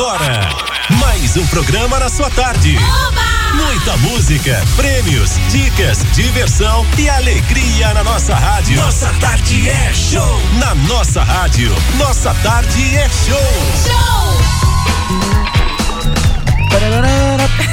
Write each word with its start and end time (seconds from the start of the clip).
agora, 0.00 0.48
mais 0.98 1.36
um 1.36 1.46
programa 1.48 1.98
na 1.98 2.08
sua 2.08 2.30
tarde. 2.30 2.74
Muita 3.54 3.98
música, 3.98 4.58
prêmios, 4.74 5.32
dicas, 5.50 6.02
diversão 6.14 6.86
e 6.96 7.06
alegria 7.10 7.92
na 7.92 8.02
nossa 8.02 8.34
rádio. 8.34 8.80
Nossa 8.80 9.12
tarde 9.20 9.68
é 9.68 9.92
show. 9.92 10.40
Na 10.58 10.74
nossa 10.74 11.22
rádio, 11.22 11.70
nossa 11.98 12.32
tarde 12.42 12.96
é 12.96 13.06
show. 13.10 14.40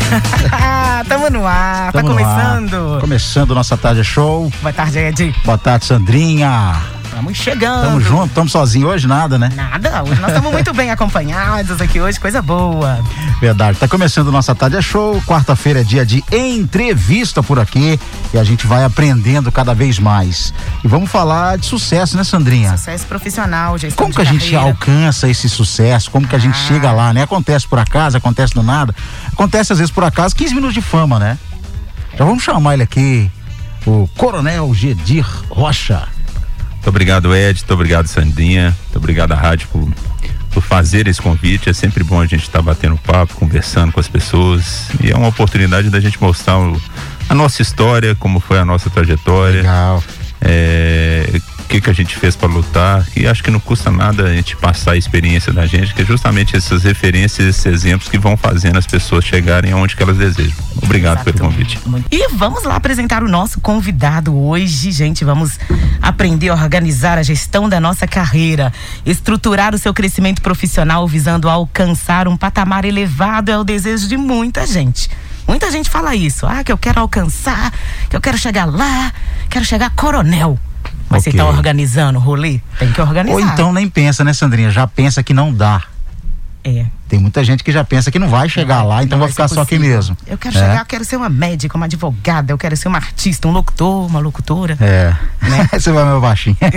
Tamo 1.08 1.30
no 1.30 1.48
ar, 1.48 1.94
Tamo 1.94 2.10
tá 2.10 2.14
no 2.14 2.26
ar. 2.26 2.36
começando. 2.36 3.00
Começando 3.00 3.56
nossa 3.56 3.78
tarde 3.78 4.02
é 4.02 4.04
show. 4.04 4.52
Boa 4.62 4.74
tarde, 4.74 5.00
Ed. 5.00 5.36
Boa 5.46 5.58
tarde, 5.58 5.86
Sandrinha. 5.86 6.97
Estamos 7.18 7.36
chegando. 7.36 7.82
Tamo 7.82 8.00
junto, 8.00 8.32
tamo 8.36 8.48
sozinho 8.48 8.88
hoje, 8.90 9.08
nada, 9.08 9.40
né? 9.40 9.50
Nada, 9.56 10.04
hoje 10.04 10.22
nós 10.22 10.30
estamos 10.30 10.52
muito 10.52 10.72
bem 10.72 10.92
acompanhados 10.92 11.82
aqui 11.82 12.00
hoje, 12.00 12.20
coisa 12.20 12.44
boa. 12.44 13.00
Verdade. 13.42 13.80
Tá 13.80 13.88
começando 13.88 14.32
nossa 14.32 14.54
tarde 14.54 14.78
é 14.78 14.82
show. 14.84 15.20
Quarta-feira 15.26 15.82
é 15.82 15.84
dia 15.84 16.06
de 16.06 16.24
entrevista 16.32 17.42
por 17.42 17.58
aqui 17.60 18.00
e 18.32 18.38
a 18.38 18.44
gente 18.44 18.68
vai 18.68 18.84
aprendendo 18.84 19.52
cada 19.52 19.74
vez 19.74 19.98
mais. 19.98 20.54
E 20.84 20.88
vamos 20.88 21.10
falar 21.10 21.58
de 21.58 21.66
sucesso, 21.66 22.16
né, 22.16 22.24
Sandrinha? 22.24 22.78
Sucesso 22.78 23.08
profissional, 23.08 23.76
gestão 23.80 24.06
Como 24.06 24.14
que 24.16 24.22
a 24.22 24.24
gente 24.24 24.52
carreira. 24.52 24.62
alcança 24.68 25.28
esse 25.28 25.50
sucesso? 25.50 26.12
Como 26.12 26.28
que 26.28 26.36
a 26.36 26.40
gente 26.40 26.54
Ah. 26.56 26.68
chega 26.68 26.92
lá, 26.92 27.12
né? 27.14 27.24
Acontece 27.24 27.68
por 27.68 27.80
acaso, 27.80 28.16
acontece 28.16 28.54
do 28.54 28.62
nada. 28.62 28.94
Acontece 29.34 29.74
às 29.74 29.80
vezes 29.80 29.92
por 29.92 30.04
acaso, 30.04 30.36
15 30.36 30.54
minutos 30.54 30.76
de 30.76 30.82
fama, 30.82 31.18
né? 31.18 31.40
Já 32.16 32.24
vamos 32.26 32.44
chamar 32.44 32.76
ele 32.76 32.84
aqui, 32.84 33.32
o 33.88 34.08
Coronel 34.16 34.72
Gedir 34.76 35.26
Rocha. 35.50 36.04
Muito 36.88 36.96
obrigado, 36.96 37.36
Ed. 37.36 37.60
Muito 37.60 37.74
obrigado, 37.74 38.08
Sandrinha. 38.08 38.74
Muito 38.84 38.96
obrigado 38.96 39.34
à 39.34 39.36
rádio 39.36 39.68
por, 39.68 39.90
por 40.52 40.64
fazer 40.64 41.06
esse 41.10 41.22
convite. 41.22 41.70
É 41.70 41.74
sempre 41.74 42.02
bom 42.02 42.22
a 42.22 42.26
gente 42.26 42.44
estar 42.44 42.62
batendo 42.62 42.96
papo, 43.00 43.36
conversando 43.36 43.92
com 43.92 44.00
as 44.00 44.08
pessoas. 44.08 44.88
E 45.04 45.12
é 45.12 45.16
uma 45.18 45.28
oportunidade 45.28 45.90
da 45.90 46.00
gente 46.00 46.18
mostrar 46.22 46.58
o- 46.58 46.82
a 47.28 47.36
nossa 47.36 47.62
história, 47.62 48.16
como 48.16 48.40
foi 48.40 48.58
a 48.58 48.64
nossa 48.64 48.90
trajetória. 48.90 49.58
Legal. 49.64 50.02
é, 50.40 51.42
que, 51.68 51.82
que 51.82 51.90
a 51.90 51.94
gente 51.94 52.16
fez 52.16 52.36
para 52.36 52.48
lutar. 52.48 53.06
E 53.16 53.28
acho 53.28 53.44
que 53.44 53.52
não 53.52 53.60
custa 53.60 53.92
nada 53.92 54.24
a 54.24 54.34
gente 54.34 54.56
passar 54.56 54.92
a 54.92 54.98
experiência 54.98 55.52
da 55.52 55.66
gente, 55.66 55.94
que 55.94 56.02
é 56.02 56.06
justamente 56.06 56.56
essas 56.56 56.84
referências, 56.84 57.48
esses 57.48 57.66
exemplos 57.66 58.10
que 58.10 58.18
vão 58.18 58.38
fazendo 58.38 58.78
as 58.78 58.88
pessoas 58.88 59.26
chegarem 59.26 59.72
aonde 59.72 59.96
que 59.96 60.04
elas 60.04 60.18
desejam. 60.18 60.56
Obrigado 60.82 61.24
pelo 61.24 61.38
Exato. 61.38 61.52
convite. 61.52 61.80
E 62.12 62.30
vamos 62.34 62.64
lá 62.64 62.76
apresentar 62.76 63.24
o 63.24 63.28
nosso 63.28 63.60
convidado 63.60 64.36
hoje, 64.36 64.92
gente. 64.92 65.26
Vamos 65.26 65.60
aprender 66.02 66.50
a 66.50 66.54
organizar 66.54 67.18
a 67.18 67.24
gestão 67.24 67.68
da 67.68 67.80
nossa 67.80 68.08
carreira, 68.08 68.72
estruturar 69.06 69.76
o 69.76 69.78
seu 69.78 69.94
crescimento 69.94 70.42
profissional 70.42 71.08
visando 71.08 71.50
alcançar 71.50 72.28
um 72.28 72.38
patamar 72.38 72.86
elevado 72.86 73.52
é 73.52 73.58
o 73.58 73.64
desejo 73.64 74.08
de 74.08 74.18
muita 74.18 74.66
gente. 74.66 75.10
Muita 75.48 75.72
gente 75.72 75.90
fala 75.90 76.14
isso, 76.14 76.46
ah, 76.46 76.64
que 76.64 76.72
eu 76.72 76.78
quero 76.78 77.00
alcançar, 77.00 77.72
que 78.10 78.16
eu 78.16 78.22
quero 78.22 78.38
chegar 78.38 78.66
lá, 78.66 79.14
quero 79.50 79.64
chegar 79.64 79.90
coronel. 79.92 80.60
Mas 81.10 81.22
Ok. 81.22 81.32
você 81.32 81.38
tá 81.38 81.46
organizando 81.46 82.20
o 82.20 82.22
rolê? 82.22 82.60
Tem 82.78 82.92
que 82.92 83.02
organizar. 83.02 83.34
Ou 83.36 83.42
então 83.42 83.72
nem 83.74 83.90
pensa, 83.90 84.24
né, 84.24 84.34
Sandrinha? 84.34 84.70
Já 84.72 84.86
pensa 84.88 85.24
que 85.24 85.34
não 85.34 85.54
dá. 85.54 85.84
É. 86.68 86.86
Tem 87.08 87.18
muita 87.20 87.42
gente 87.44 87.64
que 87.64 87.72
já 87.72 87.86
pensa 87.86 88.12
que 88.12 88.20
não 88.20 88.28
vai 88.28 88.50
chegar 88.50 88.84
lá, 88.84 89.02
então 89.02 89.18
Não 89.18 89.26
vai 89.26 89.32
ficar 89.32 89.48
só 89.48 89.62
aqui 89.62 89.80
mesmo. 89.80 90.18
Eu 90.28 90.38
quero 90.38 90.58
É. 90.58 90.60
chegar, 90.60 90.80
eu 90.80 90.86
quero 90.86 91.06
ser 91.06 91.16
uma 91.16 91.30
médica, 91.30 91.78
uma 91.78 91.86
advogada, 91.86 92.52
eu 92.52 92.58
quero 92.58 92.76
ser 92.76 92.90
uma 92.90 92.98
artista, 92.98 93.48
um 93.48 93.52
locutor, 93.52 94.06
uma 94.06 94.20
locutora. 94.20 94.78
É. 94.82 95.16
Né? 95.42 95.70
Você 95.80 95.92
vai 95.92 96.04
meu 96.04 96.20
baixinho. 96.20 96.58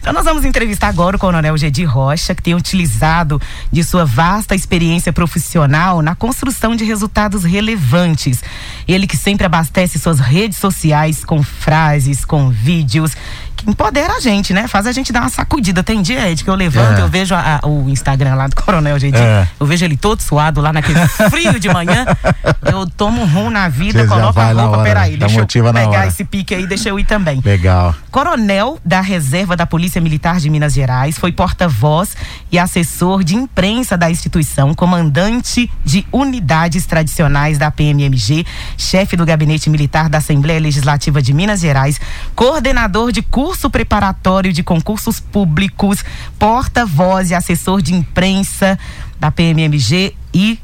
Então 0.00 0.12
nós 0.12 0.24
vamos 0.24 0.44
entrevistar 0.44 0.88
agora 0.88 1.16
o 1.16 1.18
Coronel 1.18 1.56
Gedi 1.56 1.82
Rocha, 1.82 2.34
que 2.34 2.42
tem 2.42 2.54
utilizado 2.54 3.40
de 3.72 3.82
sua 3.82 4.04
vasta 4.04 4.54
experiência 4.54 5.14
profissional 5.14 6.02
na 6.02 6.14
construção 6.14 6.76
de 6.76 6.84
resultados 6.84 7.42
relevantes. 7.42 8.42
Ele 8.86 9.06
que 9.06 9.16
sempre 9.16 9.46
abastece 9.46 9.98
suas 9.98 10.20
redes 10.20 10.58
sociais 10.58 11.24
com 11.24 11.42
frases, 11.42 12.22
com 12.22 12.50
vídeos 12.50 13.16
empodera 13.66 14.14
a 14.14 14.20
gente, 14.20 14.52
né? 14.52 14.68
Faz 14.68 14.86
a 14.86 14.92
gente 14.92 15.12
dar 15.12 15.20
uma 15.20 15.28
sacudida. 15.28 15.82
Tem 15.82 16.02
dia, 16.02 16.28
Ed, 16.30 16.42
que 16.44 16.50
eu 16.50 16.54
levanto, 16.54 16.98
É. 16.98 17.02
eu 17.02 17.08
vejo 17.08 17.34
a- 17.34 17.60
a- 17.62 17.66
o 17.66 17.88
Instagram 17.88 18.34
lá 18.34 18.46
do 18.46 18.56
Coronel 18.56 18.98
Gedi, 18.98 19.18
É. 19.18 19.46
eu 19.58 19.66
vejo 19.66 19.84
ele 19.84 19.96
todo 19.96 20.20
suado 20.20 20.60
lá 20.60 20.72
naquele 20.72 20.98
frio 21.30 21.58
de 21.58 21.68
manhã. 21.68 22.04
Eu 22.62 22.86
tomo 22.88 23.22
um 23.22 23.26
rum 23.26 23.50
na 23.50 23.68
vida, 23.68 24.06
coloco 24.06 24.38
a 24.40 24.52
roupa, 24.52 24.82
peraí, 24.82 25.16
deixa 25.16 25.40
eu 25.40 25.72
pegar 25.72 26.06
esse 26.06 26.24
pique 26.24 26.54
aí, 26.54 26.66
deixa 26.66 26.88
eu 26.88 26.98
ir 26.98 27.04
também. 27.04 27.40
Legal. 27.44 27.94
Coronel 28.10 28.78
da 28.84 29.00
Reserva 29.00 29.56
da 29.56 29.66
Polícia 29.66 30.00
Militar 30.00 30.38
de 30.38 30.48
Minas 30.50 30.72
Gerais, 30.74 31.18
foi 31.18 31.32
porta-voz 31.32 32.16
e 32.50 32.58
assessor 32.58 33.24
de 33.24 33.34
imprensa 33.34 33.96
da 33.96 34.10
instituição, 34.10 34.74
comandante 34.74 35.70
de 35.84 36.06
unidades 36.12 36.86
tradicionais 36.86 37.58
da 37.58 37.70
PMMG, 37.70 38.44
chefe 38.76 39.16
do 39.16 39.24
Gabinete 39.26 39.68
Militar 39.70 40.08
da 40.08 40.18
Assembleia 40.18 40.60
Legislativa 40.60 41.20
de 41.20 41.32
Minas 41.32 41.60
Gerais, 41.60 42.00
coordenador 42.34 43.10
de 43.12 43.22
curso 43.22 43.53
preparatório 43.70 44.52
de 44.52 44.62
concursos 44.62 45.20
públicos, 45.20 46.04
porta-voz 46.38 47.30
e 47.30 47.34
assessor 47.34 47.80
de 47.82 47.94
imprensa 47.94 48.78
da 49.18 49.30
PMMG 49.30 50.14
e 50.32 50.58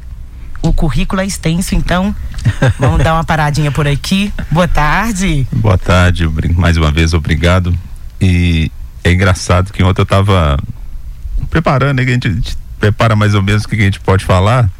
o 0.63 0.73
currículo 0.73 1.23
é 1.23 1.27
extenso, 1.27 1.75
então 1.75 2.15
vamos 2.79 3.03
dar 3.03 3.15
uma 3.15 3.25
paradinha 3.25 3.71
por 3.71 3.87
aqui. 3.87 4.33
Boa 4.51 4.69
tarde. 4.69 5.47
Boa 5.53 5.79
tarde, 5.79 6.29
mais 6.55 6.77
uma 6.77 6.91
vez 6.91 7.15
obrigado. 7.15 7.75
E 8.21 8.71
é 9.03 9.13
engraçado 9.13 9.73
que 9.73 9.83
ontem 9.83 10.03
eu 10.03 10.07
tava 10.07 10.59
preparando, 11.49 11.99
né, 11.99 12.05
que 12.05 12.11
a 12.11 12.15
gente, 12.15 12.29
a 12.29 12.33
gente 12.33 12.59
prepara 12.79 13.17
mais 13.17 13.35
ou 13.35 13.43
menos 13.43 13.65
o 13.65 13.69
que 13.69 13.77
a 13.77 13.79
gente 13.79 14.01
pode 14.01 14.25
falar. 14.25 14.71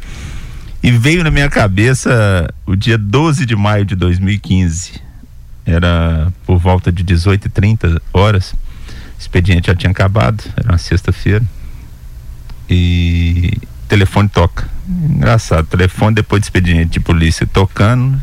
E 0.83 0.91
veio 0.91 1.23
na 1.23 1.29
minha 1.29 1.49
cabeça 1.49 2.51
o 2.65 2.75
dia 2.75 2.97
12 2.97 3.45
de 3.45 3.55
maio 3.55 3.85
de 3.85 3.95
2015. 3.95 5.10
Era 5.65 6.31
por 6.45 6.57
volta 6.57 6.91
de 6.91 7.03
18h30 7.03 8.01
horas. 8.13 8.53
O 8.53 9.19
expediente 9.19 9.67
já 9.67 9.75
tinha 9.75 9.91
acabado, 9.91 10.43
era 10.57 10.71
uma 10.71 10.77
sexta-feira. 10.77 11.43
E 12.69 13.51
o 13.85 13.87
telefone 13.87 14.29
toca. 14.29 14.67
Engraçado, 14.87 15.65
telefone 15.67 16.15
depois 16.15 16.41
do 16.41 16.45
expediente 16.45 16.91
de 16.91 16.99
polícia 16.99 17.45
tocando. 17.45 18.19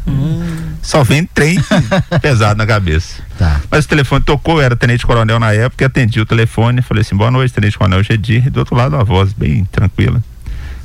Só 0.83 1.03
vem 1.03 1.25
trem 1.25 1.59
pesado 2.21 2.59
na 2.59 2.67
cabeça. 2.67 3.23
Tá. 3.39 3.61
Mas 3.71 3.85
o 3.85 3.89
telefone 3.89 4.25
tocou, 4.25 4.61
era 4.61 4.77
tenente 4.77 5.07
coronel 5.07 5.39
na 5.39 5.53
época, 5.53 5.85
e 5.85 5.87
atendi 5.87 6.21
o 6.21 6.27
telefone, 6.27 6.83
falei 6.83 7.03
assim, 7.03 7.17
boa 7.17 7.31
noite, 7.31 7.55
tenente 7.55 7.79
coronel 7.79 8.03
Gedir, 8.03 8.47
e 8.47 8.51
do 8.51 8.59
outro 8.61 8.75
lado 8.75 8.97
uma 8.97 9.05
voz 9.05 9.33
bem 9.33 9.65
tranquila. 9.67 10.23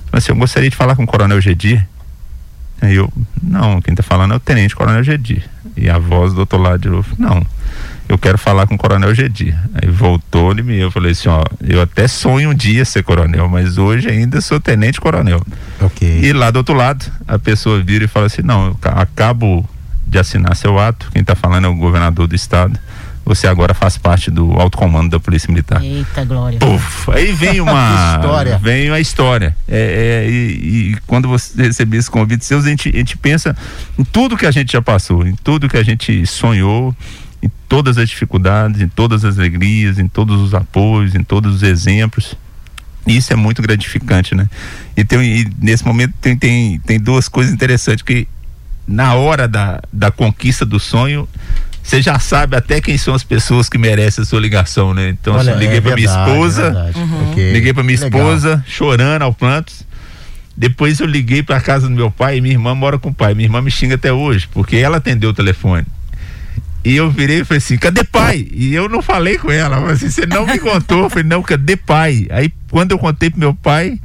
Falei 0.06 0.20
assim, 0.20 0.32
eu 0.32 0.36
gostaria 0.36 0.70
de 0.70 0.76
falar 0.76 0.96
com 0.96 1.04
o 1.04 1.08
coronel 1.08 1.42
Gedir. 1.42 1.88
Aí 2.84 2.96
eu, 2.96 3.12
não, 3.42 3.80
quem 3.82 3.96
tá 3.96 4.04
falando 4.04 4.34
é 4.34 4.38
o 4.38 4.40
tenente 4.40 4.76
coronel 4.76 5.04
Gedir. 5.04 5.44
E 5.78 5.90
a 5.90 5.98
voz 5.98 6.34
do 6.34 6.42
outro 6.42 6.58
lado 6.60 6.80
de 6.82 6.90
novo, 6.90 7.16
não, 7.18 7.42
eu 8.10 8.18
quero 8.18 8.38
falar 8.38 8.68
com 8.68 8.76
o 8.76 8.78
coronel 8.78 9.16
Gedir. 9.16 9.58
Aí 9.74 9.90
voltou 9.90 10.52
ele 10.52 10.62
me 10.62 10.78
eu 10.78 10.92
falei 10.92 11.14
assim, 11.14 11.30
ó, 11.30 11.44
eu 11.62 11.82
até 11.82 12.08
sonho 12.08 12.50
um 12.50 12.54
dia 12.54 12.84
ser 12.84 13.04
coronel, 13.04 13.48
mas 13.48 13.78
hoje 13.78 14.10
ainda 14.10 14.42
sou 14.42 14.60
tenente 14.60 15.00
coronel. 15.00 15.42
Ok. 15.82 16.20
E 16.22 16.34
lá 16.34 16.52
do 16.52 16.58
outro 16.58 16.76
lado, 16.76 17.10
a 17.28 17.40
pessoa 17.40 17.82
vira 17.82 18.04
e 18.04 18.08
fala 18.08 18.26
assim: 18.28 18.42
não, 18.44 18.68
eu 18.68 18.76
ca- 18.76 18.92
acabo 18.92 19.68
de 20.06 20.20
assinar 20.20 20.56
seu 20.56 20.78
ato, 20.78 21.10
quem 21.12 21.22
está 21.22 21.34
falando 21.36 21.66
é 21.66 21.68
o 21.70 21.76
governador 21.76 22.28
do 22.28 22.36
estado. 22.36 22.78
Você 23.26 23.48
agora 23.48 23.74
faz 23.74 23.98
parte 23.98 24.30
do 24.30 24.52
alto 24.54 24.78
comando 24.78 25.12
da 25.12 25.20
Polícia 25.20 25.50
Militar. 25.50 25.82
Eita, 25.82 26.26
Glória. 26.26 26.60
Puf, 26.60 27.12
aí 27.12 27.32
vem 27.32 27.62
uma 27.62 28.18
História. 28.20 28.58
vem 28.58 28.90
a 28.90 29.00
história 29.00 29.56
É, 29.68 30.26
é, 30.26 30.30
e, 30.30 30.92
e 30.92 30.98
quando 31.08 31.28
você 31.30 31.64
receber 31.64 31.98
esse 31.98 32.12
convite 32.12 32.44
seus 32.44 32.66
a 32.66 32.70
gente, 32.70 32.90
a 32.90 32.98
gente 32.98 33.18
pensa 33.18 33.56
em 33.98 34.04
tudo 34.04 34.36
que 34.36 34.46
a 34.46 34.52
gente 34.52 34.74
já 34.74 34.82
passou 34.82 35.26
em 35.26 35.36
tudo 35.36 35.70
que 35.70 35.78
a 35.78 35.84
gente 35.84 36.26
sonhou 36.26 36.96
em 37.42 37.50
todas 37.70 37.98
as 37.98 38.10
dificuldades 38.10 38.82
em 38.82 38.88
todas 38.88 39.24
as 39.24 39.38
alegrias 39.38 40.00
em 40.00 40.08
todos 40.08 40.42
os 40.42 40.54
apoios 40.54 41.16
em 41.16 41.24
todos 41.24 41.56
os 41.56 41.64
exemplos 41.64 42.36
e 43.08 43.16
isso 43.18 43.32
é 43.32 43.36
muito 43.36 43.62
gratificante 43.62 44.36
né 44.36 44.50
e, 44.96 45.04
tem, 45.04 45.22
e 45.22 45.48
nesse 45.60 45.86
momento 45.86 46.14
tem, 46.20 46.38
tem, 46.38 46.80
tem 46.80 47.00
duas 47.00 47.28
coisas 47.28 47.54
interessantes 47.54 48.04
que 48.04 48.28
na 48.88 49.14
hora 49.14 49.48
da, 49.48 49.82
da 49.92 50.12
conquista 50.12 50.66
do 50.66 50.80
sonho 50.80 51.28
você 51.84 52.02
já 52.02 52.18
sabe 52.18 52.56
até 52.56 52.80
quem 52.80 52.98
são 52.98 53.14
as 53.14 53.24
pessoas 53.24 53.68
que 53.68 53.78
merecem 53.78 54.22
a 54.22 54.26
sua 54.26 54.40
ligação, 54.40 54.94
né? 54.94 55.10
Então, 55.10 55.36
assim, 55.36 55.50
eu 55.50 55.58
liguei 55.58 55.78
é 55.78 55.82
pra 55.82 55.96
minha 55.96 56.08
verdade, 56.08 56.32
esposa, 56.32 56.94
é. 56.96 56.98
Uhum. 56.98 57.32
Ok. 57.32 57.52
Liguei 57.52 57.74
pra 57.74 57.84
minha 57.84 58.00
Legal. 58.00 58.20
esposa, 58.22 58.66
chorando 58.66 59.22
ao 59.22 59.34
prantos. 59.34 59.86
Depois 60.56 61.00
eu 61.00 61.08
liguei 61.08 61.44
pra 61.44 61.60
casa 61.60 61.90
do 61.90 61.94
meu 61.94 62.10
pai 62.10 62.38
e 62.38 62.42
minha 62.42 62.54
irmã 62.54 62.74
mora 62.74 62.98
com 62.98 63.10
o 63.10 63.14
pai. 63.14 63.34
Minha 63.34 63.48
irmã 63.48 63.62
me 63.62 63.70
xinga 63.70 63.96
até 63.96 64.14
hoje, 64.14 64.48
porque 64.54 64.78
ela 64.78 64.98
atendeu 64.98 65.32
o 65.32 65.34
telefone. 65.34 65.86
E 66.86 66.96
eu 66.96 67.10
virei 67.10 67.42
e 67.42 67.44
falei 67.46 67.58
assim, 67.58 67.78
cadê 67.78 68.04
pai? 68.04 68.48
E 68.52 68.74
eu 68.74 68.88
não 68.88 69.02
falei 69.02 69.38
com 69.38 69.52
ela, 69.52 69.80
mas 69.80 70.04
assim, 70.04 70.10
você 70.10 70.26
não 70.26 70.46
me 70.46 70.60
contou. 70.60 71.04
Eu 71.04 71.10
falei, 71.10 71.24
não, 71.24 71.42
cadê 71.42 71.76
pai? 71.76 72.28
Aí 72.30 72.52
quando 72.70 72.92
eu 72.92 73.00
contei 73.00 73.30
pro 73.30 73.40
meu 73.40 73.54
pai, 73.54 74.00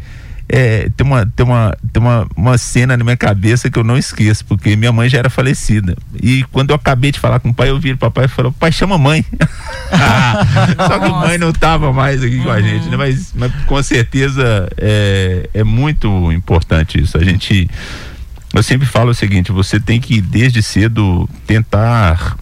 é, 0.49 0.89
tem, 0.97 1.07
uma, 1.07 1.27
tem, 1.27 1.45
uma, 1.45 1.77
tem 1.93 2.03
uma, 2.03 2.27
uma 2.35 2.57
cena 2.57 2.97
na 2.97 3.05
minha 3.05 3.17
cabeça 3.17 3.71
que 3.71 3.79
eu 3.79 3.85
não 3.85 3.99
esqueço, 3.99 4.45
porque 4.47 4.75
minha 4.77 4.91
mãe 4.91 5.09
já 5.09 5.19
era 5.19 5.29
falecida. 5.29 5.95
E 6.23 6.43
quando 6.51 6.71
eu 6.71 6.77
acabei 6.77 7.13
de 7.13 7.21
falar 7.21 7.39
com 7.39 7.51
o 7.51 7.55
pai, 7.55 7.69
eu 7.69 7.79
vi 7.79 7.93
o 7.93 7.99
papai 7.99 8.25
e 8.25 8.29
falou: 8.29 8.51
pai, 8.53 8.73
chama 8.73 8.97
mãe. 8.97 9.25
Só 10.89 10.99
que 10.99 11.05
a 11.05 11.11
mãe 11.11 11.37
não 11.37 11.51
estava 11.51 11.93
mais 11.93 12.23
aqui 12.23 12.37
uhum. 12.39 12.45
com 12.45 12.51
a 12.51 12.63
gente, 12.63 12.89
né? 12.89 12.97
Mas, 12.97 13.33
mas 13.35 13.53
com 13.67 13.83
certeza 13.83 14.69
é, 14.79 15.51
é 15.53 15.65
muito 15.65 16.33
importante 16.33 16.99
isso. 16.99 17.19
A 17.19 17.25
gente. 17.25 17.69
Eu 18.55 18.63
sempre 18.63 18.87
falo 18.87 19.11
o 19.11 19.15
seguinte: 19.15 19.53
você 19.53 19.79
tem 19.79 20.01
que, 20.01 20.21
desde 20.23 20.63
cedo, 20.63 21.29
tentar 21.47 22.39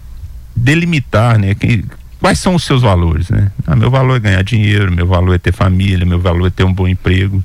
delimitar, 0.54 1.40
né? 1.40 1.56
Que, 1.56 1.84
quais 2.20 2.38
são 2.38 2.54
os 2.54 2.64
seus 2.64 2.82
valores, 2.82 3.30
né? 3.30 3.50
Ah, 3.66 3.74
meu 3.74 3.90
valor 3.90 4.16
é 4.16 4.20
ganhar 4.20 4.42
dinheiro, 4.44 4.92
meu 4.92 5.06
valor 5.06 5.34
é 5.34 5.38
ter 5.38 5.52
família, 5.52 6.06
meu 6.06 6.20
valor 6.20 6.46
é 6.46 6.50
ter 6.50 6.64
um 6.64 6.72
bom 6.72 6.86
emprego. 6.86 7.42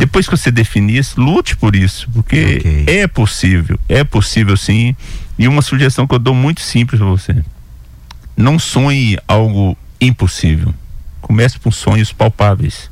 Depois 0.00 0.26
que 0.26 0.34
você 0.34 0.50
definir 0.50 0.96
isso, 0.96 1.20
lute 1.20 1.54
por 1.54 1.76
isso, 1.76 2.08
porque 2.14 2.56
okay. 2.58 2.84
é 2.86 3.06
possível, 3.06 3.78
é 3.86 4.02
possível 4.02 4.56
sim. 4.56 4.96
E 5.38 5.46
uma 5.46 5.60
sugestão 5.60 6.06
que 6.06 6.14
eu 6.14 6.18
dou 6.18 6.34
muito 6.34 6.62
simples 6.62 6.98
para 6.98 7.06
você: 7.06 7.44
não 8.34 8.58
sonhe 8.58 9.18
algo 9.28 9.76
impossível. 10.00 10.74
Comece 11.20 11.58
com 11.58 11.70
sonhos 11.70 12.14
palpáveis. 12.14 12.90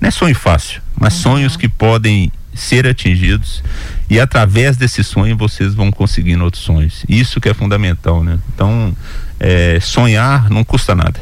Não 0.00 0.08
é 0.08 0.10
sonho 0.10 0.34
fácil, 0.34 0.80
mas 0.98 1.14
uhum. 1.16 1.22
sonhos 1.34 1.58
que 1.58 1.68
podem 1.68 2.32
ser 2.54 2.86
atingidos 2.86 3.62
e 4.08 4.18
através 4.18 4.78
desse 4.78 5.04
sonho 5.04 5.36
vocês 5.36 5.74
vão 5.74 5.92
conseguindo 5.92 6.42
outros 6.42 6.62
sonhos. 6.62 7.04
Isso 7.06 7.38
que 7.38 7.50
é 7.50 7.54
fundamental, 7.54 8.24
né? 8.24 8.38
Então, 8.54 8.96
é, 9.38 9.78
sonhar 9.78 10.48
não 10.48 10.64
custa 10.64 10.94
nada, 10.94 11.20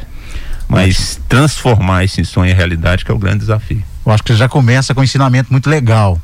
mas 0.69 1.19
transformar 1.27 2.05
esse 2.05 2.23
sonho 2.23 2.51
em 2.51 2.55
realidade 2.55 3.03
que 3.03 3.11
é 3.11 3.13
o 3.13 3.19
grande 3.19 3.39
desafio. 3.39 3.83
Eu 4.05 4.11
acho 4.11 4.23
que 4.23 4.31
você 4.31 4.37
já 4.37 4.47
começa 4.47 4.93
com 4.93 5.01
um 5.01 5.03
ensinamento 5.03 5.51
muito 5.51 5.69
legal. 5.69 6.19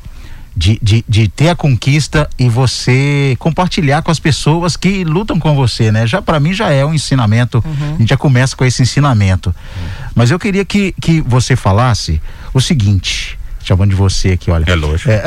De, 0.54 0.78
de, 0.82 1.02
de 1.08 1.28
ter 1.28 1.48
a 1.48 1.56
conquista 1.56 2.28
e 2.38 2.46
você 2.46 3.34
compartilhar 3.38 4.02
com 4.02 4.10
as 4.10 4.18
pessoas 4.18 4.76
que 4.76 5.02
lutam 5.02 5.38
com 5.38 5.54
você, 5.54 5.90
né? 5.90 6.06
Já 6.06 6.20
para 6.20 6.38
mim 6.38 6.52
já 6.52 6.70
é 6.70 6.84
um 6.84 6.92
ensinamento. 6.92 7.64
Uhum. 7.64 7.94
A 7.94 7.98
gente 7.98 8.10
já 8.10 8.18
começa 8.18 8.54
com 8.54 8.62
esse 8.62 8.82
ensinamento. 8.82 9.48
Uhum. 9.48 10.10
Mas 10.14 10.30
eu 10.30 10.38
queria 10.38 10.62
que, 10.62 10.94
que 11.00 11.22
você 11.22 11.56
falasse 11.56 12.20
o 12.52 12.60
seguinte: 12.60 13.38
chamando 13.64 13.90
de 13.90 13.96
você 13.96 14.32
aqui, 14.32 14.50
olha. 14.50 14.64
É 14.68 14.74
lógico. 14.74 15.10
É. 15.10 15.22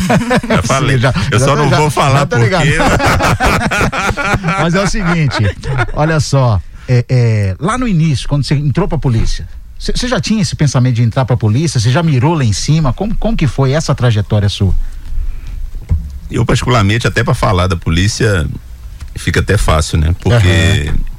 Já 0.48 0.62
falei. 0.62 0.98
já, 0.98 1.12
eu 1.30 1.38
já, 1.38 1.44
só 1.44 1.56
não 1.56 1.68
já, 1.68 1.76
vou 1.76 1.90
falar 1.90 2.26
tá 2.26 2.38
porque. 2.38 2.56
Mas 4.62 4.74
é 4.74 4.82
o 4.82 4.88
seguinte, 4.88 5.36
olha 5.92 6.20
só, 6.20 6.60
é, 6.88 7.04
é, 7.08 7.56
lá 7.60 7.76
no 7.76 7.86
início, 7.86 8.28
quando 8.28 8.44
você 8.44 8.54
entrou 8.54 8.88
pra 8.88 8.98
polícia, 8.98 9.46
você 9.80 10.06
já 10.06 10.20
tinha 10.20 10.42
esse 10.42 10.54
pensamento 10.54 10.96
de 10.96 11.02
entrar 11.02 11.24
pra 11.24 11.36
polícia? 11.36 11.80
Você 11.80 11.90
já 11.90 12.02
mirou 12.02 12.34
lá 12.34 12.44
em 12.44 12.52
cima? 12.52 12.92
Como, 12.92 13.14
como 13.16 13.34
que 13.34 13.46
foi 13.46 13.72
essa 13.72 13.94
trajetória 13.94 14.48
sua? 14.48 14.74
Eu, 16.30 16.44
particularmente, 16.44 17.06
até 17.06 17.24
para 17.24 17.32
falar 17.32 17.66
da 17.66 17.76
polícia, 17.76 18.46
fica 19.16 19.40
até 19.40 19.56
fácil, 19.56 19.98
né? 19.98 20.14
Porque 20.20 20.90
uhum. 20.90 21.10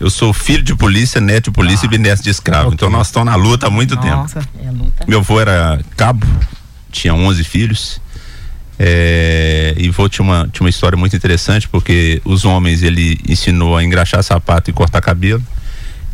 Eu 0.00 0.10
sou 0.10 0.32
filho 0.32 0.62
de 0.62 0.74
polícia, 0.74 1.20
neto 1.20 1.44
de 1.44 1.50
polícia 1.52 1.86
ah, 1.86 1.86
e 1.86 1.88
bisneto 1.88 2.22
de 2.22 2.30
escravo. 2.30 2.66
Okay. 2.66 2.74
Então 2.74 2.90
nós 2.90 3.06
estamos 3.06 3.26
na 3.26 3.36
luta 3.36 3.68
há 3.68 3.70
muito 3.70 3.94
Nossa, 3.94 4.40
tempo. 4.40 4.48
É 4.62 4.70
luta. 4.70 5.04
Meu 5.06 5.20
avô 5.20 5.40
era 5.40 5.80
cabo, 5.96 6.26
tinha 6.90 7.14
11 7.14 7.44
filhos. 7.44 8.00
É, 8.78 9.72
e 9.78 9.88
vou 9.88 10.08
tinha 10.08 10.24
uma, 10.24 10.48
tinha 10.52 10.64
uma 10.64 10.68
história 10.68 10.98
muito 10.98 11.14
interessante 11.14 11.68
porque 11.68 12.20
os 12.24 12.44
homens 12.44 12.82
ele 12.82 13.20
ensinou 13.28 13.76
a 13.76 13.84
engraxar 13.84 14.20
sapato 14.22 14.68
e 14.68 14.72
cortar 14.72 15.00
cabelo 15.00 15.42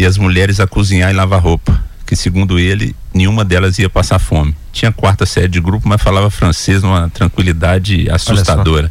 e 0.00 0.06
as 0.06 0.16
mulheres 0.16 0.60
a 0.60 0.66
cozinhar 0.66 1.10
e 1.10 1.14
lavar 1.14 1.40
roupa 1.40 1.82
que 2.06 2.16
segundo 2.16 2.58
ele 2.58 2.94
nenhuma 3.14 3.44
delas 3.44 3.78
ia 3.78 3.88
passar 3.88 4.18
fome 4.18 4.54
tinha 4.72 4.90
quarta 4.90 5.26
série 5.26 5.48
de 5.48 5.60
grupo 5.60 5.88
mas 5.88 6.02
falava 6.02 6.30
francês 6.30 6.82
numa 6.82 7.08
tranquilidade 7.10 8.10
assustadora 8.10 8.90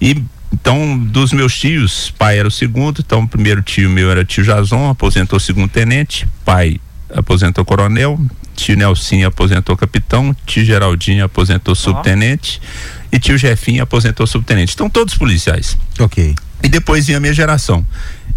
e 0.00 0.22
então, 0.52 0.96
dos 0.96 1.32
meus 1.32 1.58
tios, 1.58 2.12
pai 2.16 2.38
era 2.38 2.46
o 2.46 2.50
segundo, 2.50 3.02
então 3.04 3.22
o 3.22 3.28
primeiro 3.28 3.60
tio 3.60 3.90
meu 3.90 4.08
era 4.08 4.24
tio 4.24 4.44
Jason, 4.44 4.88
aposentou 4.88 5.40
segundo 5.40 5.68
tenente, 5.68 6.28
pai 6.44 6.80
aposentou 7.12 7.64
coronel, 7.64 8.20
tio 8.54 8.76
Nelson 8.76 9.24
aposentou 9.26 9.76
capitão, 9.76 10.34
tio 10.46 10.64
Geraldinho 10.64 11.24
aposentou 11.24 11.74
subtenente 11.74 12.60
e 13.10 13.18
tio 13.18 13.36
Jefinho 13.36 13.82
aposentou 13.82 14.26
subtenente. 14.26 14.74
Então, 14.74 14.88
todos 14.88 15.16
policiais. 15.16 15.76
Ok. 15.98 16.34
E 16.62 16.68
depois 16.68 17.06
vinha 17.06 17.18
a 17.18 17.20
minha 17.20 17.34
geração. 17.34 17.84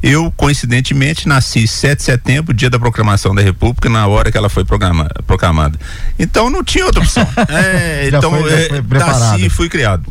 Eu, 0.02 0.32
coincidentemente, 0.38 1.28
nasci 1.28 1.68
7 1.68 1.98
de 1.98 2.04
setembro, 2.04 2.54
dia 2.54 2.70
da 2.70 2.78
proclamação 2.78 3.34
da 3.34 3.42
República, 3.42 3.90
na 3.90 4.06
hora 4.08 4.32
que 4.32 4.38
ela 4.38 4.50
foi 4.50 4.64
proclamada. 4.64 5.80
Então 6.20 6.50
não 6.50 6.64
tinha 6.64 6.86
outra 6.86 7.02
opção. 7.02 7.28
é, 7.50 8.08
então, 8.08 8.30
foi, 8.30 8.52
é, 8.52 8.82
nasci 9.00 9.46
e 9.46 9.50
fui 9.50 9.68
criado 9.70 10.06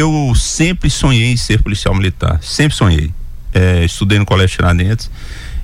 eu 0.00 0.32
sempre 0.34 0.88
sonhei 0.88 1.32
em 1.32 1.36
ser 1.36 1.62
policial 1.62 1.94
militar, 1.94 2.38
sempre 2.42 2.76
sonhei. 2.76 3.10
É, 3.52 3.84
estudei 3.84 4.18
no 4.18 4.24
Colégio 4.24 4.56
Tiradentes 4.56 5.10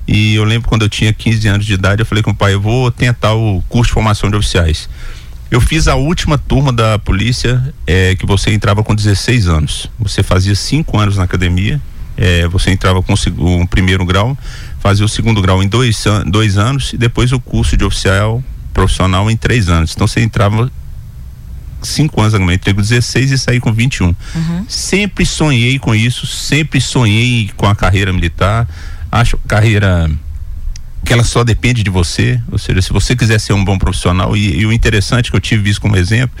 e 0.07 0.35
eu 0.35 0.43
lembro 0.43 0.67
quando 0.67 0.83
eu 0.83 0.89
tinha 0.89 1.13
15 1.13 1.47
anos 1.47 1.65
de 1.65 1.73
idade, 1.73 2.01
eu 2.01 2.05
falei 2.05 2.21
com 2.21 2.31
o 2.31 2.35
pai, 2.35 2.53
eu 2.53 2.61
vou 2.61 2.91
tentar 2.91 3.33
o 3.33 3.61
curso 3.67 3.89
de 3.89 3.93
formação 3.93 4.29
de 4.29 4.35
oficiais. 4.35 4.89
Eu 5.49 5.61
fiz 5.61 5.87
a 5.87 5.95
última 5.95 6.37
turma 6.37 6.73
da 6.73 6.99
polícia, 6.99 7.73
é, 7.85 8.15
que 8.15 8.25
você 8.25 8.51
entrava 8.51 8.83
com 8.83 8.93
16 8.93 9.47
anos. 9.47 9.89
Você 9.97 10.21
fazia 10.21 10.53
cinco 10.53 10.99
anos 10.99 11.15
na 11.15 11.23
academia, 11.23 11.81
é, 12.17 12.47
você 12.47 12.71
entrava 12.71 13.01
com 13.03 13.13
o, 13.13 13.61
o 13.61 13.67
primeiro 13.67 14.05
grau, 14.05 14.37
fazia 14.79 15.05
o 15.05 15.09
segundo 15.09 15.41
grau 15.41 15.61
em 15.61 15.67
dois, 15.67 16.03
dois 16.25 16.57
anos 16.57 16.93
e 16.93 16.97
depois 16.97 17.31
o 17.31 17.39
curso 17.39 17.77
de 17.77 17.85
oficial 17.85 18.43
profissional 18.73 19.29
em 19.29 19.37
três 19.37 19.69
anos. 19.69 19.93
Então 19.95 20.07
você 20.07 20.21
entrava 20.21 20.71
cinco 21.81 22.21
anos 22.21 22.33
agora, 22.33 22.53
entrei 22.53 22.73
com 22.73 22.81
16 22.81 23.31
e 23.31 23.37
saí 23.37 23.59
com 23.59 23.71
21. 23.71 24.07
Uhum. 24.07 24.65
Sempre 24.67 25.25
sonhei 25.25 25.79
com 25.79 25.93
isso, 25.93 26.25
sempre 26.25 26.81
sonhei 26.81 27.51
com 27.55 27.67
a 27.67 27.75
carreira 27.75 28.11
militar. 28.11 28.67
Acho 29.11 29.37
carreira 29.47 30.09
que 31.05 31.13
ela 31.13 31.23
só 31.23 31.43
depende 31.43 31.83
de 31.83 31.89
você, 31.89 32.41
ou 32.51 32.57
seja, 32.57 32.81
se 32.81 32.91
você 32.91 33.15
quiser 33.15 33.39
ser 33.39 33.53
um 33.53 33.63
bom 33.63 33.77
profissional 33.77 34.35
e, 34.35 34.59
e 34.59 34.65
o 34.65 34.73
interessante 34.73 35.31
que 35.31 35.37
eu 35.37 35.41
tive 35.41 35.63
visto 35.63 35.79
como 35.79 35.95
exemplo, 35.95 36.37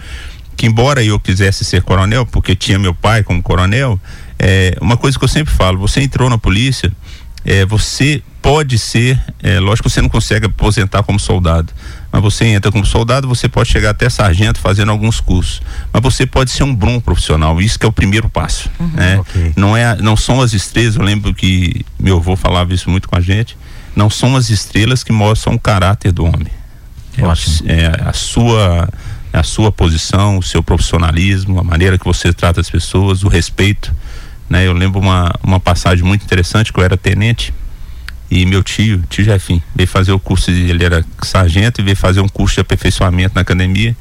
que 0.57 0.65
embora 0.65 1.03
eu 1.03 1.19
quisesse 1.19 1.63
ser 1.63 1.83
coronel, 1.83 2.25
porque 2.25 2.55
tinha 2.55 2.77
meu 2.77 2.93
pai 2.93 3.23
como 3.23 3.41
coronel, 3.41 3.99
é 4.39 4.75
uma 4.79 4.97
coisa 4.97 5.17
que 5.17 5.23
eu 5.23 5.29
sempre 5.29 5.53
falo, 5.53 5.77
você 5.77 6.01
entrou 6.01 6.29
na 6.29 6.37
polícia, 6.37 6.91
é, 7.45 7.65
você 7.65 8.21
pode 8.41 8.77
ser, 8.77 9.19
é, 9.41 9.59
lógico 9.59 9.87
que 9.87 9.93
você 9.93 10.01
não 10.01 10.09
consegue 10.09 10.45
aposentar 10.45 11.03
como 11.03 11.19
soldado, 11.19 11.73
mas 12.11 12.21
você 12.21 12.45
entra 12.45 12.71
como 12.71 12.85
soldado, 12.85 13.27
você 13.27 13.49
pode 13.49 13.69
chegar 13.69 13.91
até 13.91 14.09
sargento 14.09 14.59
fazendo 14.59 14.91
alguns 14.91 15.19
cursos, 15.19 15.61
mas 15.91 16.01
você 16.01 16.25
pode 16.25 16.51
ser 16.51 16.63
um 16.63 16.75
bom 16.75 16.99
profissional, 16.99 17.59
isso 17.61 17.79
que 17.79 17.85
é 17.85 17.89
o 17.89 17.91
primeiro 17.91 18.29
passo, 18.29 18.69
uhum, 18.79 18.91
né? 18.93 19.19
Okay. 19.19 19.53
Não 19.55 19.75
é, 19.75 19.95
não 19.97 20.15
são 20.15 20.41
as 20.41 20.53
estrelas, 20.53 20.95
eu 20.95 21.03
lembro 21.03 21.33
que 21.33 21.85
meu 21.99 22.17
avô 22.17 22.35
falava 22.35 22.73
isso 22.73 22.89
muito 22.89 23.07
com 23.07 23.17
a 23.17 23.21
gente, 23.21 23.57
não 23.95 24.09
são 24.09 24.35
as 24.35 24.49
estrelas 24.49 25.03
que 25.03 25.11
mostram 25.11 25.55
o 25.55 25.59
caráter 25.59 26.11
do 26.11 26.25
homem. 26.25 26.51
É, 27.17 27.83
é 27.83 28.09
a 28.09 28.13
sua 28.13 28.87
a 29.33 29.43
sua 29.43 29.71
posição, 29.71 30.37
o 30.37 30.43
seu 30.43 30.63
profissionalismo, 30.63 31.59
a 31.59 31.63
maneira 31.63 31.97
que 31.97 32.05
você 32.05 32.33
trata 32.33 32.59
as 32.61 32.69
pessoas, 32.69 33.23
o 33.23 33.27
respeito, 33.27 33.93
né? 34.49 34.65
Eu 34.65 34.73
lembro 34.73 34.99
uma 34.99 35.33
uma 35.43 35.59
passagem 35.59 36.03
muito 36.03 36.23
interessante 36.23 36.71
que 36.71 36.79
eu 36.79 36.83
era 36.83 36.97
tenente 36.97 37.53
e 38.29 38.45
meu 38.45 38.61
tio, 38.61 39.03
tio 39.09 39.23
Jefim, 39.23 39.61
veio 39.73 39.87
fazer 39.87 40.11
o 40.11 40.19
curso, 40.19 40.51
ele 40.51 40.83
era 40.83 41.03
sargento 41.23 41.79
e 41.79 41.83
veio 41.83 41.95
fazer 41.95 42.19
um 42.19 42.27
curso 42.27 42.55
de 42.55 42.61
aperfeiçoamento 42.61 43.35
na 43.35 43.41
academia. 43.41 43.95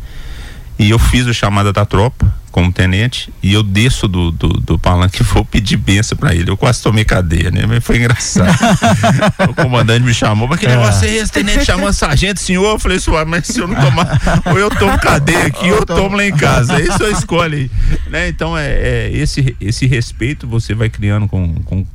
E 0.79 0.91
eu 0.91 0.99
fiz 0.99 1.27
o 1.27 1.33
chamada 1.33 1.73
da 1.73 1.87
tropa 1.87 2.35
como 2.57 2.73
tenente 2.73 3.31
e 3.43 3.53
eu 3.53 3.63
desço 3.63 4.09
do, 4.09 4.31
do, 4.31 4.49
do 4.49 4.79
palanque 4.79 5.21
e 5.21 5.25
vou 5.25 5.45
pedir 5.45 5.77
benção 5.77 6.17
pra 6.17 6.35
ele. 6.35 6.51
Eu 6.51 6.57
quase 6.57 6.83
tomei 6.83 7.05
cadeia, 7.05 7.51
né? 7.51 7.67
Mas 7.67 7.85
foi 7.85 7.99
engraçado. 7.99 8.49
o 9.47 9.55
comandante 9.55 10.03
me 10.03 10.15
chamou, 10.15 10.49
mas 10.49 10.59
que 10.59 10.67
negócio 10.67 11.07
é 11.07 11.17
esse, 11.17 11.31
tenente? 11.31 11.67
Chamando 11.67 11.93
sargento, 11.93 12.41
senhor? 12.41 12.65
Eu 12.65 12.79
falei, 12.79 12.99
senhor, 12.99 13.27
mas 13.27 13.47
se 13.47 13.61
eu 13.61 13.69
não 13.69 13.75
tomar, 13.75 14.19
ou 14.47 14.59
eu 14.59 14.71
tomo 14.71 14.99
cadeia 14.99 15.49
aqui, 15.49 15.71
ou 15.71 15.81
eu 15.81 15.85
tomo 15.85 16.17
lá 16.17 16.25
em 16.25 16.35
casa. 16.35 16.81
Isso 16.81 17.03
eu 17.03 17.13
escolho. 17.13 17.71
Né? 18.09 18.29
Então, 18.29 18.57
é, 18.57 18.67
é, 18.67 19.11
esse, 19.13 19.55
esse 19.61 19.87
respeito 19.87 20.47
você 20.47 20.73
vai 20.75 20.89
criando 20.89 21.29
com, 21.29 21.53
com 21.57 21.87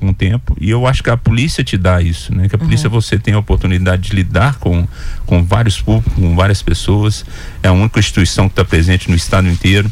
com 0.00 0.08
o 0.08 0.14
tempo 0.14 0.56
e 0.58 0.70
eu 0.70 0.86
acho 0.86 1.02
que 1.02 1.10
a 1.10 1.18
polícia 1.18 1.62
te 1.62 1.76
dá 1.76 2.00
isso, 2.00 2.34
né? 2.34 2.48
Que 2.48 2.54
a 2.54 2.58
polícia 2.58 2.88
uhum. 2.88 2.94
você 2.94 3.18
tem 3.18 3.34
a 3.34 3.38
oportunidade 3.38 4.08
de 4.08 4.16
lidar 4.16 4.56
com 4.56 4.88
com 5.26 5.44
vários 5.44 5.78
públicos, 5.82 6.14
com 6.14 6.34
várias 6.34 6.62
pessoas, 6.62 7.26
é 7.62 7.68
a 7.68 7.72
única 7.72 7.98
instituição 7.98 8.48
que 8.48 8.52
está 8.52 8.64
presente 8.64 9.10
no 9.10 9.16
estado 9.16 9.46
inteiro 9.48 9.90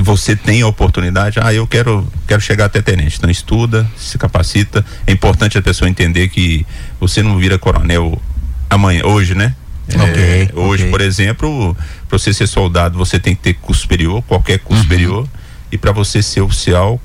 você 0.00 0.36
tem 0.36 0.62
a 0.62 0.66
oportunidade, 0.66 1.38
ah, 1.42 1.52
eu 1.52 1.66
quero 1.66 2.06
quero 2.26 2.40
chegar 2.40 2.66
até 2.66 2.80
tenente, 2.82 3.16
então 3.18 3.30
estuda, 3.30 3.86
se 3.96 4.18
capacita, 4.18 4.84
é 5.06 5.12
importante 5.12 5.56
a 5.58 5.62
pessoa 5.62 5.88
entender 5.88 6.28
que 6.28 6.66
você 7.00 7.22
não 7.22 7.38
vira 7.38 7.58
coronel 7.58 8.20
amanhã, 8.68 9.04
hoje, 9.04 9.34
né? 9.34 9.54
É, 9.88 10.02
okay, 10.02 10.50
hoje, 10.54 10.82
okay. 10.82 10.90
por 10.90 11.00
exemplo, 11.00 11.76
para 12.08 12.18
você 12.18 12.32
ser 12.34 12.46
soldado, 12.46 12.98
você 12.98 13.18
tem 13.18 13.34
que 13.34 13.42
ter 13.42 13.54
curso 13.54 13.82
superior, 13.82 14.22
qualquer 14.22 14.58
curso 14.58 14.82
uhum. 14.82 14.88
superior, 14.88 15.28
e 15.72 15.78
para 15.78 15.92
você 15.92 16.22
ser 16.22 16.42
oficial, 16.42 17.00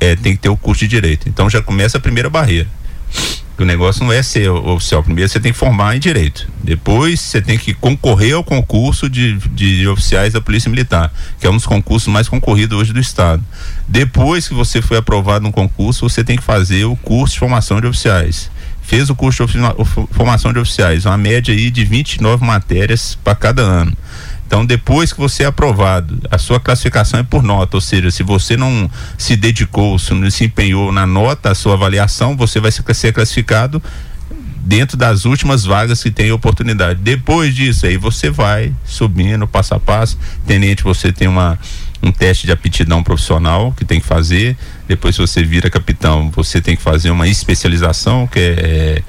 é, 0.00 0.16
tem 0.16 0.34
que 0.34 0.42
ter 0.42 0.48
o 0.48 0.56
curso 0.56 0.80
de 0.80 0.88
direito. 0.88 1.28
Então 1.28 1.48
já 1.50 1.60
começa 1.60 1.98
a 1.98 2.00
primeira 2.00 2.30
barreira. 2.30 2.68
O 3.62 3.66
negócio 3.66 4.04
não 4.04 4.12
é 4.12 4.22
ser 4.22 4.48
oficial. 4.50 5.02
Primeiro 5.02 5.28
você 5.28 5.40
tem 5.40 5.52
que 5.52 5.58
formar 5.58 5.96
em 5.96 5.98
direito. 5.98 6.48
Depois 6.62 7.20
você 7.20 7.42
tem 7.42 7.58
que 7.58 7.74
concorrer 7.74 8.34
ao 8.34 8.44
concurso 8.44 9.08
de, 9.08 9.36
de, 9.52 9.78
de, 9.78 9.88
oficiais 9.88 10.32
da 10.32 10.40
Polícia 10.40 10.70
Militar, 10.70 11.12
que 11.40 11.46
é 11.46 11.50
um 11.50 11.56
dos 11.56 11.66
concursos 11.66 12.12
mais 12.12 12.28
concorridos 12.28 12.78
hoje 12.78 12.92
do 12.92 13.00
Estado. 13.00 13.42
Depois 13.86 14.46
que 14.46 14.54
você 14.54 14.80
foi 14.80 14.98
aprovado 14.98 15.44
no 15.44 15.52
concurso, 15.52 16.08
você 16.08 16.22
tem 16.22 16.36
que 16.36 16.42
fazer 16.42 16.84
o 16.84 16.94
curso 16.96 17.34
de 17.34 17.40
formação 17.40 17.80
de 17.80 17.86
oficiais. 17.86 18.50
Fez 18.82 19.10
o 19.10 19.14
curso 19.14 19.44
de 19.46 19.58
formação 20.12 20.52
de 20.52 20.58
oficiais, 20.58 21.04
uma 21.04 21.18
média 21.18 21.52
aí 21.52 21.70
de 21.70 21.84
29 21.84 22.44
matérias 22.44 23.18
para 23.22 23.34
cada 23.34 23.62
ano. 23.62 23.92
Então, 24.48 24.64
depois 24.64 25.12
que 25.12 25.20
você 25.20 25.42
é 25.42 25.46
aprovado, 25.46 26.18
a 26.30 26.38
sua 26.38 26.58
classificação 26.58 27.20
é 27.20 27.22
por 27.22 27.42
nota, 27.42 27.76
ou 27.76 27.82
seja, 27.82 28.10
se 28.10 28.22
você 28.22 28.56
não 28.56 28.90
se 29.18 29.36
dedicou, 29.36 29.98
se 29.98 30.14
não 30.14 30.30
se 30.30 30.46
empenhou 30.46 30.90
na 30.90 31.06
nota, 31.06 31.50
a 31.50 31.54
sua 31.54 31.74
avaliação, 31.74 32.34
você 32.34 32.58
vai 32.58 32.72
ser 32.72 33.12
classificado 33.12 33.82
dentro 34.64 34.96
das 34.96 35.26
últimas 35.26 35.66
vagas 35.66 36.02
que 36.02 36.10
tem 36.10 36.32
oportunidade. 36.32 36.98
Depois 37.02 37.54
disso, 37.54 37.84
aí 37.84 37.98
você 37.98 38.30
vai 38.30 38.72
subindo 38.86 39.46
passo 39.46 39.74
a 39.74 39.78
passo. 39.78 40.18
Tenente, 40.46 40.82
você 40.82 41.12
tem 41.12 41.28
uma 41.28 41.58
um 42.02 42.10
teste 42.12 42.46
de 42.46 42.52
aptidão 42.52 43.02
profissional 43.02 43.72
que 43.72 43.84
tem 43.84 44.00
que 44.00 44.06
fazer. 44.06 44.56
Depois, 44.86 45.14
se 45.14 45.20
você 45.20 45.42
vira 45.42 45.68
capitão, 45.68 46.30
você 46.30 46.58
tem 46.58 46.74
que 46.74 46.82
fazer 46.82 47.10
uma 47.10 47.28
especialização, 47.28 48.26
que 48.26 48.38
é, 48.38 49.02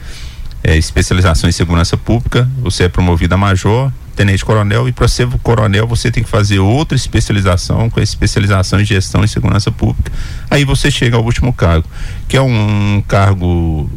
é 0.63 0.75
especialização 0.75 1.50
em 1.50 1.53
segurança 1.53 1.96
pública. 1.96 2.50
Você 2.58 2.84
é 2.84 2.89
promovido 2.89 3.36
a 3.36 3.38
major 3.38 3.89
tenente 4.20 4.44
coronel 4.44 4.86
e 4.86 4.92
para 4.92 5.08
ser 5.08 5.30
coronel 5.42 5.88
você 5.88 6.12
tem 6.12 6.22
que 6.22 6.30
fazer 6.30 6.60
outra 6.60 6.94
especialização 6.94 7.90
com 7.90 8.02
a 8.02 8.04
especialização 8.04 8.82
em 8.82 8.84
gestão 8.84 9.24
e 9.24 9.30
segurança 9.30 9.72
pública. 9.72 10.12
Aí 10.52 10.66
você 10.66 10.92
chega 10.92 11.16
ao 11.16 11.24
último 11.24 11.54
cargo, 11.54 11.88
que 12.28 12.36
é 12.36 12.42
um 12.42 13.02
cargo 13.08 13.90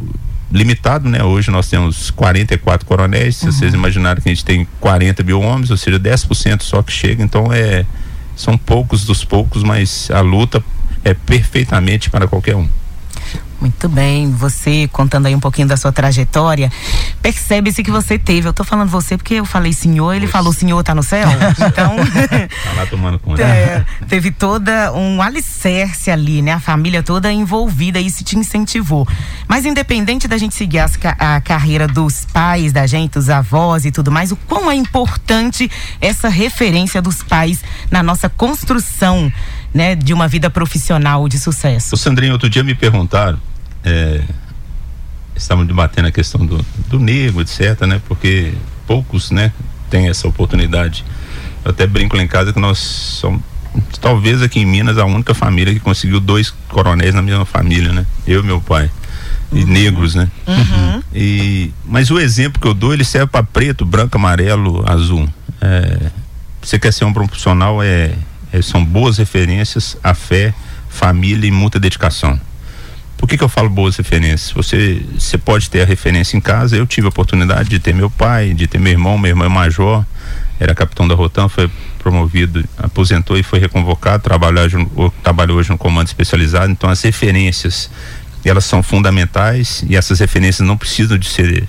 limitado, 0.49 1.09
né? 1.09 1.21
Hoje 1.21 1.51
nós 1.51 1.69
temos 1.69 2.09
44 2.09 2.87
coronéis, 2.87 3.35
se 3.35 3.47
uhum. 3.47 3.51
vocês 3.51 3.73
imaginarem 3.73 4.23
que 4.23 4.29
a 4.29 4.33
gente 4.33 4.45
tem 4.45 4.65
40 4.79 5.23
mil 5.23 5.41
homens, 5.41 5.69
ou 5.69 5.75
seja, 5.75 5.99
10% 5.99 6.61
só 6.61 6.81
que 6.81 6.93
chega, 6.93 7.21
então 7.21 7.51
é 7.51 7.85
são 8.33 8.57
poucos 8.57 9.03
dos 9.03 9.25
poucos, 9.25 9.61
mas 9.61 10.09
a 10.09 10.21
luta 10.21 10.63
é 11.03 11.13
perfeitamente 11.13 12.09
para 12.09 12.29
qualquer 12.29 12.55
um. 12.55 12.69
Muito 13.63 13.87
bem, 13.87 14.29
você 14.29 14.89
contando 14.91 15.25
aí 15.25 15.33
um 15.33 15.39
pouquinho 15.39 15.69
da 15.69 15.77
sua 15.77 15.89
trajetória, 15.89 16.69
percebe-se 17.21 17.81
que 17.81 17.89
você 17.89 18.19
teve, 18.19 18.45
eu 18.45 18.51
tô 18.51 18.61
falando 18.65 18.89
você 18.89 19.15
porque 19.15 19.35
eu 19.35 19.45
falei 19.45 19.71
senhor, 19.71 20.13
ele 20.13 20.27
falou 20.27 20.51
senhor 20.51 20.83
tá 20.83 20.93
no 20.93 21.01
céu, 21.01 21.29
então... 21.55 21.95
tá 21.95 22.73
lá 22.75 22.85
tomando 22.85 23.17
conta. 23.19 23.41
É, 23.53 23.85
teve 24.09 24.31
toda 24.31 24.91
um 24.91 25.21
alicerce 25.21 26.11
ali, 26.11 26.41
né, 26.41 26.51
a 26.51 26.59
família 26.59 27.01
toda 27.01 27.31
envolvida, 27.31 28.01
isso 28.01 28.21
te 28.21 28.37
incentivou. 28.37 29.07
Mas 29.47 29.65
independente 29.65 30.27
da 30.27 30.37
gente 30.37 30.55
seguir 30.55 30.79
as, 30.79 30.99
a 31.17 31.39
carreira 31.39 31.87
dos 31.87 32.25
pais 32.25 32.73
da 32.73 32.85
gente, 32.85 33.13
dos 33.13 33.29
avós 33.29 33.85
e 33.85 33.91
tudo 33.91 34.11
mais, 34.11 34.33
o 34.33 34.35
quão 34.35 34.69
é 34.69 34.75
importante 34.75 35.71
essa 36.01 36.27
referência 36.27 37.01
dos 37.01 37.23
pais 37.23 37.63
na 37.89 38.03
nossa 38.03 38.27
construção 38.27 39.31
né, 39.73 39.95
de 39.95 40.13
uma 40.13 40.27
vida 40.27 40.49
profissional 40.49 41.29
de 41.29 41.39
sucesso. 41.39 41.95
O 41.95 41.97
Sandrinho, 41.97 42.33
outro 42.33 42.49
dia 42.49 42.63
me 42.63 42.75
perguntaram 42.75 43.39
é, 43.83 44.21
estavam 45.35 45.65
debatendo 45.65 46.07
a 46.07 46.11
questão 46.11 46.45
do, 46.45 46.63
do 46.87 46.99
negro, 46.99 47.41
etc, 47.41 47.81
né? 47.81 48.01
Porque 48.07 48.53
poucos, 48.85 49.31
né, 49.31 49.51
têm 49.89 50.07
essa 50.07 50.27
oportunidade. 50.27 51.03
Eu 51.63 51.71
até 51.71 51.87
brinco 51.87 52.15
lá 52.15 52.23
em 52.23 52.27
casa 52.27 52.51
que 52.51 52.59
nós 52.59 52.77
somos, 52.77 53.41
talvez 54.01 54.41
aqui 54.41 54.59
em 54.59 54.65
Minas, 54.65 54.97
a 54.97 55.05
única 55.05 55.33
família 55.33 55.73
que 55.73 55.79
conseguiu 55.79 56.19
dois 56.19 56.51
coronéis 56.69 57.13
na 57.13 57.21
mesma 57.21 57.45
família, 57.45 57.91
né? 57.91 58.05
Eu 58.27 58.41
e 58.41 58.45
meu 58.45 58.61
pai. 58.61 58.89
Uhum. 59.51 59.59
E 59.59 59.65
negros, 59.65 60.15
né? 60.15 60.29
Uhum. 60.47 61.03
E, 61.13 61.71
mas 61.85 62.09
o 62.09 62.19
exemplo 62.19 62.61
que 62.61 62.67
eu 62.67 62.73
dou, 62.73 62.93
ele 62.93 63.03
serve 63.03 63.27
para 63.27 63.43
preto, 63.43 63.85
branco, 63.85 64.17
amarelo, 64.17 64.83
azul. 64.89 65.27
É, 65.61 66.11
você 66.61 66.79
quer 66.79 66.91
ser 66.91 67.05
um 67.05 67.13
profissional, 67.13 67.81
é, 67.81 68.13
é, 68.51 68.61
são 68.61 68.83
boas 68.83 69.17
referências, 69.17 69.97
a 70.03 70.13
fé, 70.13 70.53
família 70.89 71.47
e 71.47 71.51
muita 71.51 71.79
dedicação. 71.79 72.39
Por 73.23 73.29
que, 73.29 73.37
que 73.37 73.43
eu 73.45 73.47
falo 73.47 73.69
boas 73.69 73.95
referências? 73.95 74.51
Você, 74.51 75.01
você 75.17 75.37
pode 75.37 75.69
ter 75.69 75.81
a 75.81 75.85
referência 75.85 76.35
em 76.35 76.41
casa. 76.41 76.75
Eu 76.75 76.85
tive 76.85 77.07
a 77.07 77.09
oportunidade 77.09 77.69
de 77.69 77.79
ter 77.79 77.93
meu 77.93 78.09
pai, 78.09 78.53
de 78.53 78.67
ter 78.67 78.77
meu 78.77 78.91
irmão. 78.91 79.17
Meu 79.17 79.29
irmão 79.29 79.45
é 79.45 79.49
major, 79.49 80.05
era 80.59 80.75
capitão 80.75 81.07
da 81.07 81.15
Rotan, 81.15 81.47
foi 81.47 81.71
promovido, 81.99 82.61
aposentou 82.77 83.37
e 83.37 83.41
foi 83.41 83.59
reconvocado. 83.59 84.21
Trabalha, 84.21 84.63
trabalha 85.23 85.53
hoje 85.53 85.69
no 85.69 85.77
comando 85.77 86.07
especializado. 86.07 86.69
Então, 86.69 86.89
as 86.89 87.01
referências 87.01 87.89
elas 88.43 88.65
são 88.65 88.83
fundamentais 88.83 89.85
e 89.87 89.95
essas 89.95 90.19
referências 90.19 90.67
não 90.67 90.75
precisam 90.75 91.17
de 91.17 91.29
ser 91.29 91.65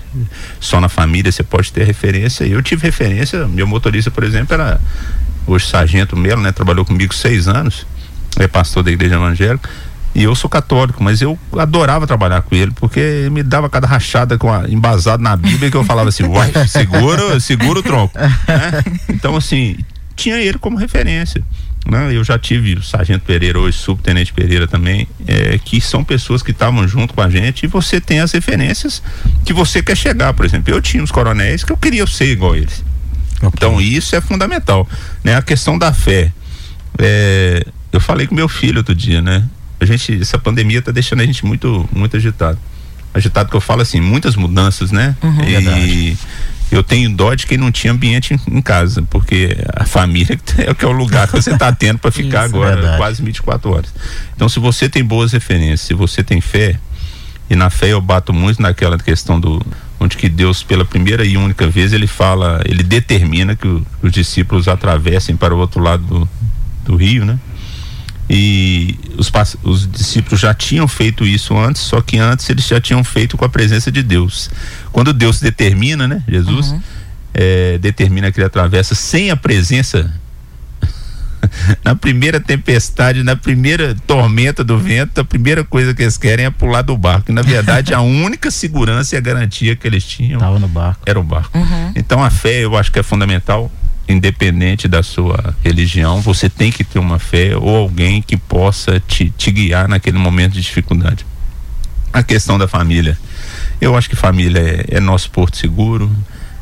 só 0.59 0.81
na 0.81 0.89
família, 0.89 1.31
você 1.31 1.41
pode 1.41 1.71
ter 1.71 1.85
referência. 1.85 2.43
Eu 2.43 2.61
tive 2.61 2.81
referência, 2.81 3.47
meu 3.47 3.65
motorista, 3.65 4.11
por 4.11 4.25
exemplo, 4.25 4.53
era 4.55 4.77
hoje 5.47 5.67
sargento 5.67 6.17
Melo, 6.17 6.41
né? 6.41 6.51
Trabalhou 6.51 6.83
comigo 6.83 7.13
seis 7.13 7.47
anos, 7.47 7.87
é 8.35 8.45
pastor 8.45 8.83
da 8.83 8.91
igreja 8.91 9.15
evangélica 9.15 9.69
e 10.15 10.23
eu 10.23 10.33
sou 10.33 10.49
católico, 10.49 11.03
mas 11.03 11.21
eu 11.21 11.37
adorava 11.57 12.07
trabalhar 12.07 12.41
com 12.41 12.55
ele, 12.55 12.71
porque 12.71 13.27
me 13.33 13.43
dava 13.43 13.69
cada 13.69 13.85
rachada 13.85 14.37
com 14.37 14.51
a, 14.51 14.67
embasado 14.69 15.21
na 15.21 15.35
Bíblia 15.35 15.69
que 15.69 15.75
eu 15.75 15.83
falava 15.83 16.07
assim, 16.07 16.23
uai, 16.23 16.51
segura, 16.69 17.37
segura 17.41 17.79
o 17.79 17.83
tronco. 17.83 18.17
Né? 18.17 18.83
Então, 19.09 19.35
assim, 19.35 19.75
tinha 20.15 20.37
ele 20.37 20.57
como 20.57 20.77
referência. 20.77 21.43
Né? 21.85 22.15
Eu 22.15 22.23
já 22.23 22.39
tive 22.39 22.75
o 22.75 22.81
Sargento 22.81 23.25
Pereira, 23.25 23.59
hoje 23.59 23.77
Subtenente 23.77 24.31
Pereira 24.31 24.65
também, 24.67 25.05
é, 25.27 25.57
que 25.57 25.81
são 25.81 26.01
pessoas 26.01 26.41
que 26.41 26.51
estavam 26.51 26.87
junto 26.87 27.13
com 27.13 27.21
a 27.21 27.29
gente 27.29 27.63
e 27.63 27.67
você 27.67 27.99
tem 27.99 28.21
as 28.21 28.31
referências 28.31 29.03
que 29.43 29.51
você 29.51 29.83
quer 29.83 29.97
chegar, 29.97 30.33
por 30.33 30.45
exemplo. 30.45 30.73
Eu 30.73 30.81
tinha 30.81 31.03
os 31.03 31.11
coronéis 31.11 31.65
que 31.65 31.73
eu 31.73 31.77
queria 31.77 32.07
ser 32.07 32.31
igual 32.31 32.55
eles. 32.55 32.85
Okay. 33.35 33.49
Então 33.53 33.81
isso 33.81 34.15
é 34.15 34.21
fundamental. 34.21 34.87
Né? 35.23 35.35
A 35.35 35.41
questão 35.41 35.77
da 35.77 35.91
fé. 35.91 36.31
É, 36.97 37.65
eu 37.91 37.99
falei 37.99 38.25
com 38.27 38.33
meu 38.33 38.47
filho 38.47 38.77
outro 38.77 38.95
dia, 38.95 39.21
né? 39.21 39.43
A 39.79 39.85
gente, 39.85 40.21
essa 40.21 40.37
pandemia 40.37 40.79
está 40.79 40.91
deixando 40.91 41.21
a 41.21 41.25
gente 41.25 41.45
muito, 41.45 41.87
muito 41.93 42.15
agitado. 42.15 42.57
Agitado 43.13 43.49
que 43.49 43.55
eu 43.55 43.61
falo 43.61 43.81
assim, 43.81 43.99
muitas 44.01 44.35
mudanças, 44.35 44.91
né? 44.91 45.15
Uhum, 45.21 45.43
e 45.43 45.51
verdade. 45.51 46.17
eu 46.71 46.83
tenho 46.83 47.09
dó 47.09 47.33
de 47.33 47.47
quem 47.47 47.57
não 47.57 47.71
tinha 47.71 47.93
ambiente 47.93 48.37
em, 48.49 48.61
casa, 48.61 49.01
porque 49.03 49.57
a 49.73 49.85
família 49.85 50.37
é 50.59 50.71
o 50.71 50.75
que 50.75 50.83
é 50.83 50.87
o 50.87 50.91
lugar 50.91 51.27
que 51.27 51.33
você 51.33 51.51
está 51.51 51.71
tendo 51.71 51.99
para 51.99 52.11
ficar 52.11 52.45
Isso, 52.45 52.55
agora, 52.55 52.75
verdade. 52.75 52.97
quase 52.97 53.21
24 53.21 53.71
horas. 53.71 53.93
Então, 54.35 54.49
se 54.49 54.59
você 54.59 54.89
tem 54.89 55.03
boas 55.03 55.31
referências, 55.31 55.81
se 55.81 55.93
você 55.93 56.23
tem 56.23 56.41
fé, 56.41 56.77
e 57.49 57.55
na 57.55 57.69
fé 57.69 57.89
eu 57.89 58.01
bato 58.01 58.33
muito 58.33 58.61
naquela 58.61 58.97
questão 58.97 59.39
do 59.39 59.65
onde 59.99 60.17
que 60.17 60.27
Deus 60.27 60.63
pela 60.63 60.83
primeira 60.83 61.25
e 61.25 61.37
única 61.37 61.67
vez 61.67 61.93
ele 61.93 62.07
fala, 62.07 62.61
ele 62.65 62.83
determina 62.83 63.55
que, 63.55 63.67
o, 63.67 63.85
que 64.01 64.07
os 64.07 64.11
discípulos 64.11 64.67
atravessem 64.67 65.35
para 65.35 65.53
o 65.53 65.57
outro 65.57 65.81
lado 65.81 66.03
do, 66.03 66.29
do 66.85 66.95
rio, 66.95 67.25
né? 67.25 67.39
E 68.29 68.97
os, 69.17 69.31
os 69.63 69.91
discípulos 69.91 70.39
já 70.39 70.53
tinham 70.53 70.87
feito 70.87 71.25
isso 71.25 71.55
antes, 71.57 71.81
só 71.81 72.01
que 72.01 72.17
antes 72.17 72.49
eles 72.49 72.65
já 72.65 72.81
tinham 72.81 73.03
feito 73.03 73.37
com 73.37 73.45
a 73.45 73.49
presença 73.49 73.91
de 73.91 74.01
Deus. 74.01 74.49
Quando 74.91 75.13
Deus 75.13 75.39
determina, 75.39 76.07
né, 76.07 76.23
Jesus 76.27 76.69
uhum. 76.69 76.81
é, 77.33 77.77
determina 77.77 78.31
que 78.31 78.39
ele 78.39 78.47
atravessa 78.47 78.95
sem 78.95 79.29
a 79.29 79.37
presença 79.37 80.11
na 81.83 81.95
primeira 81.95 82.39
tempestade, 82.39 83.21
na 83.21 83.35
primeira 83.35 83.95
tormenta 84.07 84.63
do 84.63 84.77
vento, 84.79 85.21
a 85.21 85.25
primeira 85.25 85.63
coisa 85.63 85.93
que 85.93 86.01
eles 86.01 86.17
querem 86.17 86.45
é 86.45 86.49
pular 86.49 86.81
do 86.81 86.97
barco. 86.97 87.31
E, 87.31 87.33
na 87.33 87.43
verdade, 87.43 87.93
a 87.93 88.01
única 88.01 88.49
segurança 88.49 89.15
e 89.15 89.17
a 89.17 89.21
garantia 89.21 89.75
que 89.75 89.87
eles 89.87 90.03
tinham 90.03 90.39
no 90.59 90.67
barco. 90.67 91.01
era 91.05 91.19
o 91.19 91.23
barco. 91.23 91.57
Uhum. 91.57 91.91
Então, 91.95 92.23
a 92.23 92.29
fé 92.29 92.63
eu 92.63 92.75
acho 92.75 92.91
que 92.91 92.99
é 92.99 93.03
fundamental 93.03 93.71
independente 94.07 94.87
da 94.87 95.01
sua 95.01 95.55
religião, 95.63 96.21
você 96.21 96.49
tem 96.49 96.71
que 96.71 96.83
ter 96.83 96.99
uma 96.99 97.17
fé 97.17 97.55
ou 97.55 97.75
alguém 97.75 98.21
que 98.21 98.37
possa 98.37 98.99
te, 98.99 99.29
te 99.31 99.51
guiar 99.51 99.87
naquele 99.87 100.17
momento 100.17 100.53
de 100.53 100.61
dificuldade. 100.61 101.25
A 102.13 102.23
questão 102.23 102.57
da 102.57 102.67
família. 102.67 103.17
Eu 103.81 103.95
acho 103.95 104.09
que 104.09 104.15
família 104.15 104.59
é, 104.59 104.97
é 104.97 104.99
nosso 104.99 105.29
porto 105.31 105.57
seguro. 105.57 106.11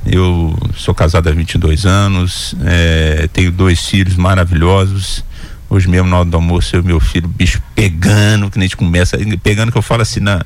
Eu 0.06 0.58
sou 0.76 0.94
casado 0.94 1.30
há 1.30 1.32
22 1.32 1.86
anos, 1.86 2.56
é, 2.66 3.30
tenho 3.32 3.52
dois 3.52 3.86
filhos 3.88 4.16
maravilhosos. 4.16 5.24
Hoje 5.70 5.88
mesmo, 5.88 6.10
na 6.10 6.20
hora 6.20 6.30
do 6.30 6.36
almoço, 6.36 6.76
eu 6.76 6.82
e 6.82 6.86
meu 6.86 7.00
filho, 7.00 7.28
bicho 7.28 7.62
pegando, 7.74 8.50
que 8.50 8.60
a 8.60 8.62
gente 8.62 8.76
começa, 8.76 9.18
pegando 9.42 9.72
que 9.72 9.78
eu 9.78 9.82
falo 9.82 10.02
assim, 10.02 10.20
na, 10.20 10.44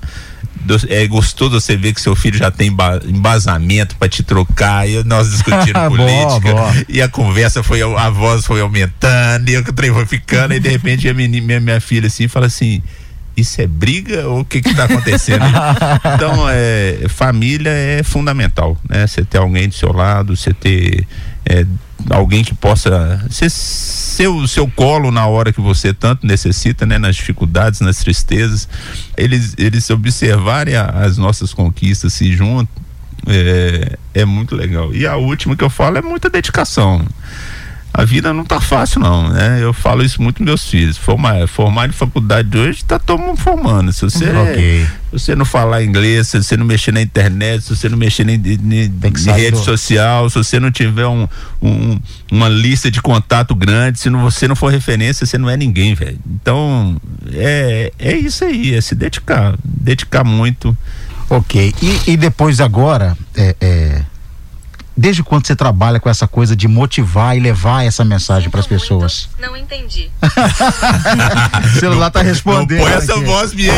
é 0.89 1.07
gostoso 1.07 1.59
você 1.59 1.75
ver 1.75 1.93
que 1.93 2.01
seu 2.01 2.15
filho 2.15 2.37
já 2.37 2.51
tem 2.51 2.75
embasamento 3.05 3.95
para 3.95 4.09
te 4.09 4.23
trocar 4.23 4.87
e 4.87 5.03
nós 5.03 5.31
discutindo 5.31 5.79
política 5.87 6.53
boa, 6.53 6.71
boa. 6.71 6.85
e 6.87 7.01
a 7.01 7.07
conversa 7.07 7.63
foi 7.63 7.81
a 7.81 8.09
voz 8.09 8.45
foi 8.45 8.61
aumentando 8.61 9.49
e 9.49 9.57
o 9.57 9.73
trem 9.73 9.93
foi 9.93 10.05
ficando 10.05 10.53
e 10.53 10.59
de 10.59 10.69
repente 10.69 11.07
a 11.07 11.13
minha, 11.13 11.29
minha, 11.41 11.59
minha 11.59 11.81
filha 11.81 12.07
assim 12.07 12.27
fala 12.27 12.47
assim 12.47 12.81
isso 13.37 13.61
é 13.61 13.67
briga 13.67 14.27
ou 14.27 14.39
o 14.39 14.45
que 14.45 14.61
que 14.61 14.73
tá 14.73 14.85
acontecendo? 14.85 15.45
então, 16.15 16.49
é, 16.49 17.05
família 17.07 17.69
é 17.69 18.01
fundamental, 18.01 18.75
né? 18.89 19.05
Você 19.05 19.23
ter 19.23 19.37
alguém 19.37 19.69
do 19.69 19.75
seu 19.75 19.93
lado, 19.93 20.35
você 20.35 20.51
ter 20.51 21.07
é, 21.45 21.63
alguém 22.09 22.43
que 22.43 22.55
possa 22.55 23.23
ser 23.29 23.51
seu, 23.51 24.47
seu 24.47 24.67
colo 24.67 25.11
na 25.11 25.27
hora 25.27 25.53
que 25.53 25.61
você 25.61 25.93
tanto 25.93 26.25
necessita, 26.25 26.83
né? 26.85 26.97
Nas 26.97 27.15
dificuldades, 27.15 27.79
nas 27.79 27.97
tristezas, 27.97 28.67
eles, 29.15 29.53
eles 29.59 29.87
observarem 29.91 30.75
a, 30.75 30.85
as 30.85 31.19
nossas 31.19 31.53
conquistas, 31.53 32.13
se 32.13 32.33
juntam, 32.33 32.83
é, 33.27 33.97
é 34.15 34.25
muito 34.25 34.55
legal. 34.55 34.91
E 34.95 35.05
a 35.05 35.15
última 35.15 35.55
que 35.55 35.63
eu 35.63 35.69
falo 35.69 35.97
é 35.99 36.01
muita 36.01 36.27
dedicação 36.27 37.05
a 37.97 38.05
vida 38.05 38.31
não 38.31 38.45
tá 38.45 38.61
fácil 38.61 38.99
não, 38.99 39.27
né? 39.29 39.57
Eu 39.59 39.73
falo 39.73 40.03
isso 40.03 40.21
muito 40.21 40.43
meus 40.43 40.69
filhos. 40.69 40.97
Formar, 40.97 41.47
formar 41.47 41.89
em 41.89 41.91
faculdade 41.91 42.47
de 42.47 42.55
hoje, 42.55 42.85
tá 42.85 42.99
todo 42.99 43.19
mundo 43.19 43.39
formando. 43.39 43.91
Se 43.91 44.01
você, 44.01 44.29
okay. 44.29 44.85
se 44.85 45.11
você 45.11 45.35
não 45.35 45.43
falar 45.43 45.83
inglês, 45.83 46.27
se 46.27 46.37
você 46.37 46.55
não 46.55 46.63
mexer 46.63 46.91
na 46.91 47.01
internet, 47.01 47.63
se 47.63 47.75
você 47.75 47.89
não 47.89 47.97
mexer 47.97 48.29
em 48.29 48.39
rede 49.33 49.57
social, 49.57 50.29
se 50.29 50.37
você 50.37 50.59
não 50.59 50.69
tiver 50.69 51.07
um, 51.07 51.27
um, 51.59 51.99
uma 52.31 52.47
lista 52.47 52.91
de 52.91 53.01
contato 53.01 53.55
grande, 53.55 53.99
se 53.99 54.11
não, 54.11 54.21
você 54.21 54.47
não 54.47 54.55
for 54.55 54.71
referência, 54.71 55.25
você 55.25 55.39
não 55.39 55.49
é 55.49 55.57
ninguém, 55.57 55.95
velho. 55.95 56.19
Então, 56.39 57.01
é, 57.33 57.91
é 57.97 58.15
isso 58.15 58.45
aí, 58.45 58.75
é 58.75 58.81
se 58.81 58.93
dedicar, 58.93 59.55
dedicar 59.65 60.23
muito. 60.23 60.77
Ok. 61.31 61.73
E, 61.81 62.11
e 62.11 62.15
depois 62.15 62.61
agora, 62.61 63.17
é, 63.35 63.55
é 63.59 64.01
Desde 64.97 65.21
quando 65.21 65.45
você 65.45 65.55
trabalha 65.55 65.99
com 65.99 66.09
essa 66.09 66.27
coisa 66.27 66.55
de 66.55 66.67
motivar 66.67 67.37
e 67.37 67.39
levar 67.39 67.85
essa 67.85 68.03
mensagem 68.03 68.49
para 68.49 68.59
as 68.59 68.65
pessoas? 68.65 69.29
Não 69.39 69.55
entendi. 69.55 70.09
o 71.75 71.79
celular 71.79 72.09
tá 72.09 72.23
respondendo. 72.23 72.79
Põe 72.79 72.91
essa 72.93 73.15
voz 73.19 73.53
minha 73.53 73.73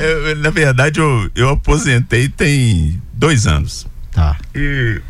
eu, 0.00 0.36
na 0.36 0.48
verdade, 0.48 1.00
eu, 1.00 1.30
eu 1.34 1.50
aposentei 1.50 2.30
tem 2.30 2.98
dois 3.12 3.46
anos. 3.46 3.86
Tá. 4.10 4.38
E 4.54 5.02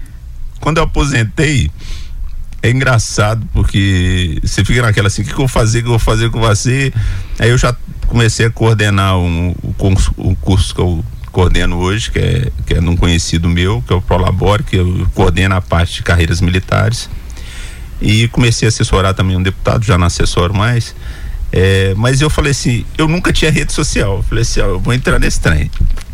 quando 0.58 0.78
eu 0.78 0.84
aposentei, 0.84 1.70
é 2.62 2.70
engraçado 2.70 3.46
porque 3.52 4.40
você 4.42 4.64
fica 4.64 4.82
naquela 4.82 5.06
assim, 5.06 5.22
o 5.22 5.24
que, 5.24 5.30
que 5.30 5.34
eu 5.34 5.46
vou 5.46 5.48
fazer, 5.48 5.78
o 5.78 5.82
que 5.82 5.86
eu 5.86 5.92
vou 5.92 5.98
fazer 6.00 6.30
com 6.30 6.40
você? 6.40 6.92
Aí 7.38 7.50
eu 7.50 7.58
já 7.58 7.76
comecei 8.08 8.46
a 8.46 8.50
coordenar 8.50 9.18
um, 9.18 9.54
um, 9.62 9.72
curso, 9.72 10.12
um 10.18 10.34
curso 10.34 10.74
que 10.74 10.80
eu 10.80 11.04
coordeno 11.32 11.78
hoje, 11.78 12.10
que 12.10 12.18
é, 12.18 12.52
que 12.66 12.74
é 12.74 12.80
num 12.80 12.96
conhecido 12.96 13.48
meu, 13.48 13.82
que 13.82 13.92
é 13.92 13.96
o 13.96 14.02
Prolabore, 14.02 14.62
que 14.62 14.76
eu 14.76 15.08
coordeno 15.14 15.56
a 15.56 15.60
parte 15.60 15.94
de 15.94 16.02
carreiras 16.02 16.40
militares. 16.40 17.08
E 18.00 18.28
comecei 18.28 18.66
a 18.66 18.68
assessorar 18.68 19.14
também 19.14 19.36
um 19.36 19.42
deputado, 19.42 19.84
já 19.84 19.96
não 19.96 20.06
assessoro 20.06 20.54
mais. 20.54 20.94
É, 21.50 21.94
mas 21.96 22.20
eu 22.20 22.30
falei 22.30 22.52
assim, 22.52 22.84
eu 22.96 23.08
nunca 23.08 23.32
tinha 23.32 23.50
rede 23.50 23.72
social. 23.72 24.18
Eu 24.18 24.22
falei 24.22 24.42
assim, 24.42 24.60
ó, 24.60 24.66
eu 24.66 24.80
vou 24.80 24.92
entrar 24.92 25.18
nesse 25.18 25.40
trem. 25.40 25.70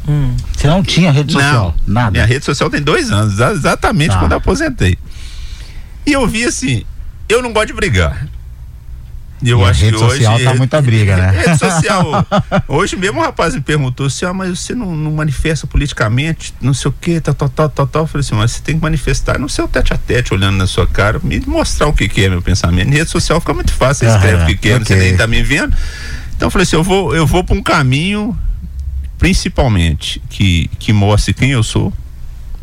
Hum. 0.08 0.34
Você 0.56 0.66
não 0.66 0.82
tinha 0.82 1.10
rede 1.10 1.32
social? 1.32 1.74
Não, 1.86 1.94
nada. 1.94 2.10
Minha 2.10 2.24
rede 2.24 2.44
social 2.44 2.70
tem 2.70 2.80
dois 2.80 3.10
anos, 3.10 3.38
exatamente 3.38 4.12
tá. 4.12 4.18
quando 4.18 4.32
eu 4.32 4.38
aposentei. 4.38 4.98
E 6.06 6.12
eu 6.12 6.26
vi 6.26 6.44
assim, 6.44 6.84
eu 7.28 7.42
não 7.42 7.52
gosto 7.52 7.68
de 7.68 7.74
brigar. 7.74 8.26
E 9.42 9.50
eu 9.50 9.60
e 9.60 9.64
acho 9.64 9.80
a 9.80 9.84
rede 9.84 9.96
que 9.96 10.02
social 10.02 10.34
hoje, 10.34 10.44
tá 10.44 10.54
muita 10.54 10.80
briga, 10.82 11.16
né? 11.16 11.30
Rede 11.46 11.58
social. 11.58 12.26
hoje 12.66 12.96
mesmo 12.96 13.20
um 13.20 13.22
rapaz 13.22 13.54
me 13.54 13.60
perguntou 13.60 14.06
assim: 14.06 14.24
ah, 14.24 14.34
mas 14.34 14.58
você 14.58 14.74
não, 14.74 14.94
não 14.94 15.12
manifesta 15.12 15.66
politicamente, 15.66 16.54
não 16.60 16.74
sei 16.74 16.88
o 16.88 16.92
que, 16.92 17.20
tal, 17.20 17.34
tal, 17.34 17.48
tal, 17.48 17.68
tal, 17.68 17.86
tal. 17.86 18.02
Eu 18.02 18.06
falei 18.06 18.20
assim, 18.20 18.34
mas 18.34 18.52
você 18.52 18.62
tem 18.62 18.76
que 18.76 18.82
manifestar 18.82 19.38
no 19.38 19.48
seu 19.48 19.68
tete 19.68 19.92
a 19.92 19.96
tete, 19.96 20.34
olhando 20.34 20.56
na 20.56 20.66
sua 20.66 20.86
cara, 20.86 21.20
me 21.22 21.40
mostrar 21.46 21.86
o 21.86 21.92
que, 21.92 22.08
que 22.08 22.24
é 22.24 22.28
meu 22.28 22.42
pensamento. 22.42 22.88
Em 22.88 22.94
rede 22.94 23.10
social 23.10 23.40
fica 23.40 23.54
muito 23.54 23.72
fácil, 23.72 24.08
você 24.08 24.14
escreve 24.14 24.42
o 24.42 24.46
que, 24.46 24.56
que 24.56 24.68
é, 24.70 24.76
okay. 24.76 24.84
você 24.84 24.96
nem 24.96 25.16
tá 25.16 25.26
me 25.26 25.42
vendo. 25.42 25.74
Então 26.36 26.46
eu 26.46 26.50
falei 26.50 26.64
assim, 26.64 26.76
eu 26.76 26.84
vou, 26.84 27.14
eu 27.14 27.26
vou 27.26 27.44
para 27.44 27.56
um 27.56 27.62
caminho, 27.62 28.38
principalmente, 29.18 30.20
que, 30.28 30.68
que 30.78 30.92
mostre 30.92 31.32
quem 31.32 31.50
eu 31.50 31.62
sou. 31.62 31.92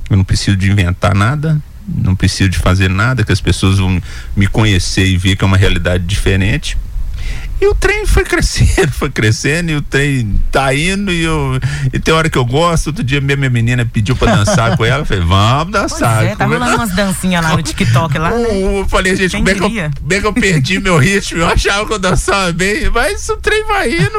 Eu 0.09 0.17
não 0.17 0.23
preciso 0.23 0.55
de 0.55 0.69
inventar 0.69 1.15
nada, 1.15 1.61
não 1.87 2.15
preciso 2.15 2.49
de 2.49 2.57
fazer 2.57 2.89
nada, 2.89 3.23
que 3.23 3.31
as 3.31 3.41
pessoas 3.41 3.77
vão 3.77 4.01
me 4.35 4.47
conhecer 4.47 5.05
e 5.05 5.17
ver 5.17 5.35
que 5.35 5.43
é 5.43 5.47
uma 5.47 5.57
realidade 5.57 6.03
diferente. 6.03 6.77
E 7.59 7.67
o 7.67 7.75
trem 7.75 8.05
foi 8.05 8.23
crescendo, 8.23 8.91
foi 8.93 9.09
crescendo, 9.09 9.71
e 9.71 9.75
o 9.75 9.81
trem 9.81 10.39
tá 10.51 10.73
indo, 10.73 11.11
e, 11.11 11.23
eu, 11.23 11.59
e 11.93 11.99
tem 11.99 12.13
hora 12.13 12.29
que 12.29 12.37
eu 12.37 12.45
gosto. 12.45 12.87
Outro 12.87 13.03
dia 13.03 13.21
minha, 13.21 13.37
minha 13.37 13.49
menina 13.49 13.85
pediu 13.85 14.15
pra 14.15 14.35
dançar 14.35 14.75
com 14.75 14.83
ela, 14.83 15.01
eu 15.01 15.05
falei, 15.05 15.23
vamos 15.23 15.71
dançar. 15.71 16.17
Pois 16.17 16.31
é, 16.31 16.35
tá 16.35 16.45
rolando 16.45 16.75
umas 16.75 16.91
dancinhas 16.91 17.43
lá 17.43 17.55
no 17.55 17.63
TikTok 17.63 18.17
lá. 18.17 18.31
Né? 18.31 18.45
Eu 18.75 18.87
falei, 18.89 19.15
gente, 19.15 19.35
como 19.37 19.49
é, 19.49 19.53
que 19.53 19.63
eu, 19.63 19.69
como 19.69 20.13
é 20.13 20.19
que 20.19 20.27
eu 20.27 20.33
perdi 20.33 20.79
meu 20.79 20.97
ritmo? 20.97 21.41
Eu 21.41 21.47
achava 21.47 21.85
que 21.85 21.93
eu 21.93 21.99
dançava 21.99 22.51
bem, 22.51 22.89
mas 22.89 23.27
o 23.29 23.37
trem 23.37 23.65
vai 23.65 23.91
indo. 23.93 24.11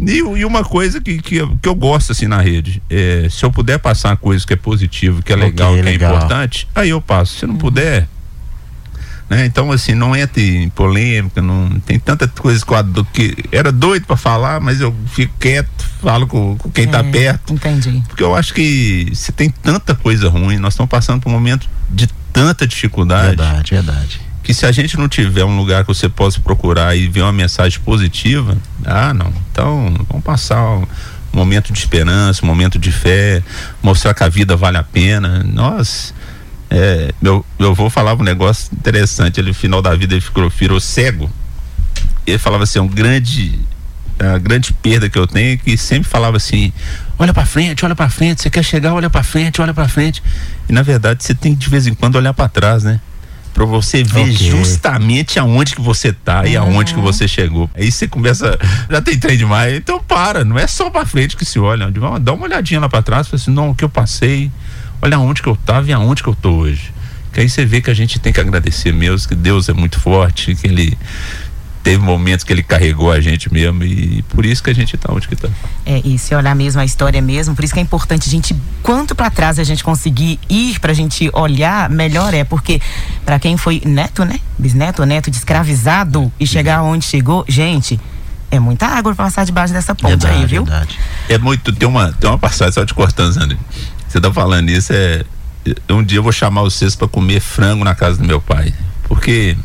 E, 0.00 0.18
e 0.18 0.44
uma 0.44 0.64
coisa 0.64 1.00
que, 1.00 1.20
que, 1.20 1.46
que, 1.60 1.68
eu 1.68 1.74
gosto 1.74 2.12
assim 2.12 2.26
na 2.26 2.40
rede, 2.40 2.82
é, 2.88 3.28
se 3.30 3.44
eu 3.44 3.50
puder 3.50 3.78
passar 3.78 4.10
uma 4.10 4.16
coisa 4.16 4.46
que 4.46 4.52
é 4.52 4.56
positiva, 4.56 5.22
que 5.22 5.32
é 5.32 5.36
legal, 5.36 5.72
okay, 5.72 5.82
que 5.82 5.88
é 5.88 5.92
legal. 5.92 6.16
importante, 6.16 6.68
aí 6.74 6.90
eu 6.90 7.00
passo. 7.00 7.38
Se 7.38 7.46
não 7.46 7.54
uhum. 7.54 7.60
puder 7.60 8.08
né? 9.28 9.44
Então, 9.44 9.70
assim, 9.70 9.94
não 9.94 10.16
entra 10.16 10.40
em 10.40 10.68
polêmica, 10.70 11.42
não 11.42 11.78
tem 11.80 11.98
tanta 11.98 12.26
coisa 12.26 12.64
do 12.82 13.04
que 13.04 13.36
era 13.52 13.70
doido 13.70 14.06
para 14.06 14.16
falar, 14.16 14.60
mas 14.60 14.80
eu 14.80 14.94
fico 15.08 15.34
quieto, 15.38 15.68
falo 16.00 16.26
com, 16.26 16.56
com 16.56 16.70
quem 16.70 16.84
está 16.84 17.00
é, 17.00 17.02
perto. 17.02 17.52
Entendi. 17.52 18.02
Porque 18.08 18.22
eu 18.22 18.34
acho 18.34 18.54
que 18.54 19.10
se 19.14 19.30
tem 19.32 19.50
tanta 19.50 19.94
coisa 19.94 20.28
ruim, 20.28 20.56
nós 20.56 20.72
estamos 20.72 20.88
passando 20.88 21.20
por 21.20 21.28
um 21.28 21.32
momento 21.32 21.68
de 21.90 22.06
tanta 22.32 22.66
dificuldade. 22.66 23.36
Verdade, 23.36 23.74
verdade. 23.74 24.20
Que 24.42 24.54
se 24.54 24.64
a 24.64 24.72
gente 24.72 24.96
não 24.96 25.08
tiver 25.08 25.44
um 25.44 25.58
lugar 25.58 25.84
que 25.84 25.88
você 25.88 26.08
possa 26.08 26.40
procurar 26.40 26.96
e 26.96 27.06
ver 27.06 27.20
uma 27.20 27.32
mensagem 27.32 27.78
positiva, 27.80 28.56
ah, 28.86 29.12
não. 29.12 29.30
Então, 29.52 29.94
vamos 30.08 30.24
passar 30.24 30.62
um 30.64 30.86
momento 31.34 31.70
de 31.70 31.78
esperança, 31.78 32.42
um 32.42 32.46
momento 32.46 32.78
de 32.78 32.90
fé, 32.90 33.42
mostrar 33.82 34.14
que 34.14 34.24
a 34.24 34.28
vida 34.28 34.56
vale 34.56 34.78
a 34.78 34.82
pena. 34.82 35.44
Nós 35.44 36.14
é, 36.70 37.12
meu, 37.20 37.44
meu 37.58 37.70
avô 37.70 37.88
falava 37.88 38.20
um 38.20 38.24
negócio 38.24 38.70
interessante. 38.72 39.40
Ele, 39.40 39.48
no 39.48 39.54
final 39.54 39.80
da 39.80 39.94
vida, 39.94 40.14
ele 40.14 40.20
ficou, 40.20 40.48
virou 40.50 40.80
cego. 40.80 41.30
Ele 42.26 42.38
falava 42.38 42.64
assim: 42.64 42.78
um 42.78 42.88
grande, 42.88 43.58
a 44.18 44.38
grande 44.38 44.72
perda 44.72 45.08
que 45.08 45.18
eu 45.18 45.26
tenho 45.26 45.54
é 45.54 45.56
que 45.56 45.76
sempre 45.76 46.08
falava 46.08 46.36
assim: 46.36 46.72
olha 47.18 47.32
para 47.32 47.46
frente, 47.46 47.84
olha 47.84 47.94
para 47.94 48.10
frente. 48.10 48.42
Você 48.42 48.50
quer 48.50 48.62
chegar, 48.62 48.94
olha 48.94 49.08
para 49.08 49.22
frente, 49.22 49.60
olha 49.60 49.72
para 49.72 49.88
frente. 49.88 50.22
E 50.68 50.72
na 50.72 50.82
verdade, 50.82 51.24
você 51.24 51.34
tem 51.34 51.54
que 51.54 51.60
de 51.60 51.70
vez 51.70 51.86
em 51.86 51.94
quando 51.94 52.16
olhar 52.16 52.34
para 52.34 52.48
trás, 52.48 52.82
né? 52.82 53.00
para 53.58 53.64
você 53.64 54.04
ver 54.04 54.20
okay. 54.20 54.34
justamente 54.34 55.36
aonde 55.36 55.74
que 55.74 55.80
você 55.80 56.12
tá 56.12 56.46
e 56.46 56.56
aonde 56.56 56.94
que 56.94 57.00
você 57.00 57.26
chegou. 57.26 57.68
Aí 57.74 57.90
você 57.90 58.06
começa, 58.06 58.56
já 58.88 59.02
tem 59.02 59.18
trem 59.18 59.36
demais, 59.36 59.74
então 59.74 60.00
para, 60.00 60.44
não 60.44 60.56
é 60.56 60.68
só 60.68 60.88
para 60.90 61.04
frente 61.04 61.36
que 61.36 61.44
se 61.44 61.58
olha, 61.58 61.90
dá 62.20 62.32
uma 62.32 62.44
olhadinha 62.44 62.78
lá 62.78 62.88
para 62.88 63.02
trás, 63.02 63.26
fala 63.26 63.42
assim, 63.42 63.50
não, 63.50 63.70
o 63.70 63.74
que 63.74 63.82
eu 63.82 63.88
passei, 63.88 64.48
olha 65.02 65.16
aonde 65.16 65.42
que 65.42 65.48
eu 65.48 65.54
estava 65.54 65.88
e 65.88 65.92
aonde 65.92 66.22
que 66.22 66.28
eu 66.28 66.34
estou 66.34 66.58
hoje. 66.58 66.92
Que 67.32 67.40
aí 67.40 67.48
você 67.48 67.64
vê 67.64 67.80
que 67.80 67.90
a 67.90 67.94
gente 67.94 68.18
tem 68.18 68.32
que 68.32 68.40
agradecer 68.40 68.92
mesmo, 68.92 69.28
que 69.28 69.34
Deus 69.34 69.68
é 69.68 69.72
muito 69.72 70.00
forte, 70.00 70.54
que 70.54 70.66
Ele 70.66 70.96
teve 71.88 72.04
momentos 72.04 72.44
que 72.44 72.52
ele 72.52 72.62
carregou 72.62 73.10
a 73.10 73.18
gente 73.18 73.50
mesmo 73.50 73.82
e 73.82 74.22
por 74.28 74.44
isso 74.44 74.62
que 74.62 74.68
a 74.68 74.74
gente 74.74 74.94
está 74.94 75.10
onde 75.10 75.26
que 75.26 75.32
está. 75.32 75.48
É, 75.86 76.02
e 76.04 76.18
se 76.18 76.34
olhar 76.34 76.54
mesmo 76.54 76.80
a 76.82 76.84
história 76.84 77.22
mesmo, 77.22 77.54
por 77.54 77.64
isso 77.64 77.72
que 77.72 77.80
é 77.80 77.82
importante 77.82 78.28
a 78.28 78.30
gente, 78.30 78.54
quanto 78.82 79.14
para 79.14 79.30
trás 79.30 79.58
a 79.58 79.64
gente 79.64 79.82
conseguir 79.82 80.38
ir 80.50 80.78
para 80.80 80.92
a 80.92 80.94
gente 80.94 81.30
olhar, 81.32 81.88
melhor 81.88 82.34
é, 82.34 82.44
porque 82.44 82.78
para 83.24 83.38
quem 83.38 83.56
foi 83.56 83.80
neto, 83.86 84.22
né? 84.22 84.38
Bisneto, 84.58 85.02
neto 85.06 85.30
de 85.30 85.38
escravizado 85.38 86.30
e 86.38 86.46
chegar 86.46 86.82
onde 86.82 87.06
chegou, 87.06 87.42
gente, 87.48 87.98
é 88.50 88.58
muita 88.58 88.86
água 88.86 89.14
para 89.14 89.24
passar 89.24 89.46
debaixo 89.46 89.72
dessa 89.72 89.94
ponte 89.94 90.10
verdade, 90.10 90.42
aí, 90.42 90.46
viu? 90.46 90.64
Verdade. 90.66 90.98
É 91.26 91.38
muito, 91.38 91.72
tem 91.72 91.88
uma, 91.88 92.12
tem 92.12 92.28
uma 92.28 92.38
passagem, 92.38 92.74
só 92.74 92.84
te 92.84 92.92
cortando, 92.92 93.32
Zandri 93.32 93.58
você 94.08 94.20
tá 94.20 94.32
falando 94.32 94.70
isso, 94.70 94.92
é. 94.92 95.24
Um 95.88 96.02
dia 96.02 96.18
eu 96.18 96.22
vou 96.22 96.32
chamar 96.32 96.62
vocês 96.62 96.96
para 96.96 97.06
comer 97.08 97.40
frango 97.40 97.84
na 97.84 97.94
casa 97.94 98.18
do 98.18 98.24
meu 98.24 98.40
pai. 98.40 98.72
Porque. 99.04 99.56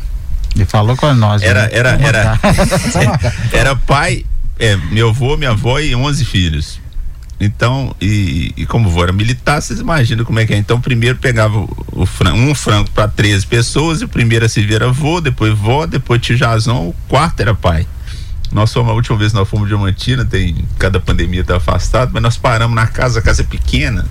Ele 0.54 0.64
falou 0.66 0.96
com 0.96 1.12
nós. 1.14 1.42
Era, 1.42 1.62
né? 1.62 1.68
era, 1.72 1.90
era, 2.00 2.40
era 3.52 3.76
pai, 3.76 4.24
é, 4.58 4.76
meu 4.76 5.08
avô, 5.08 5.36
minha 5.36 5.50
avó 5.50 5.80
e 5.80 5.94
11 5.94 6.24
filhos. 6.24 6.80
Então, 7.40 7.94
e, 8.00 8.52
e 8.56 8.66
como 8.66 8.88
vou 8.88 9.02
era 9.02 9.12
militar, 9.12 9.60
vocês 9.60 9.80
imaginam 9.80 10.24
como 10.24 10.38
é 10.38 10.46
que 10.46 10.54
é. 10.54 10.56
Então, 10.56 10.80
primeiro 10.80 11.18
pegava 11.18 11.58
o, 11.58 11.86
o 11.92 12.06
frango, 12.06 12.38
um 12.38 12.54
frango 12.54 12.90
para 12.90 13.08
13 13.08 13.46
pessoas, 13.46 14.00
e 14.00 14.04
o 14.04 14.08
primeiro 14.08 14.44
a 14.44 14.48
servir 14.48 14.74
era 14.74 14.86
avô, 14.88 15.20
depois 15.20 15.56
vó, 15.56 15.86
depois 15.86 16.20
tijazão, 16.20 16.88
o 16.88 16.94
quarto 17.08 17.40
era 17.40 17.54
pai. 17.54 17.86
Nós 18.52 18.72
fomos, 18.72 18.92
a 18.92 18.94
última 18.94 19.18
vez 19.18 19.32
nós 19.32 19.48
fomos 19.48 19.66
de 19.66 19.74
Diamantina, 19.74 20.24
tem, 20.24 20.64
cada 20.78 21.00
pandemia 21.00 21.42
tá 21.42 21.56
afastado, 21.56 22.12
mas 22.14 22.22
nós 22.22 22.36
paramos 22.36 22.74
na 22.76 22.86
casa, 22.86 23.18
a 23.18 23.22
casa 23.22 23.42
é 23.42 23.44
pequena, 23.44 24.06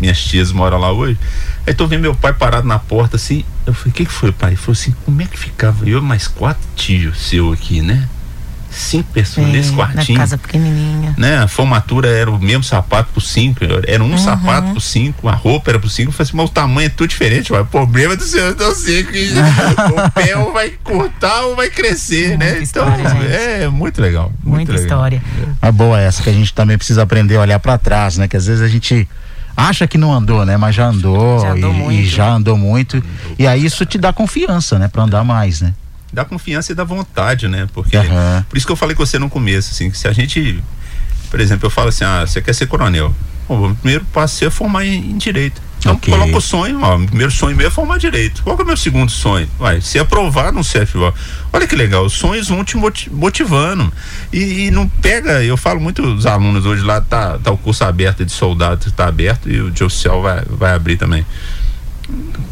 minhas 0.00 0.20
tias 0.20 0.52
moram 0.52 0.78
lá 0.78 0.92
hoje. 0.92 1.18
Aí 1.66 1.74
tô 1.74 1.86
vendo 1.86 2.02
meu 2.02 2.14
pai 2.14 2.32
parado 2.32 2.66
na 2.66 2.78
porta 2.78 3.16
assim. 3.16 3.44
Eu 3.66 3.74
falei, 3.74 3.90
o 3.90 3.94
que, 3.94 4.06
que 4.06 4.12
foi, 4.12 4.32
pai? 4.32 4.50
Ele 4.50 4.56
falou 4.56 4.72
assim, 4.72 4.94
como 5.04 5.20
é 5.22 5.26
que 5.26 5.38
ficava 5.38 5.88
eu 5.88 6.00
mais 6.00 6.26
quatro 6.26 6.66
tios 6.74 7.18
seu 7.28 7.52
aqui, 7.52 7.82
né? 7.82 8.08
cinco 8.70 9.12
pessoas 9.12 9.48
é, 9.48 9.50
nesse 9.50 9.72
quartinho. 9.72 10.18
Na 10.18 10.24
casa 10.24 10.38
pequenininha. 10.38 11.14
Né? 11.16 11.38
A 11.38 11.48
formatura 11.48 12.08
era 12.08 12.30
o 12.30 12.38
mesmo 12.38 12.62
sapato 12.62 13.10
por 13.12 13.20
cinco, 13.20 13.60
era 13.86 14.02
um 14.02 14.10
uhum. 14.10 14.18
sapato 14.18 14.72
por 14.72 14.80
cinco, 14.80 15.28
a 15.28 15.32
roupa 15.32 15.70
era 15.70 15.78
por 15.78 15.90
cinco. 15.90 16.08
Eu 16.08 16.12
falei 16.12 16.28
assim, 16.28 16.36
mas 16.36 16.50
o 16.50 16.52
tamanho 16.52 16.86
é 16.86 16.88
tudo 16.90 17.08
diferente, 17.08 17.52
mas 17.52 17.62
o 17.62 17.66
problema 17.66 18.16
do 18.16 18.22
senhor 18.22 18.54
sei 18.74 19.04
que 19.04 19.30
o 19.34 20.10
pé 20.10 20.36
ou 20.36 20.52
vai 20.52 20.70
cortar 20.82 21.42
ou 21.42 21.56
vai 21.56 21.70
crescer, 21.70 22.30
muita 22.30 22.44
né? 22.44 22.62
Então, 22.62 22.86
é 23.30 23.68
muito 23.68 24.00
legal. 24.00 24.32
Muito 24.42 24.56
muita 24.56 24.72
legal. 24.72 24.86
história. 24.86 25.22
A 25.60 25.72
boa 25.72 26.00
é 26.00 26.06
essa 26.06 26.22
que 26.22 26.30
a 26.30 26.32
gente 26.32 26.52
também 26.52 26.76
precisa 26.76 27.02
aprender 27.02 27.36
a 27.36 27.40
olhar 27.40 27.58
para 27.58 27.76
trás, 27.78 28.18
né? 28.18 28.28
Que 28.28 28.36
às 28.36 28.46
vezes 28.46 28.62
a 28.62 28.68
gente 28.68 29.08
acha 29.58 29.86
que 29.86 29.98
não 29.98 30.14
andou, 30.14 30.46
né? 30.46 30.56
Mas 30.56 30.74
já 30.74 30.86
andou, 30.86 31.40
já 31.40 31.52
andou 31.52 31.92
e, 31.92 32.02
e, 32.02 32.06
já 32.06 32.30
andou 32.30 32.56
muito. 32.56 33.02
E 33.38 33.46
aí 33.46 33.64
isso 33.64 33.84
te 33.84 33.98
dá 33.98 34.12
confiança, 34.12 34.78
né? 34.78 34.86
Para 34.88 35.02
andar 35.02 35.24
mais, 35.24 35.60
né? 35.60 35.74
da 36.12 36.24
confiança 36.24 36.72
e 36.72 36.74
da 36.74 36.84
vontade, 36.84 37.48
né? 37.48 37.68
Porque 37.72 37.96
uhum. 37.96 38.42
por 38.48 38.56
isso 38.56 38.66
que 38.66 38.72
eu 38.72 38.76
falei 38.76 38.96
com 38.96 39.04
você 39.04 39.18
no 39.18 39.28
começo, 39.28 39.72
assim, 39.72 39.90
que 39.90 39.98
se 39.98 40.08
a 40.08 40.12
gente, 40.12 40.62
por 41.30 41.38
exemplo, 41.38 41.66
eu 41.66 41.70
falo 41.70 41.88
assim, 41.88 42.04
ah, 42.04 42.26
você 42.26 42.40
quer 42.40 42.54
ser 42.54 42.66
coronel? 42.66 43.14
O 43.48 43.74
primeiro 43.74 44.04
passo 44.06 44.44
é 44.44 44.50
formar 44.50 44.84
em, 44.84 45.12
em 45.12 45.16
direito. 45.16 45.68
Então 45.78 45.94
okay. 45.94 46.12
coloca 46.12 46.36
o 46.36 46.40
sonho, 46.40 46.80
ó, 46.82 46.98
primeiro 46.98 47.30
sonho 47.30 47.56
meu 47.56 47.68
é 47.68 47.70
formar 47.70 47.98
direito. 47.98 48.42
Qual 48.42 48.58
é 48.58 48.62
o 48.62 48.66
meu 48.66 48.76
segundo 48.76 49.10
sonho? 49.10 49.48
Vai, 49.58 49.80
se 49.80 49.98
aprovar 49.98 50.52
no 50.52 50.62
CFO. 50.62 51.14
Olha 51.52 51.66
que 51.68 51.76
legal, 51.76 52.04
os 52.04 52.14
sonhos 52.14 52.48
vão 52.48 52.64
te 52.64 52.76
motivando. 53.10 53.92
E, 54.32 54.66
e, 54.66 54.70
não 54.70 54.88
pega, 54.88 55.42
eu 55.44 55.56
falo 55.56 55.80
muito 55.80 56.02
dos 56.02 56.26
alunos 56.26 56.66
hoje 56.66 56.82
lá, 56.82 57.00
tá, 57.00 57.38
tá 57.38 57.52
o 57.52 57.56
curso 57.56 57.84
aberto 57.84 58.24
de 58.24 58.32
soldado, 58.32 58.90
tá 58.90 59.06
aberto, 59.06 59.48
e 59.48 59.60
o 59.60 59.70
de 59.70 59.84
oficial 59.84 60.20
vai, 60.20 60.42
vai 60.50 60.72
abrir 60.72 60.96
também 60.96 61.24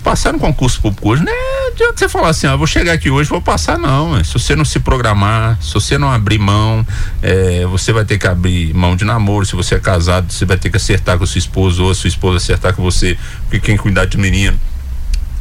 passar 0.02 0.32
no 0.32 0.38
concurso 0.38 0.80
público 0.80 1.08
hoje, 1.10 1.24
não 1.24 1.32
é 1.32 1.56
adianta 1.76 1.98
você 1.98 2.08
falar 2.08 2.30
assim, 2.30 2.46
ah, 2.46 2.56
vou 2.56 2.66
chegar 2.66 2.92
aqui 2.92 3.10
hoje, 3.10 3.28
vou 3.28 3.40
passar, 3.40 3.78
não. 3.78 4.22
Se 4.24 4.32
você 4.32 4.56
não 4.56 4.64
se 4.64 4.80
programar, 4.80 5.58
se 5.60 5.72
você 5.74 5.98
não 5.98 6.10
abrir 6.10 6.38
mão, 6.38 6.86
é, 7.22 7.66
você 7.66 7.92
vai 7.92 8.04
ter 8.04 8.18
que 8.18 8.26
abrir 8.26 8.74
mão 8.74 8.96
de 8.96 9.04
namoro. 9.04 9.44
Se 9.44 9.54
você 9.54 9.74
é 9.76 9.80
casado, 9.80 10.32
você 10.32 10.44
vai 10.44 10.56
ter 10.56 10.70
que 10.70 10.76
acertar 10.76 11.18
com 11.18 11.26
sua 11.26 11.38
esposa, 11.38 11.82
ou 11.82 11.90
a 11.90 11.94
sua 11.94 12.08
esposa 12.08 12.38
acertar 12.38 12.74
com 12.74 12.82
você, 12.82 13.16
porque 13.42 13.60
quem 13.60 13.76
cuidar 13.76 14.06
de 14.06 14.16
menino. 14.16 14.58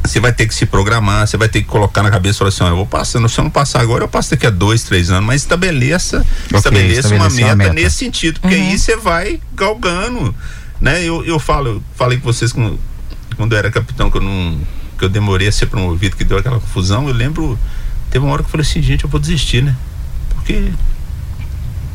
Você 0.03 0.19
vai 0.19 0.31
ter 0.31 0.47
que 0.47 0.53
se 0.53 0.67
programar, 0.67 1.25
você 1.25 1.35
vai 1.35 1.49
ter 1.49 1.61
que 1.61 1.67
colocar 1.67 2.03
na 2.03 2.11
cabeça 2.11 2.37
e 2.37 2.39
falar 2.39 2.49
assim, 2.49 2.63
ó, 2.63 2.67
eu 2.67 2.75
vou 2.75 2.85
passando, 2.85 3.27
se 3.27 3.39
eu 3.39 3.43
não 3.43 3.49
passar 3.49 3.81
agora, 3.81 4.03
eu 4.03 4.07
passo 4.07 4.29
daqui 4.29 4.45
a 4.45 4.51
dois, 4.51 4.83
três 4.83 5.09
anos, 5.09 5.25
mas 5.25 5.41
estabeleça, 5.41 6.17
okay, 6.45 6.57
estabeleça 6.57 7.15
uma 7.15 7.27
meta, 7.27 7.45
uma 7.47 7.55
meta, 7.55 7.73
nesse 7.73 7.97
sentido, 7.97 8.39
porque 8.39 8.55
uhum. 8.55 8.69
aí 8.69 8.77
você 8.77 8.95
vai 8.95 9.41
galgando, 9.55 10.35
né? 10.79 11.03
Eu, 11.03 11.25
eu 11.25 11.39
falo, 11.39 11.69
eu 11.69 11.83
falei 11.95 12.19
com 12.19 12.31
vocês 12.31 12.51
com 12.53 12.77
quando 13.35 13.53
eu 13.53 13.59
era 13.59 13.71
capitão, 13.71 14.09
que 14.09 14.17
eu 14.17 14.21
não. 14.21 14.59
que 14.97 15.05
eu 15.05 15.09
demorei 15.09 15.47
a 15.47 15.51
ser 15.51 15.67
promovido, 15.67 16.15
que 16.15 16.23
deu 16.23 16.37
aquela 16.37 16.59
confusão, 16.59 17.07
eu 17.07 17.13
lembro. 17.13 17.57
Teve 18.09 18.23
uma 18.23 18.33
hora 18.33 18.43
que 18.43 18.47
eu 18.47 18.51
falei 18.51 18.65
assim, 18.65 18.81
gente, 18.81 19.03
eu 19.03 19.09
vou 19.09 19.19
desistir, 19.19 19.63
né? 19.63 19.75
Porque. 20.29 20.71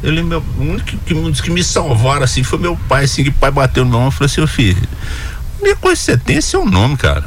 Eu 0.03 0.12
lembro, 0.12 0.42
o 0.57 0.62
único 0.62 0.96
que, 1.05 1.12
um 1.12 1.31
dos 1.31 1.42
que 1.42 1.50
me 1.50 1.62
salvaram 1.62 2.24
assim 2.24 2.42
foi 2.42 2.59
meu 2.59 2.74
pai, 2.88 3.05
assim, 3.05 3.22
que 3.22 3.29
o 3.29 3.35
pai 3.35 3.50
bateu 3.50 3.85
no 3.85 3.90
meu 3.90 3.98
ombro 3.98 4.14
e 4.14 4.16
falou 4.16 4.26
assim, 4.26 4.40
ô 4.40 4.46
filho, 4.46 4.88
a 5.59 5.62
única 5.62 5.76
coisa 5.76 6.00
que 6.00 6.05
você 6.05 6.16
tem 6.16 6.37
é 6.38 6.40
seu 6.40 6.64
nome, 6.64 6.96
cara. 6.96 7.24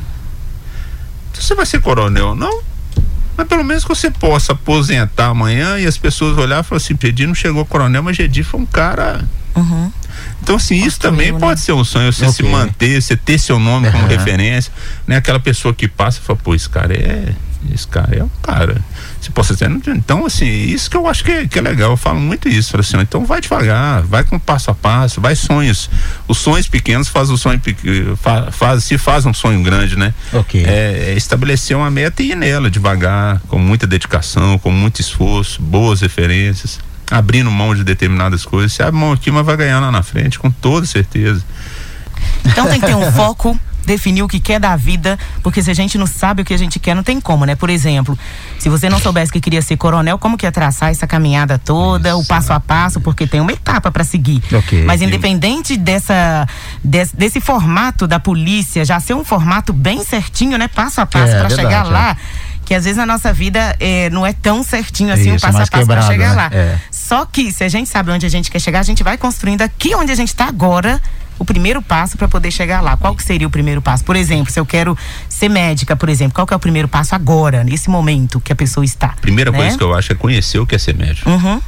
Então, 1.30 1.42
você 1.42 1.54
vai 1.54 1.68
ser 1.68 1.82
coronel, 1.82 2.34
não? 2.34 2.64
Mas 3.38 3.48
pelo 3.48 3.64
menos 3.64 3.84
que 3.84 3.90
você 3.90 4.10
possa 4.12 4.54
aposentar 4.54 5.28
amanhã 5.28 5.80
e 5.80 5.86
as 5.86 5.98
pessoas 5.98 6.38
olhar 6.38 6.64
e 6.64 6.64
falar 6.64 6.78
assim, 6.78 6.98
Gedi 7.00 7.26
não 7.26 7.36
chegou 7.36 7.66
coronel, 7.66 8.02
mas 8.02 8.18
Gedi 8.18 8.44
foi 8.44 8.60
um 8.60 8.66
cara. 8.66 9.24
Uhum. 9.56 9.92
Então, 10.44 10.58
assim, 10.58 10.76
isso 10.76 11.00
também 11.00 11.32
né? 11.32 11.40
pode 11.40 11.62
ser 11.62 11.72
um 11.72 11.86
sonho, 11.86 12.12
você 12.12 12.26
okay. 12.26 12.36
se 12.36 12.44
manter, 12.44 13.02
você 13.02 13.16
ter 13.16 13.40
seu 13.40 13.58
nome 13.58 13.88
uhum. 13.88 13.94
como 13.94 14.08
referência, 14.08 14.74
né? 15.08 15.16
Aquela 15.16 15.40
pessoa 15.40 15.74
que 15.74 15.88
passa 15.88 16.20
e 16.20 16.22
fala, 16.22 16.38
pô, 16.44 16.54
esse 16.54 16.68
cara 16.70 16.94
é. 16.94 17.34
Esse 17.74 17.88
cara 17.88 18.14
é 18.14 18.22
um 18.22 18.30
cara. 18.42 18.76
Se 19.22 19.32
possa 19.32 19.54
dizer, 19.54 19.72
então, 19.88 20.26
assim, 20.26 20.46
isso 20.46 20.90
que 20.92 20.98
eu 20.98 21.08
acho 21.08 21.24
que 21.24 21.32
é, 21.32 21.48
que 21.48 21.58
é 21.58 21.62
legal, 21.62 21.92
eu 21.92 21.98
falo 21.98 22.20
muito 22.20 22.50
isso, 22.50 22.78
assim, 22.78 23.00
então 23.00 23.26
vai 23.26 23.40
devagar, 23.40 24.02
vai 24.02 24.26
com 24.26 24.38
passo 24.38 24.70
a 24.70 24.76
passo, 24.76 25.22
vai 25.22 25.34
sonhos. 25.34 25.90
Os 26.28 26.40
sonhos 26.40 26.68
pequenos 26.68 27.08
faz 27.08 27.30
o 27.30 27.38
sonho 27.38 27.62
faz, 28.22 28.54
faz, 28.54 28.84
se 28.84 28.98
faz 28.98 29.26
um 29.26 29.34
sonho 29.34 29.64
grande, 29.64 29.96
né? 29.96 30.14
Ok. 30.34 30.62
É, 30.68 31.12
é 31.12 31.14
estabelecer 31.14 31.78
uma 31.78 31.90
meta 31.90 32.22
e 32.22 32.32
ir 32.32 32.36
nela 32.36 32.70
devagar, 32.70 33.40
com 33.48 33.58
muita 33.58 33.88
dedicação, 33.88 34.60
com 34.60 34.70
muito 34.70 35.00
esforço, 35.00 35.62
boas 35.62 36.02
referências 36.02 36.80
abrindo 37.14 37.52
mão 37.52 37.76
de 37.76 37.84
determinadas 37.84 38.44
coisas. 38.44 38.74
Você 38.74 38.82
abre 38.82 39.00
mão 39.00 39.12
aqui, 39.12 39.30
mas 39.30 39.46
vai 39.46 39.56
ganhar 39.56 39.80
lá 39.80 39.92
na 39.92 40.02
frente, 40.02 40.40
com 40.40 40.50
toda 40.50 40.86
certeza. 40.86 41.44
Então 42.44 42.68
tem 42.68 42.80
que 42.80 42.88
ter 42.88 42.96
um 42.96 43.12
foco, 43.14 43.58
definir 43.86 44.24
o 44.24 44.28
que 44.28 44.40
quer 44.40 44.60
da 44.60 44.76
vida, 44.76 45.20
porque 45.44 45.62
se 45.62 45.70
a 45.70 45.74
gente 45.76 45.96
não 45.96 46.08
sabe 46.08 46.42
o 46.42 46.46
que 46.46 46.54
a 46.54 46.58
gente 46.58 46.80
quer, 46.80 46.96
não 46.96 47.04
tem 47.04 47.22
como, 47.22 47.46
né? 47.46 47.56
Por 47.56 47.70
exemplo, 47.70 48.18
se 48.58 48.68
você 48.68 48.90
não 48.90 49.00
soubesse 49.00 49.32
que 49.32 49.40
queria 49.40 49.62
ser 49.62 49.78
coronel, 49.78 50.18
como 50.18 50.38
que 50.38 50.46
ia 50.46 50.52
traçar 50.52 50.90
essa 50.90 51.06
caminhada 51.06 51.60
toda, 51.60 52.10
Isso. 52.10 52.20
o 52.20 52.26
passo 52.26 52.52
a 52.52 52.60
passo, 52.60 53.00
porque 53.00 53.28
tem 53.28 53.40
uma 53.40 53.52
etapa 53.52 53.92
para 53.92 54.04
seguir. 54.04 54.42
Okay. 54.52 54.84
Mas 54.84 55.02
independente 55.02 55.78
dessa 55.78 56.48
desse, 56.84 57.16
desse, 57.16 57.40
formato 57.40 58.08
da 58.08 58.20
polícia, 58.20 58.84
já 58.84 59.00
ser 59.00 59.14
um 59.14 59.24
formato 59.24 59.72
bem 59.72 60.04
certinho, 60.04 60.58
né? 60.58 60.68
Passo 60.68 61.00
a 61.00 61.06
passo 61.06 61.34
é, 61.34 61.40
para 61.40 61.50
chegar 61.50 61.84
lá. 61.84 62.12
É 62.12 62.54
que 62.64 62.74
às 62.74 62.86
vezes 62.86 62.98
a 62.98 63.06
nossa 63.06 63.34
vida 63.34 63.76
é, 63.80 64.10
não 64.10 64.26
é 64.26 64.34
tão 64.34 64.64
certinho 64.64 65.14
assim, 65.14 65.36
Isso, 65.36 65.46
um 65.46 65.52
passo 65.52 65.64
a 65.64 65.68
passo 65.68 65.86
para 65.86 66.02
chegar 66.04 66.30
né? 66.30 66.36
lá. 66.36 66.50
É. 66.52 66.78
Só 67.04 67.26
que 67.26 67.52
se 67.52 67.66
a 67.66 67.68
gente 67.68 67.90
sabe 67.90 68.12
onde 68.12 68.26
a 68.26 68.30
gente 68.30 68.50
quer 68.50 68.60
chegar, 68.60 68.80
a 68.80 68.84
gente 68.84 69.04
vai 69.04 69.18
construindo 69.18 69.62
aqui 69.62 69.94
onde 69.94 70.12
a 70.12 70.16
gente 70.16 70.30
está 70.30 70.48
agora 70.48 71.02
o 71.38 71.44
primeiro 71.44 71.82
passo 71.82 72.18
para 72.18 72.30
poder 72.30 72.50
chegar 72.50 72.80
lá. 72.80 72.96
Qual 72.96 73.14
que 73.14 73.22
seria 73.22 73.46
o 73.46 73.50
primeiro 73.50 73.82
passo? 73.82 74.06
Por 74.06 74.16
exemplo, 74.16 74.50
se 74.54 74.58
eu 74.58 74.66
quero 74.66 74.98
ser 75.28 75.50
médica, 75.50 75.98
por 75.98 76.08
exemplo, 76.08 76.34
qual 76.34 76.48
que 76.48 76.54
é 76.54 76.58
o 76.58 76.60
primeiro 76.60 76.88
passo 76.88 77.14
agora, 77.14 77.62
nesse 77.62 77.90
momento 77.90 78.40
que 78.40 78.54
a 78.54 78.56
pessoa 78.56 78.86
está? 78.86 79.10
Primeira 79.20 79.52
né? 79.52 79.58
coisa 79.58 79.78
que 79.78 79.84
eu 79.84 79.94
acho 79.94 80.14
é 80.14 80.16
conhecer 80.16 80.60
o 80.60 80.66
que 80.66 80.76
é 80.76 80.78
ser 80.78 80.96
médico. 80.96 81.30
Uhum. 81.30 81.62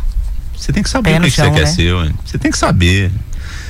Você 0.55 0.71
tem 0.71 0.81
que 0.81 0.89
saber 0.89 1.11
Pé 1.11 1.19
o 1.19 1.21
que, 1.23 1.31
chão, 1.31 1.51
que 1.51 1.51
você 1.51 1.59
né? 1.59 1.65
quer 1.65 1.67
ser. 1.67 2.15
Você 2.25 2.37
tem 2.37 2.51
que 2.51 2.57
saber. 2.57 3.11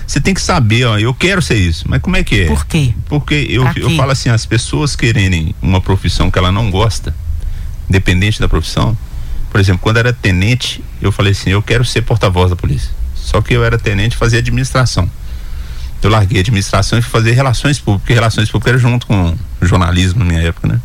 Você 0.06 0.22
tem 0.22 0.34
que 0.36 0.42
saber, 0.42 0.86
ó, 0.86 1.00
eu 1.00 1.16
quero 1.16 1.42
ser 1.42 1.56
isso, 1.56 1.86
mas 1.90 2.00
como 2.00 2.16
é 2.16 2.24
que 2.24 2.42
é? 2.42 2.46
Por 2.46 2.68
quê? 2.68 2.94
Porque 3.10 3.48
eu, 3.50 3.66
eu 3.76 3.90
falo 3.96 4.12
assim, 4.12 4.30
as 4.30 4.46
pessoas 4.46 4.96
quererem 4.96 5.56
uma 5.60 5.82
profissão 5.82 6.30
que 6.30 6.38
ela 6.38 6.52
não 6.52 6.70
gosta, 6.70 7.16
independente 7.90 8.40
da 8.40 8.48
profissão. 8.48 8.96
Por 9.56 9.62
exemplo, 9.62 9.80
quando 9.82 9.96
era 9.96 10.12
tenente, 10.12 10.84
eu 11.02 11.14
falei 11.14 11.32
assim, 11.32 11.52
eu 11.52 11.64
quero 11.64 11.86
ser 11.86 12.02
porta-voz 12.02 12.50
da 12.50 12.58
polícia. 12.58 12.92
Só 13.16 13.42
que 13.42 13.54
eu 13.54 13.64
era 13.64 13.78
tenente 13.78 14.12
e 14.12 14.18
fazia 14.18 14.40
administração. 14.40 15.10
Eu 16.04 16.10
larguei 16.10 16.42
administração 16.42 17.00
e 17.00 17.02
fui 17.02 17.10
fazer 17.10 17.32
relações 17.32 17.80
públicas, 17.80 18.02
porque 18.02 18.14
relações 18.14 18.52
públicas 18.52 18.74
era 18.74 18.78
junto 18.78 19.08
com 19.08 19.34
jornalismo 19.62 20.20
na 20.20 20.26
minha 20.26 20.42
época, 20.42 20.68
né? 20.68 20.82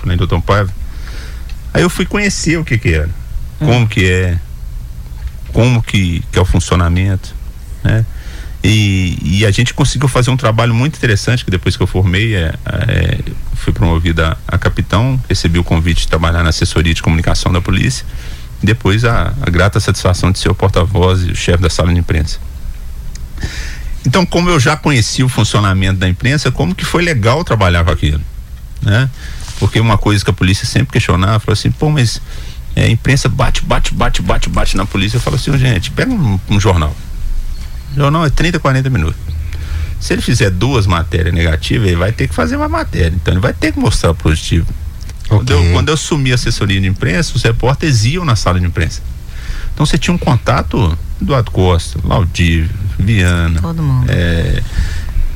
Falei, 0.00 0.16
doutor 0.16 0.40
Paiva. 0.42 0.72
Aí 1.74 1.82
eu 1.82 1.90
fui 1.90 2.06
conhecer 2.06 2.56
o 2.56 2.64
que 2.64 2.78
que 2.78 2.94
era, 2.94 3.10
hum. 3.60 3.66
como 3.66 3.88
que 3.88 4.08
é, 4.08 4.38
como 5.52 5.82
que, 5.82 6.22
que 6.30 6.38
é 6.38 6.40
o 6.40 6.44
funcionamento, 6.44 7.34
né? 7.82 8.06
E, 8.62 9.18
e, 9.22 9.44
a 9.44 9.50
gente 9.50 9.74
conseguiu 9.74 10.06
fazer 10.06 10.30
um 10.30 10.36
trabalho 10.36 10.72
muito 10.72 10.96
interessante 10.96 11.44
que 11.44 11.50
depois 11.50 11.76
que 11.76 11.82
eu 11.82 11.86
formei 11.88 12.36
é, 12.36 12.54
é, 12.64 13.18
fui 13.54 13.72
promovida 13.72 14.36
a, 14.46 14.58
capitão 14.58 15.20
recebi 15.28 15.58
o 15.58 15.64
convite 15.64 16.02
de 16.02 16.08
trabalhar 16.08 16.42
na 16.42 16.50
assessoria 16.50 16.94
de 16.94 17.02
comunicação 17.02 17.52
da 17.52 17.60
polícia 17.60 18.04
depois 18.62 19.04
a, 19.04 19.32
a 19.42 19.50
grata 19.50 19.80
satisfação 19.80 20.30
de 20.30 20.38
ser 20.38 20.48
o 20.48 20.54
porta-voz 20.54 21.22
e 21.22 21.32
o 21.32 21.36
chefe 21.36 21.62
da 21.62 21.68
sala 21.68 21.92
de 21.92 21.98
imprensa. 21.98 22.38
Então 24.06 24.24
como 24.24 24.48
eu 24.48 24.60
já 24.60 24.76
conheci 24.76 25.22
o 25.22 25.28
funcionamento 25.28 25.98
da 25.98 26.08
imprensa 26.08 26.50
como 26.50 26.74
que 26.74 26.84
foi 26.84 27.02
legal 27.02 27.44
trabalhar 27.44 27.84
com 27.84 27.90
aquilo 27.90 28.20
né? 28.82 29.08
Porque 29.58 29.78
uma 29.78 29.96
coisa 29.96 30.24
que 30.24 30.30
a 30.30 30.34
polícia 30.34 30.66
sempre 30.66 30.92
questionava 30.92 31.38
falou 31.38 31.54
assim 31.54 31.70
pô 31.70 31.88
mas 31.90 32.20
é, 32.74 32.84
a 32.84 32.88
imprensa 32.88 33.28
bate 33.28 33.62
bate 33.64 33.94
bate 33.94 34.22
bate 34.22 34.48
bate 34.48 34.76
na 34.76 34.86
polícia. 34.86 35.16
Eu 35.16 35.20
falo 35.20 35.36
assim 35.36 35.56
gente 35.56 35.90
pega 35.90 36.12
um, 36.12 36.38
um 36.48 36.58
jornal. 36.60 36.94
Jornal 37.94 38.24
é 38.24 38.30
30, 38.30 38.58
40 38.58 38.90
minutos. 38.90 39.20
Se 40.02 40.12
ele 40.12 40.20
fizer 40.20 40.50
duas 40.50 40.84
matérias 40.84 41.32
negativas, 41.32 41.86
ele 41.86 41.96
vai 41.96 42.10
ter 42.10 42.26
que 42.26 42.34
fazer 42.34 42.56
uma 42.56 42.68
matéria. 42.68 43.14
Então 43.14 43.32
ele 43.32 43.40
vai 43.40 43.52
ter 43.52 43.70
que 43.70 43.78
mostrar 43.78 44.10
o 44.10 44.14
positivo. 44.16 44.66
Okay. 45.26 45.38
Quando, 45.38 45.50
eu, 45.52 45.72
quando 45.72 45.88
eu 45.90 45.94
assumi 45.94 46.32
a 46.32 46.34
assessoria 46.34 46.80
de 46.80 46.88
imprensa, 46.88 47.32
os 47.36 47.42
repórteres 47.44 48.04
iam 48.04 48.24
na 48.24 48.34
sala 48.34 48.58
de 48.58 48.66
imprensa. 48.66 49.00
Então 49.72 49.86
você 49.86 49.96
tinha 49.96 50.12
um 50.12 50.18
contato 50.18 50.98
Eduardo 51.20 51.52
Costa, 51.52 52.00
Laudir, 52.02 52.68
Viana. 52.98 53.60
Todo 53.62 53.80
mundo. 53.80 54.10
É, 54.10 54.60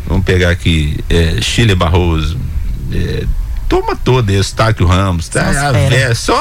vamos 0.04 0.24
pegar 0.24 0.50
aqui, 0.50 0.98
é, 1.08 1.40
Chile 1.40 1.76
Barroso. 1.76 2.36
É, 2.90 3.24
turma 3.68 3.94
toda, 3.94 4.32
Eustáquio 4.32 4.84
Ramos, 4.84 5.28
tá, 5.28 5.48
a, 5.48 6.14
só 6.16 6.36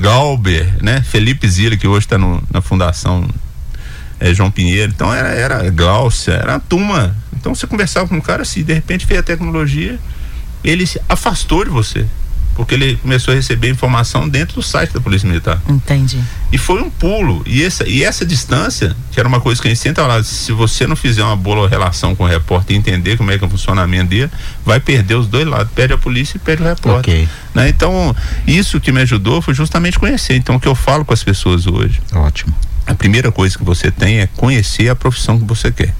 Galber, 0.00 0.82
né? 0.82 1.02
Felipe 1.02 1.46
Zila, 1.46 1.76
que 1.76 1.86
hoje 1.86 2.06
está 2.06 2.16
na 2.16 2.62
fundação 2.62 3.28
é, 4.18 4.32
João 4.32 4.50
Pinheiro. 4.50 4.92
Então 4.94 5.12
era, 5.12 5.28
era 5.28 5.70
Glaucia, 5.70 6.32
era 6.32 6.54
a 6.54 6.60
turma. 6.60 7.14
Então 7.46 7.54
você 7.54 7.64
conversava 7.68 8.08
com 8.08 8.16
um 8.16 8.20
cara 8.20 8.42
assim, 8.42 8.64
de 8.64 8.72
repente 8.72 9.06
veio 9.06 9.20
a 9.20 9.22
tecnologia, 9.22 10.00
ele 10.64 10.84
se 10.84 11.00
afastou 11.08 11.62
de 11.62 11.70
você. 11.70 12.04
porque 12.56 12.74
ele 12.74 12.96
começou 12.96 13.32
a 13.32 13.36
receber 13.36 13.68
informação 13.70 14.26
dentro 14.28 14.56
do 14.56 14.62
site 14.62 14.92
da 14.92 15.00
Polícia 15.00 15.28
Militar. 15.28 15.60
Entendi. 15.68 16.18
E 16.50 16.56
foi 16.56 16.82
um 16.82 16.90
pulo. 16.90 17.42
E 17.46 17.62
essa, 17.62 17.86
e 17.86 18.02
essa 18.02 18.24
distância, 18.24 18.96
que 19.12 19.20
era 19.20 19.28
uma 19.28 19.40
coisa 19.40 19.60
que 19.60 19.68
a 19.68 19.70
gente 19.70 19.80
sempre 19.80 20.02
falava, 20.02 20.24
se 20.24 20.50
você 20.52 20.86
não 20.86 20.96
fizer 20.96 21.22
uma 21.22 21.36
boa 21.36 21.68
relação 21.68 22.16
com 22.16 22.24
o 22.24 22.26
repórter 22.26 22.74
e 22.74 22.78
entender 22.78 23.16
como 23.18 23.30
é 23.30 23.38
que 23.38 23.44
é 23.44 23.46
o 23.46 23.50
funcionamento 23.50 24.08
dele, 24.08 24.30
vai 24.64 24.80
perder 24.80 25.14
os 25.16 25.28
dois 25.28 25.46
lados. 25.46 25.70
Perde 25.72 25.92
a 25.92 25.98
polícia 25.98 26.38
e 26.38 26.40
perde 26.40 26.62
o 26.62 26.66
repórter. 26.66 26.98
Ok. 27.14 27.28
Né? 27.54 27.68
Então, 27.68 28.16
isso 28.46 28.80
que 28.80 28.90
me 28.90 29.02
ajudou 29.02 29.42
foi 29.42 29.52
justamente 29.54 29.98
conhecer. 29.98 30.34
Então, 30.34 30.56
o 30.56 30.60
que 30.60 30.66
eu 30.66 30.74
falo 30.74 31.04
com 31.04 31.12
as 31.12 31.22
pessoas 31.22 31.66
hoje. 31.66 32.00
Ótimo. 32.12 32.52
A 32.86 32.94
primeira 32.94 33.30
coisa 33.30 33.56
que 33.56 33.64
você 33.64 33.90
tem 33.90 34.20
é 34.20 34.26
conhecer 34.26 34.88
a 34.88 34.96
profissão 34.96 35.38
que 35.38 35.44
você 35.44 35.70
quer. 35.70 35.94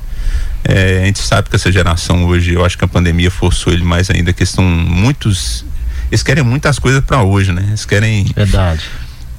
É, 0.69 1.03
a 1.03 1.07
gente 1.07 1.21
sabe 1.21 1.49
que 1.49 1.57
essa 1.57 1.71
geração 1.71 2.25
hoje, 2.25 2.55
eu 2.55 2.65
acho 2.65 2.77
que 2.77 2.85
a 2.85 2.89
pandemia 2.89 3.31
forçou 3.31 3.73
ele 3.73 3.85
mais 3.85 4.11
ainda, 4.11 4.33
que 4.33 4.43
estão 4.43 4.65
muitos 4.65 5.65
eles 6.11 6.23
querem 6.23 6.45
muitas 6.45 6.79
coisas 6.79 7.05
para 7.05 7.23
hoje, 7.23 7.53
né? 7.53 7.65
Eles 7.69 7.85
querem. 7.85 8.25
Verdade. 8.35 8.85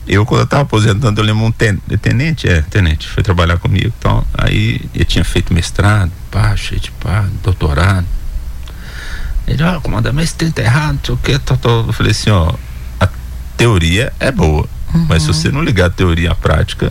Eu, 0.07 0.25
quando 0.25 0.41
eu 0.41 0.47
tava 0.47 0.63
aposentando, 0.63 1.19
eu 1.19 1.25
lembro 1.25 1.43
um 1.43 1.51
ten, 1.51 1.75
tenente, 2.01 2.47
é, 2.47 2.61
tenente, 2.61 3.07
foi 3.09 3.21
trabalhar 3.21 3.57
comigo. 3.57 3.93
Então, 3.99 4.25
aí 4.37 4.81
ele 4.95 5.03
tinha 5.03 5.23
feito 5.23 5.53
mestrado, 5.53 6.11
pá, 6.31 6.55
cheio 6.55 6.79
de 6.79 6.91
pá, 6.91 7.25
doutorado. 7.43 8.05
Ele, 9.45 9.61
ó, 9.63 9.77
oh, 9.77 9.81
comandante, 9.81 10.15
mas 10.15 10.25
esse 10.25 10.35
trem 10.35 10.51
tá 10.51 10.61
errado, 10.61 10.93
não 10.93 11.01
sei 11.05 11.15
o 11.15 11.17
que, 11.17 11.39
tô, 11.39 11.57
tô. 11.57 11.81
Eu 11.87 11.93
falei 11.93 12.11
assim, 12.11 12.29
ó, 12.29 12.53
a 12.99 13.09
teoria 13.57 14.13
é 14.19 14.31
boa, 14.31 14.67
uhum. 14.93 15.05
mas 15.09 15.23
se 15.23 15.27
você 15.27 15.51
não 15.51 15.61
ligar 15.61 15.87
a 15.87 15.89
teoria 15.89 16.31
à 16.31 16.35
prática, 16.35 16.89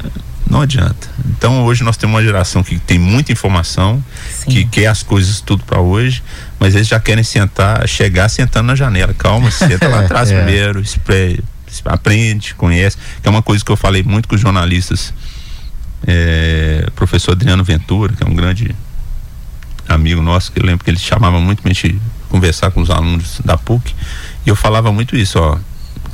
não 0.48 0.62
adianta. 0.62 1.08
Então 1.36 1.64
hoje 1.64 1.82
nós 1.82 1.96
temos 1.96 2.14
uma 2.14 2.22
geração 2.22 2.62
que 2.62 2.78
tem 2.78 2.98
muita 2.98 3.32
informação, 3.32 4.02
Sim. 4.30 4.50
que 4.50 4.64
quer 4.64 4.86
as 4.86 5.02
coisas 5.02 5.40
tudo 5.40 5.64
para 5.64 5.80
hoje, 5.80 6.22
mas 6.58 6.74
eles 6.74 6.86
já 6.86 7.00
querem 7.00 7.24
sentar, 7.24 7.86
chegar 7.88 8.28
sentando 8.28 8.68
na 8.68 8.74
janela. 8.74 9.12
Calma, 9.14 9.50
senta 9.50 9.88
lá 9.88 10.00
atrás 10.06 10.30
é. 10.30 10.36
primeiro, 10.36 10.80
espere, 10.80 11.42
aprende, 11.84 12.54
conhece, 12.54 12.96
que 13.20 13.28
é 13.28 13.30
uma 13.30 13.42
coisa 13.42 13.64
que 13.64 13.70
eu 13.70 13.76
falei 13.76 14.02
muito 14.02 14.28
com 14.28 14.34
os 14.34 14.40
jornalistas. 14.40 15.12
É, 16.06 16.86
professor 16.94 17.32
Adriano 17.32 17.64
Ventura, 17.64 18.12
que 18.12 18.22
é 18.22 18.26
um 18.26 18.34
grande 18.34 18.74
amigo 19.88 20.22
nosso, 20.22 20.52
que 20.52 20.60
eu 20.60 20.64
lembro 20.64 20.84
que 20.84 20.90
ele 20.90 20.98
chamava 20.98 21.40
muito 21.40 21.62
pra 21.62 21.72
gente 21.72 22.00
conversar 22.28 22.70
com 22.70 22.80
os 22.80 22.90
alunos 22.90 23.40
da 23.44 23.56
PUC, 23.56 23.94
e 24.44 24.48
eu 24.48 24.56
falava 24.56 24.92
muito 24.92 25.16
isso, 25.16 25.38
ó, 25.38 25.58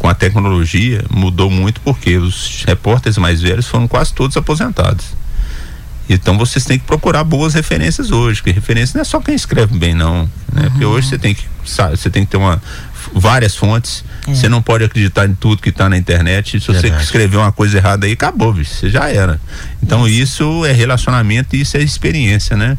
com 0.03 0.09
a 0.09 0.15
tecnologia 0.15 1.05
mudou 1.09 1.49
muito 1.49 1.81
porque 1.81 2.17
os 2.17 2.65
repórteres 2.67 3.17
mais 3.19 3.41
velhos 3.41 3.69
foram 3.69 3.87
quase 3.87 4.12
todos 4.12 4.37
aposentados. 4.37 5.15
Então 6.11 6.37
vocês 6.37 6.65
têm 6.65 6.77
que 6.77 6.85
procurar 6.85 7.23
boas 7.23 7.55
referências 7.55 8.11
hoje, 8.11 8.43
porque 8.43 8.51
referência 8.51 8.97
não 8.97 9.03
é 9.03 9.05
só 9.05 9.21
quem 9.21 9.37
escreve 9.37 9.79
bem 9.79 9.95
não, 9.95 10.29
né? 10.53 10.62
Uhum. 10.65 10.71
Porque 10.71 10.85
hoje 10.85 11.09
você 11.09 11.19
tem 11.19 11.33
que 11.37 11.47
você 11.65 12.11
tem 12.11 12.25
que 12.25 12.33
ter 12.33 12.37
uma 12.37 12.61
várias 13.15 13.55
fontes. 13.55 14.05
É. 14.27 14.35
Você 14.35 14.49
não 14.49 14.61
pode 14.61 14.83
acreditar 14.83 15.25
em 15.25 15.37
tudo 15.37 15.62
que 15.62 15.69
está 15.69 15.88
na 15.88 15.97
internet. 15.97 16.59
Se 16.61 16.73
Verdade. 16.73 16.97
você 16.97 17.03
escrever 17.05 17.37
uma 17.37 17.53
coisa 17.53 17.79
errada 17.79 18.05
aí, 18.05 18.12
acabou, 18.12 18.53
bicho, 18.53 18.75
você 18.75 18.91
já 18.91 19.09
era. 19.09 19.41
Então 19.81 20.09
isso. 20.09 20.43
isso 20.43 20.67
é 20.67 20.73
relacionamento 20.73 21.55
e 21.55 21.61
isso 21.61 21.77
é 21.77 21.81
experiência, 21.81 22.57
né? 22.57 22.77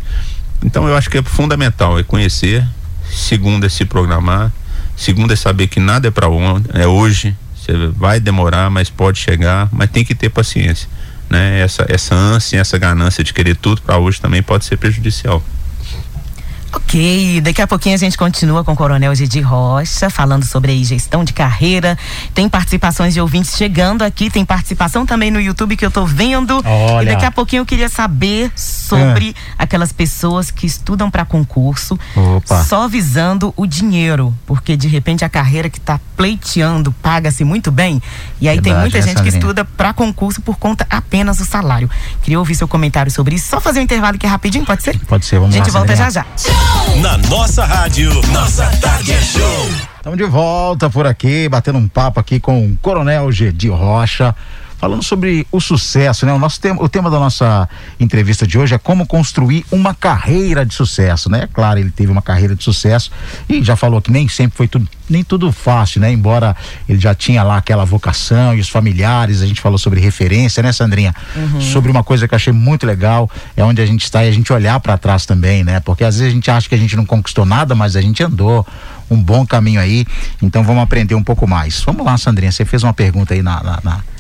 Então 0.62 0.90
eu 0.90 0.98
acho 0.98 1.10
que 1.10 1.20
é 1.20 1.24
fundamental 1.24 1.98
é 1.98 2.04
conhecer, 2.04 2.68
segundo 3.10 3.66
é 3.66 3.70
se 3.70 3.86
programar, 3.86 4.52
segundo 4.96 5.34
é 5.34 5.36
saber 5.36 5.68
que 5.68 5.80
nada 5.80 6.08
é 6.08 6.12
para 6.12 6.28
ontem, 6.28 6.70
é 6.74 6.88
hoje. 6.88 7.36
Você 7.56 7.88
vai 7.96 8.20
demorar, 8.20 8.70
mas 8.70 8.90
pode 8.90 9.20
chegar, 9.20 9.70
mas 9.72 9.90
tem 9.90 10.04
que 10.04 10.14
ter 10.14 10.30
paciência 10.30 10.90
né? 11.34 11.62
Essa, 11.62 11.86
essa 11.90 12.16
ânsia, 12.16 12.60
essa 12.60 12.78
ganância 12.78 13.24
de 13.24 13.34
querer 13.34 13.56
tudo 13.56 13.82
para 13.82 13.98
hoje 13.98 14.22
também 14.22 14.44
pode 14.44 14.66
ser 14.66 14.78
prejudicial. 14.78 15.44
Ok, 16.76 17.40
daqui 17.42 17.62
a 17.62 17.68
pouquinho 17.68 17.94
a 17.94 17.98
gente 18.00 18.18
continua 18.18 18.64
com 18.64 18.72
o 18.72 18.76
Coronel 18.76 19.14
Gedi 19.14 19.40
Rocha, 19.42 20.10
falando 20.10 20.44
sobre 20.44 20.84
gestão 20.84 21.24
de 21.24 21.32
carreira. 21.32 21.96
Tem 22.34 22.50
participações 22.50 23.14
de 23.14 23.22
ouvintes 23.22 23.56
chegando 23.56 24.02
aqui, 24.02 24.28
tem 24.28 24.44
participação 24.44 25.06
também 25.06 25.30
no 25.30 25.40
YouTube 25.40 25.78
que 25.78 25.86
eu 25.86 25.92
tô 25.92 26.04
vendo. 26.04 26.64
Olha. 26.66 27.04
E 27.04 27.14
daqui 27.14 27.26
a 27.26 27.32
pouquinho 27.32 27.62
eu 27.62 27.66
queria 27.66 27.90
saber 27.90 28.52
sobre 28.56 29.30
é. 29.30 29.34
aquelas 29.58 29.92
pessoas 29.92 30.50
que 30.50 30.66
estudam 30.66 31.12
para 31.12 31.24
concurso 31.26 31.98
Opa. 32.16 32.64
só 32.64 32.88
visando 32.88 33.54
o 33.56 33.68
dinheiro, 33.68 34.34
porque 34.48 34.76
de 34.76 34.88
repente 34.88 35.24
a 35.24 35.30
carreira 35.30 35.70
que 35.70 35.78
está 35.78 36.00
pleiteando 36.18 36.92
paga-se 36.92 37.44
muito 37.44 37.72
bem. 37.72 38.02
E 38.42 38.50
aí 38.50 38.56
Verdade, 38.56 38.74
tem 38.74 38.80
muita 38.82 39.02
gente 39.02 39.22
que 39.22 39.30
estuda 39.30 39.64
para 39.64 39.94
concurso 39.94 40.42
por 40.42 40.58
conta 40.58 40.88
apenas 40.90 41.38
do 41.38 41.46
salário. 41.46 41.88
Queria 42.24 42.40
ouvir 42.40 42.56
seu 42.56 42.68
comentário 42.68 43.12
sobre 43.12 43.36
isso. 43.36 43.50
Só 43.50 43.62
fazer 43.62 43.80
um 43.80 43.84
intervalo 43.84 44.16
aqui 44.16 44.26
rapidinho, 44.26 44.66
pode 44.66 44.82
ser? 44.82 44.98
Pode 45.06 45.24
ser, 45.24 45.38
vamos 45.38 45.56
lá. 45.56 45.62
A 45.62 45.64
gente 45.64 45.74
lá, 45.74 45.80
volta 45.80 45.96
já 45.96 46.10
já. 46.10 46.26
Na 47.02 47.18
nossa 47.30 47.66
rádio, 47.66 48.10
nossa 48.32 48.66
tarde 48.78 49.12
é 49.12 49.22
show. 49.22 49.70
Estamos 49.96 50.18
de 50.18 50.26
volta 50.26 50.90
por 50.90 51.08
aqui, 51.08 51.48
batendo 51.50 51.78
um 51.78 51.88
papo 51.88 52.20
aqui 52.20 52.40
com 52.40 52.66
o 52.66 52.78
Coronel 52.82 53.32
Gedi 53.32 53.70
Rocha 53.70 54.36
falando 54.84 55.02
sobre 55.02 55.48
o 55.50 55.62
sucesso, 55.62 56.26
né? 56.26 56.34
O 56.34 56.38
nosso 56.38 56.60
tema, 56.60 56.84
o 56.84 56.90
tema 56.90 57.10
da 57.10 57.18
nossa 57.18 57.70
entrevista 57.98 58.46
de 58.46 58.60
hoje 58.60 58.76
é 58.76 58.78
como 58.78 59.08
construir 59.08 59.66
uma 59.72 59.94
carreira 59.94 60.66
de 60.66 60.74
sucesso, 60.74 61.32
né? 61.32 61.48
Claro, 61.54 61.80
ele 61.80 61.90
teve 61.90 62.12
uma 62.12 62.22
carreira 62.22 62.54
de 62.54 62.66
sucesso 62.66 63.10
e 63.48 63.64
já 63.64 63.78
falou 63.78 64.02
que 64.02 64.12
nem 64.12 64.28
sempre 64.28 64.58
foi 64.58 64.68
tudo, 64.68 64.86
nem 65.10 65.24
tudo 65.24 65.54
fácil, 65.54 66.02
né? 66.02 66.12
Embora 66.12 66.54
ele 66.90 67.00
já 67.00 67.16
tinha 67.16 67.44
lá 67.44 67.56
aquela 67.56 67.86
vocação 67.86 68.54
e 68.54 68.60
os 68.60 68.68
familiares, 68.68 69.42
a 69.42 69.46
gente 69.46 69.62
falou 69.62 69.78
sobre 69.78 70.02
referência, 70.02 70.62
né, 70.62 70.74
Sandrinha? 70.74 71.16
Uhum. 71.34 71.62
Sobre 71.62 71.90
uma 71.90 72.04
coisa 72.04 72.28
que 72.28 72.34
eu 72.34 72.36
achei 72.36 72.52
muito 72.52 72.86
legal, 72.86 73.30
é 73.56 73.64
onde 73.64 73.82
a 73.82 73.86
gente 73.86 74.04
está 74.04 74.26
e 74.26 74.28
a 74.28 74.34
gente 74.34 74.52
olhar 74.52 74.82
para 74.82 74.98
trás 74.98 75.26
também, 75.26 75.64
né? 75.64 75.80
Porque 75.80 76.04
às 76.04 76.18
vezes 76.18 76.30
a 76.30 76.36
gente 76.36 76.52
acha 76.52 76.68
que 76.68 76.76
a 76.76 76.78
gente 76.78 76.98
não 76.98 77.06
conquistou 77.06 77.46
nada, 77.46 77.74
mas 77.74 77.96
a 77.96 78.02
gente 78.02 78.22
andou 78.22 78.68
um 79.10 79.24
bom 79.24 79.46
caminho 79.46 79.80
aí, 79.80 80.06
então 80.42 80.62
vamos 80.62 80.84
aprender 80.84 81.16
um 81.16 81.24
pouco 81.24 81.48
mais. 81.48 81.82
Vamos 81.84 82.06
lá, 82.06 82.18
Sandrinha, 82.18 82.52
você 82.52 82.66
fez 82.66 82.84
uma 82.84 82.94
pergunta 82.94 83.34
aí 83.34 83.42
na, 83.42 83.64
na, 83.64 83.80
na 83.82 84.13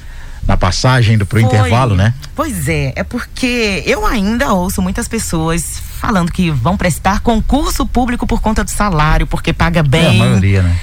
na 0.47 0.57
passagem 0.57 1.17
do 1.17 1.25
pro 1.25 1.39
Foi. 1.39 1.47
intervalo, 1.47 1.95
né? 1.95 2.13
Pois 2.35 2.67
é, 2.67 2.93
é 2.95 3.03
porque 3.03 3.83
eu 3.85 4.05
ainda 4.05 4.53
ouço 4.53 4.81
muitas 4.81 5.07
pessoas 5.07 5.81
falando 5.99 6.31
que 6.31 6.51
vão 6.51 6.75
prestar 6.75 7.21
concurso 7.21 7.85
público 7.85 8.27
por 8.27 8.41
conta 8.41 8.63
do 8.63 8.69
salário, 8.69 9.25
porque 9.25 9.53
paga 9.53 9.81
bem. 9.81 10.05
É 10.05 10.09
a 10.09 10.13
maioria, 10.13 10.61
né? 10.63 10.77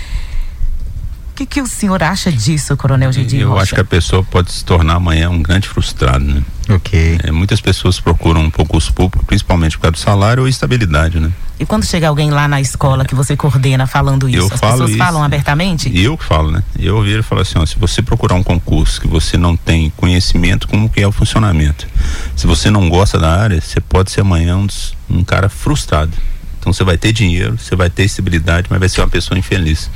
O 1.32 1.34
que, 1.40 1.46
que 1.46 1.60
o 1.60 1.66
senhor 1.66 2.02
acha 2.02 2.30
disso, 2.30 2.76
Coronel 2.76 3.12
Gedi 3.12 3.38
Eu 3.38 3.58
acho 3.58 3.74
que 3.74 3.80
a 3.80 3.84
pessoa 3.84 4.22
pode 4.22 4.52
se 4.52 4.64
tornar 4.64 4.94
amanhã 4.94 5.30
um 5.30 5.42
grande 5.42 5.68
frustrado, 5.68 6.24
né? 6.24 6.42
Ok. 6.70 7.18
É, 7.22 7.30
muitas 7.30 7.60
pessoas 7.60 7.98
procuram 7.98 8.42
um 8.42 8.50
concurso 8.50 8.92
público, 8.92 9.24
principalmente 9.24 9.76
por 9.76 9.82
causa 9.82 9.92
do 9.92 9.98
salário 9.98 10.42
ou 10.42 10.48
estabilidade, 10.48 11.18
né? 11.18 11.30
E 11.58 11.66
quando 11.66 11.84
chega 11.84 12.08
alguém 12.08 12.30
lá 12.30 12.48
na 12.48 12.60
escola 12.60 13.04
que 13.04 13.14
você 13.14 13.36
coordena 13.36 13.86
falando 13.86 14.26
isso, 14.28 14.38
eu 14.38 14.46
as 14.46 14.60
pessoas 14.60 14.90
isso, 14.90 14.98
falam 14.98 15.22
abertamente? 15.22 15.90
Eu 15.94 16.16
falo, 16.16 16.50
né? 16.50 16.62
Eu 16.78 16.96
ouvi 16.96 17.10
ele 17.10 17.22
falar 17.22 17.42
assim, 17.42 17.58
ó, 17.58 17.66
se 17.66 17.78
você 17.78 18.00
procurar 18.00 18.34
um 18.34 18.42
concurso 18.42 18.98
que 18.98 19.06
você 19.06 19.36
não 19.36 19.54
tem 19.56 19.90
conhecimento 19.96 20.66
como 20.66 20.88
que 20.88 21.02
é 21.02 21.06
o 21.06 21.12
funcionamento, 21.12 21.86
se 22.34 22.46
você 22.46 22.70
não 22.70 22.88
gosta 22.88 23.18
da 23.18 23.38
área, 23.38 23.60
você 23.60 23.78
pode 23.78 24.10
ser 24.10 24.22
amanhã 24.22 24.56
um, 24.56 24.66
um 25.10 25.22
cara 25.22 25.50
frustrado. 25.50 26.12
Então 26.58 26.72
você 26.72 26.82
vai 26.82 26.96
ter 26.96 27.12
dinheiro, 27.12 27.58
você 27.58 27.76
vai 27.76 27.90
ter 27.90 28.04
estabilidade, 28.04 28.68
mas 28.70 28.78
vai 28.78 28.88
ser 28.88 29.02
uma 29.02 29.08
pessoa 29.08 29.38
infeliz. 29.38 29.90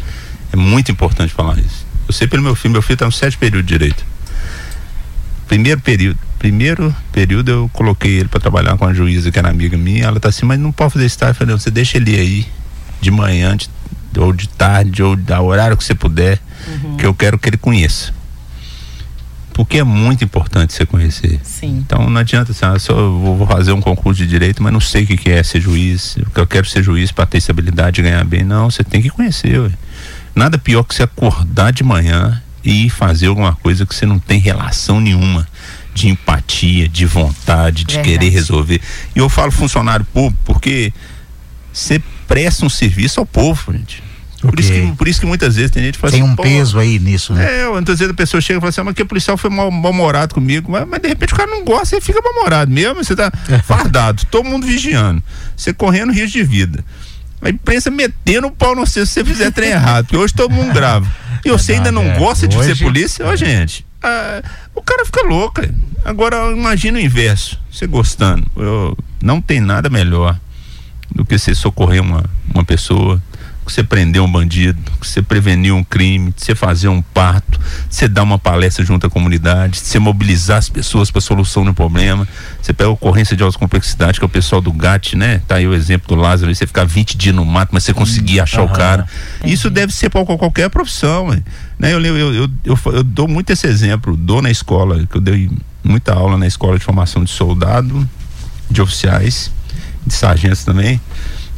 É 0.52 0.56
muito 0.56 0.92
importante 0.92 1.32
falar 1.32 1.58
isso. 1.58 1.86
Eu 2.06 2.12
sei 2.12 2.26
pelo 2.26 2.42
meu 2.42 2.54
filho, 2.54 2.72
meu 2.72 2.82
filho 2.82 2.94
está 2.94 3.06
no 3.06 3.12
sétimo 3.12 3.40
período 3.40 3.64
de 3.64 3.72
direito. 3.72 4.04
Primeiro 5.48 5.80
período, 5.80 6.18
primeiro 6.44 6.94
período 7.10 7.50
eu 7.50 7.70
coloquei 7.72 8.18
ele 8.18 8.28
para 8.28 8.38
trabalhar 8.38 8.76
com 8.76 8.84
a 8.84 8.92
juíza 8.92 9.32
que 9.32 9.38
era 9.38 9.48
amiga 9.48 9.78
minha, 9.78 10.04
ela 10.04 10.20
tá 10.20 10.28
assim, 10.28 10.44
mas 10.44 10.60
não 10.60 10.70
pode 10.70 10.92
fazer 10.92 11.06
estágio. 11.06 11.30
Eu 11.30 11.34
falei, 11.36 11.58
você 11.58 11.70
deixa 11.70 11.96
ele 11.96 12.14
aí 12.14 12.46
de 13.00 13.10
manhã 13.10 13.56
de, 13.56 13.70
ou 14.18 14.30
de 14.30 14.46
tarde 14.46 15.02
ou 15.02 15.16
da 15.16 15.40
horário 15.40 15.74
que 15.74 15.82
você 15.82 15.94
puder, 15.94 16.38
uhum. 16.68 16.98
que 16.98 17.06
eu 17.06 17.14
quero 17.14 17.38
que 17.38 17.48
ele 17.48 17.56
conheça. 17.56 18.12
Porque 19.54 19.78
é 19.78 19.84
muito 19.84 20.22
importante 20.22 20.74
você 20.74 20.84
conhecer. 20.84 21.40
Sim. 21.42 21.78
Então 21.78 22.10
não 22.10 22.20
adianta 22.20 22.52
assim, 22.52 22.66
ah, 22.66 22.78
só 22.78 22.92
vou 22.94 23.46
fazer 23.46 23.72
um 23.72 23.80
concurso 23.80 24.20
de 24.22 24.28
direito, 24.28 24.62
mas 24.62 24.70
não 24.70 24.80
sei 24.80 25.04
o 25.04 25.06
que, 25.06 25.16
que 25.16 25.30
é 25.30 25.42
ser 25.42 25.62
juiz. 25.62 26.18
Eu 26.36 26.46
quero 26.46 26.68
ser 26.68 26.82
juiz 26.82 27.10
para 27.10 27.24
ter 27.24 27.38
estabilidade 27.38 28.02
e 28.02 28.04
ganhar 28.04 28.24
bem. 28.24 28.44
Não, 28.44 28.70
você 28.70 28.84
tem 28.84 29.00
que 29.00 29.08
conhecer. 29.08 29.58
Ué. 29.58 29.70
Nada 30.34 30.58
pior 30.58 30.82
que 30.82 30.94
você 30.94 31.04
acordar 31.04 31.72
de 31.72 31.82
manhã 31.82 32.42
e 32.62 32.90
fazer 32.90 33.28
alguma 33.28 33.54
coisa 33.54 33.86
que 33.86 33.94
você 33.94 34.04
não 34.04 34.18
tem 34.18 34.38
relação 34.38 35.00
nenhuma 35.00 35.48
de 35.94 36.08
empatia, 36.08 36.88
de 36.88 37.06
vontade, 37.06 37.84
de 37.84 37.94
Verdade. 37.94 38.18
querer 38.18 38.30
resolver. 38.30 38.80
E 39.14 39.18
eu 39.18 39.28
falo 39.28 39.52
funcionário 39.52 40.04
público 40.04 40.42
porque 40.44 40.92
você 41.72 42.02
presta 42.26 42.66
um 42.66 42.68
serviço 42.68 43.20
ao 43.20 43.26
povo, 43.26 43.72
gente. 43.72 44.02
Por, 44.40 44.50
okay. 44.50 44.60
isso 44.60 44.72
que, 44.72 44.96
por 44.96 45.08
isso 45.08 45.20
que 45.20 45.26
muitas 45.26 45.56
vezes 45.56 45.70
tem 45.70 45.82
gente 45.82 45.94
que 45.94 46.00
fala 46.00 46.12
Tem 46.12 46.20
assim, 46.20 46.30
um 46.30 46.36
peso 46.36 46.78
aí 46.78 46.98
nisso, 46.98 47.32
né? 47.32 47.62
É, 47.62 47.68
muitas 47.68 47.98
vezes 47.98 48.12
a 48.12 48.14
pessoa 48.14 48.40
chega 48.42 48.58
e 48.58 48.60
fala 48.60 48.68
assim, 48.68 48.80
ah, 48.82 48.84
mas 48.84 48.94
que 48.94 49.02
o 49.02 49.06
policial 49.06 49.38
foi 49.38 49.48
mal-humorado 49.48 50.34
comigo, 50.34 50.70
mas, 50.70 50.86
mas, 50.86 51.00
de 51.00 51.08
repente 51.08 51.32
o 51.32 51.36
cara 51.36 51.50
não 51.50 51.64
gosta, 51.64 51.94
ele 51.96 52.04
fica 52.04 52.20
mal-humorado 52.20 52.70
mesmo, 52.70 53.02
você 53.02 53.16
tá 53.16 53.32
fardado, 53.64 54.22
todo 54.30 54.44
mundo 54.44 54.66
vigiando, 54.66 55.22
você 55.56 55.72
correndo 55.72 56.12
risco 56.12 56.32
de 56.32 56.42
vida. 56.42 56.84
A 57.40 57.48
imprensa 57.48 57.90
metendo 57.90 58.48
o 58.48 58.50
pau 58.50 58.74
no 58.74 58.86
você 58.86 59.06
se 59.06 59.12
você 59.12 59.24
fizer 59.24 59.50
trem 59.50 59.70
errado, 59.72 60.06
porque 60.06 60.16
hoje 60.16 60.34
todo 60.34 60.50
mundo 60.50 60.72
grava. 60.74 61.06
E 61.44 61.50
você 61.50 61.74
ainda 61.74 61.92
não 61.92 62.02
é. 62.02 62.18
gosta 62.18 62.46
de 62.46 62.56
hoje, 62.56 62.74
ser 62.74 62.84
polícia? 62.84 63.24
É. 63.24 63.36
gente, 63.36 63.84
ah, 64.04 64.42
o 64.74 64.82
cara 64.82 65.04
fica 65.04 65.22
louco. 65.26 65.60
Agora 66.04 66.52
imagina 66.52 66.98
o 66.98 67.00
inverso, 67.00 67.58
você 67.70 67.86
gostando. 67.86 68.46
Eu, 68.56 68.96
não 69.22 69.40
tem 69.40 69.60
nada 69.60 69.88
melhor 69.88 70.38
do 71.10 71.24
que 71.24 71.38
você 71.38 71.54
socorrer 71.54 72.02
uma, 72.02 72.24
uma 72.52 72.64
pessoa, 72.64 73.22
você 73.72 73.82
prender 73.82 74.20
um 74.20 74.30
bandido, 74.30 74.78
você 75.00 75.22
prevenir 75.22 75.74
um 75.74 75.82
crime, 75.82 76.32
você 76.36 76.54
fazer 76.54 76.88
um 76.88 77.00
parto, 77.00 77.58
você 77.88 78.06
dar 78.06 78.22
uma 78.22 78.38
palestra 78.38 78.84
junto 78.84 79.06
à 79.06 79.10
comunidade, 79.10 79.78
você 79.78 79.98
mobilizar 79.98 80.58
as 80.58 80.68
pessoas 80.68 81.10
para 81.10 81.20
solução 81.20 81.64
do 81.64 81.72
problema. 81.72 82.28
Você 82.60 82.72
pega 82.72 82.90
a 82.90 82.92
ocorrência 82.92 83.36
de 83.36 83.42
alta 83.42 83.58
complexidade, 83.58 84.18
que 84.18 84.24
é 84.24 84.26
o 84.26 84.28
pessoal 84.28 84.60
do 84.60 84.72
GAT, 84.72 85.16
né? 85.16 85.40
Tá 85.48 85.56
aí 85.56 85.66
o 85.66 85.74
exemplo 85.74 86.08
do 86.08 86.20
Lázaro, 86.20 86.54
você 86.54 86.66
ficar 86.66 86.84
20 86.84 87.16
dias 87.16 87.34
no 87.34 87.44
mato, 87.44 87.70
mas 87.72 87.84
você 87.84 87.94
conseguir 87.94 88.40
achar 88.40 88.62
uhum. 88.62 88.68
o 88.68 88.72
cara. 88.72 89.06
Isso 89.44 89.70
deve 89.70 89.92
ser 89.92 90.10
para 90.10 90.24
qualquer 90.24 90.68
profissão, 90.68 91.28
né? 91.78 91.92
Eu, 91.92 92.00
eu, 92.00 92.16
eu, 92.16 92.50
eu, 92.64 92.78
eu 92.86 93.02
dou 93.02 93.26
muito 93.26 93.50
esse 93.50 93.66
exemplo, 93.66 94.16
dou 94.16 94.42
na 94.42 94.50
escola, 94.50 95.06
que 95.06 95.16
eu 95.16 95.20
dei 95.20 95.50
muita 95.82 96.12
aula 96.14 96.36
na 96.36 96.46
escola 96.46 96.78
de 96.78 96.84
formação 96.84 97.24
de 97.24 97.30
soldado, 97.30 98.08
de 98.70 98.80
oficiais, 98.80 99.50
de 100.06 100.14
sargentos 100.14 100.64
também 100.64 101.00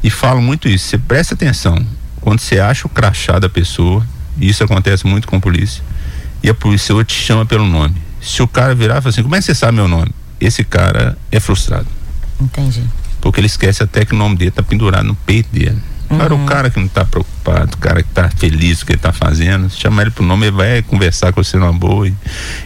e 0.03 0.11
falo 0.11 0.41
muito 0.41 0.69
isso. 0.69 0.87
Você 0.89 0.99
presta 0.99 1.35
atenção. 1.35 1.85
Quando 2.21 2.41
você 2.41 2.59
acha 2.59 2.87
o 2.87 2.91
crachá 2.91 3.39
da 3.39 3.49
pessoa, 3.49 4.07
e 4.39 4.49
isso 4.49 4.63
acontece 4.65 5.07
muito 5.07 5.29
com 5.29 5.37
a 5.37 5.41
polícia, 5.41 5.83
e 6.43 6.49
a 6.49 6.55
polícia 6.55 6.95
te 7.05 7.15
chama 7.15 7.47
pelo 7.47 7.67
nome. 7.67 7.95
Se 8.21 8.43
o 8.43 8.49
cara 8.49 8.75
virar 8.75 8.99
e 8.99 9.01
falar 9.01 9.11
assim, 9.11 9.23
como 9.23 9.35
é 9.35 9.39
que 9.39 9.45
você 9.45 9.55
sabe 9.55 9.77
meu 9.77 9.89
nome? 9.89 10.11
Esse 10.41 10.65
cara 10.65 11.17
é 11.31 11.39
frustrado. 11.41 11.87
Entendi. 12.41 12.83
Porque 13.21 13.41
ele 13.41 13.47
esquece 13.47 13.83
até 13.83 14.05
que 14.05 14.13
o 14.13 14.17
nome 14.17 14.37
dele 14.37 14.51
tá 14.51 14.63
pendurado 14.63 15.05
no 15.05 15.15
peito 15.15 15.49
dele. 15.53 15.79
Uhum. 16.11 16.19
Para 16.19 16.35
o 16.35 16.47
cara 16.47 16.71
que 16.71 16.79
não 16.79 16.87
está 16.87 17.05
preocupado, 17.05 17.75
o 17.75 17.79
cara 17.79 18.03
que 18.03 18.09
está 18.09 18.29
feliz 18.29 18.79
com 18.79 18.85
o 18.85 18.87
que 18.87 18.93
ele 18.93 18.99
está 18.99 19.13
fazendo, 19.13 19.69
chama 19.71 20.03
ele 20.03 20.11
pro 20.11 20.25
nome, 20.25 20.47
ele 20.47 20.57
vai 20.57 20.83
conversar 20.83 21.33
com 21.33 21.43
você 21.43 21.57
numa 21.57 21.73
boa. 21.73 22.07
E, 22.07 22.15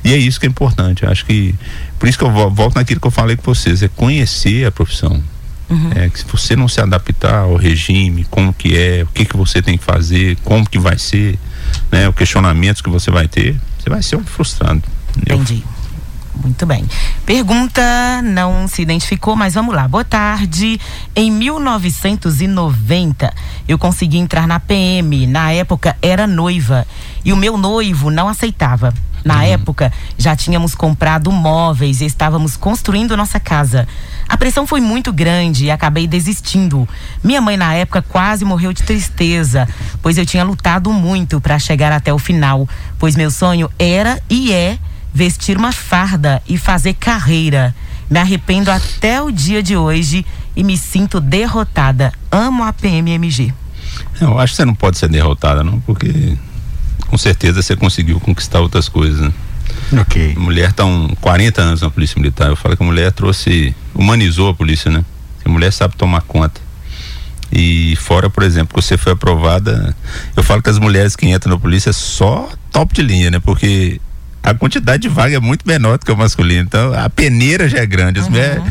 e 0.05 0.13
é 0.13 0.17
isso 0.17 0.39
que 0.39 0.47
é 0.47 0.49
importante. 0.49 1.05
Eu 1.05 1.11
acho 1.11 1.25
que. 1.25 1.55
Por 1.99 2.09
isso 2.09 2.19
que 2.19 2.25
eu 2.25 2.31
volto 2.51 2.75
naquilo 2.77 3.01
que 3.01 3.07
eu 3.07 3.11
falei 3.11 3.37
com 3.37 3.43
vocês, 3.43 3.83
é 3.83 3.89
conhecer 3.89 4.67
a 4.67 4.71
profissão. 4.71 5.23
Uhum. 5.71 5.91
É, 5.95 6.09
que 6.09 6.19
se 6.19 6.25
você 6.25 6.57
não 6.57 6.67
se 6.67 6.81
adaptar 6.81 7.43
ao 7.43 7.55
regime, 7.55 8.27
como 8.29 8.53
que 8.53 8.77
é, 8.77 9.05
o 9.05 9.07
que 9.07 9.25
que 9.25 9.37
você 9.37 9.63
tem 9.63 9.79
que 9.79 9.85
fazer, 9.85 10.37
como 10.43 10.69
que 10.69 10.79
vai 10.79 10.99
ser, 10.99 11.39
né, 11.93 12.09
o 12.09 12.13
questionamento 12.13 12.83
que 12.83 12.91
você 12.91 13.11
vai 13.11 13.29
ter, 13.29 13.57
você 13.79 13.89
vai 13.89 14.03
ser 14.03 14.17
um 14.17 14.25
frustrado. 14.25 14.83
Entendi. 15.17 15.63
Muito 16.43 16.65
bem. 16.65 16.85
Pergunta 17.27 17.83
não 18.23 18.67
se 18.67 18.83
identificou, 18.83 19.37
mas 19.37 19.55
vamos 19.55 19.75
lá. 19.75 19.87
Boa 19.87 20.05
tarde. 20.05 20.81
Em 21.15 21.31
1990, 21.31 23.33
eu 23.69 23.79
consegui 23.79 24.19
entrar 24.19 24.47
na 24.47 24.59
PM. 24.59 25.27
Na 25.27 25.53
época 25.53 25.97
era 26.01 26.27
noiva 26.27 26.87
e 27.25 27.33
o 27.33 27.37
meu 27.37 27.59
noivo 27.59 28.11
não 28.11 28.29
aceitava. 28.29 28.95
Na 29.25 29.37
uhum. 29.37 29.43
época, 29.43 29.93
já 30.17 30.35
tínhamos 30.35 30.75
comprado 30.75 31.31
móveis 31.31 32.01
e 32.01 32.07
estávamos 32.07 32.57
construindo 32.57 33.17
nossa 33.17 33.39
casa. 33.39 33.87
A 34.31 34.37
pressão 34.37 34.65
foi 34.65 34.81
muito 34.81 35.13
grande 35.13 35.65
e 35.65 35.71
acabei 35.73 36.07
desistindo. 36.07 36.89
Minha 37.23 37.41
mãe, 37.41 37.57
na 37.57 37.75
época, 37.75 38.01
quase 38.01 38.45
morreu 38.45 38.73
de 38.73 38.85
tristeza, 38.85 39.69
pois 40.01 40.17
eu 40.17 40.25
tinha 40.25 40.45
lutado 40.45 40.93
muito 40.93 41.41
para 41.41 41.59
chegar 41.59 41.91
até 41.91 42.15
o 42.15 42.19
final, 42.19 42.69
pois 42.97 43.17
meu 43.17 43.29
sonho 43.29 43.69
era 43.77 44.23
e 44.31 44.53
é 44.53 44.79
vestir 45.13 45.59
uma 45.59 45.73
farda 45.73 46.41
e 46.47 46.57
fazer 46.57 46.95
carreira. 46.95 47.75
Me 48.09 48.21
arrependo 48.21 48.71
até 48.71 49.21
o 49.21 49.33
dia 49.33 49.65
de 49.65 49.77
hoje 49.77 50.25
e 50.55 50.63
me 50.63 50.79
sinto 50.79 51.21
derrotada. 51.21 52.13
Amo 52.31 52.63
a 52.63 52.73
PMMG. 52.73 53.53
Eu 54.21 54.39
acho 54.39 54.53
que 54.53 54.59
você 54.59 54.65
não 54.65 54.77
pode 54.77 54.97
ser 54.97 55.09
derrotada, 55.09 55.65
não, 55.65 55.81
porque 55.81 56.39
com 57.09 57.19
certeza 57.19 57.63
você 57.63 57.75
conseguiu 57.75 58.21
conquistar 58.21 58.61
outras 58.61 58.89
coisas, 58.89 59.23
né? 59.23 59.33
Ok. 59.93 60.35
A 60.37 60.41
mulher 60.41 60.71
está 60.71 60.85
um 60.85 61.09
40 61.21 61.61
anos 61.61 61.83
na 61.83 61.91
Polícia 61.91 62.19
Militar. 62.19 62.49
Eu 62.49 62.57
falo 62.57 62.77
que 62.77 62.83
a 62.83 62.87
mulher 62.87 63.13
trouxe, 63.13 63.75
humanizou 63.95 64.51
a 64.51 64.55
polícia, 64.55 64.91
né? 64.91 65.05
A 65.45 65.49
mulher 65.49 65.73
sabe 65.73 65.97
tomar 65.97 66.21
conta. 66.23 66.61
E 67.53 67.97
fora, 67.97 68.31
por 68.31 68.45
exemplo, 68.45 68.75
que 68.75 68.83
você 68.83 68.97
foi 68.97 69.13
aprovada, 69.13 69.95
eu 70.37 70.43
falo 70.43 70.63
que 70.63 70.71
as 70.71 70.79
mulheres 70.79 71.17
que 71.17 71.27
entram 71.27 71.53
na 71.55 71.59
polícia 71.59 71.91
é 71.91 71.93
só 71.93 72.49
top 72.71 72.95
de 72.95 73.03
linha, 73.03 73.31
né? 73.31 73.41
Porque 73.41 74.01
a 74.43 74.55
quantidade 74.55 75.03
de 75.03 75.09
vaga 75.09 75.37
é 75.37 75.41
muito 75.41 75.67
menor 75.67 75.99
do 75.99 76.07
que 76.07 76.13
o 76.13 76.17
masculino. 76.17 76.63
Então, 76.63 76.95
a 76.95 77.11
peneira 77.11 77.69
já 77.69 77.79
é 77.79 77.87
grande. 77.87 78.21
As 78.21 78.27
uhum. 78.27 78.33
mulheres 78.33 78.63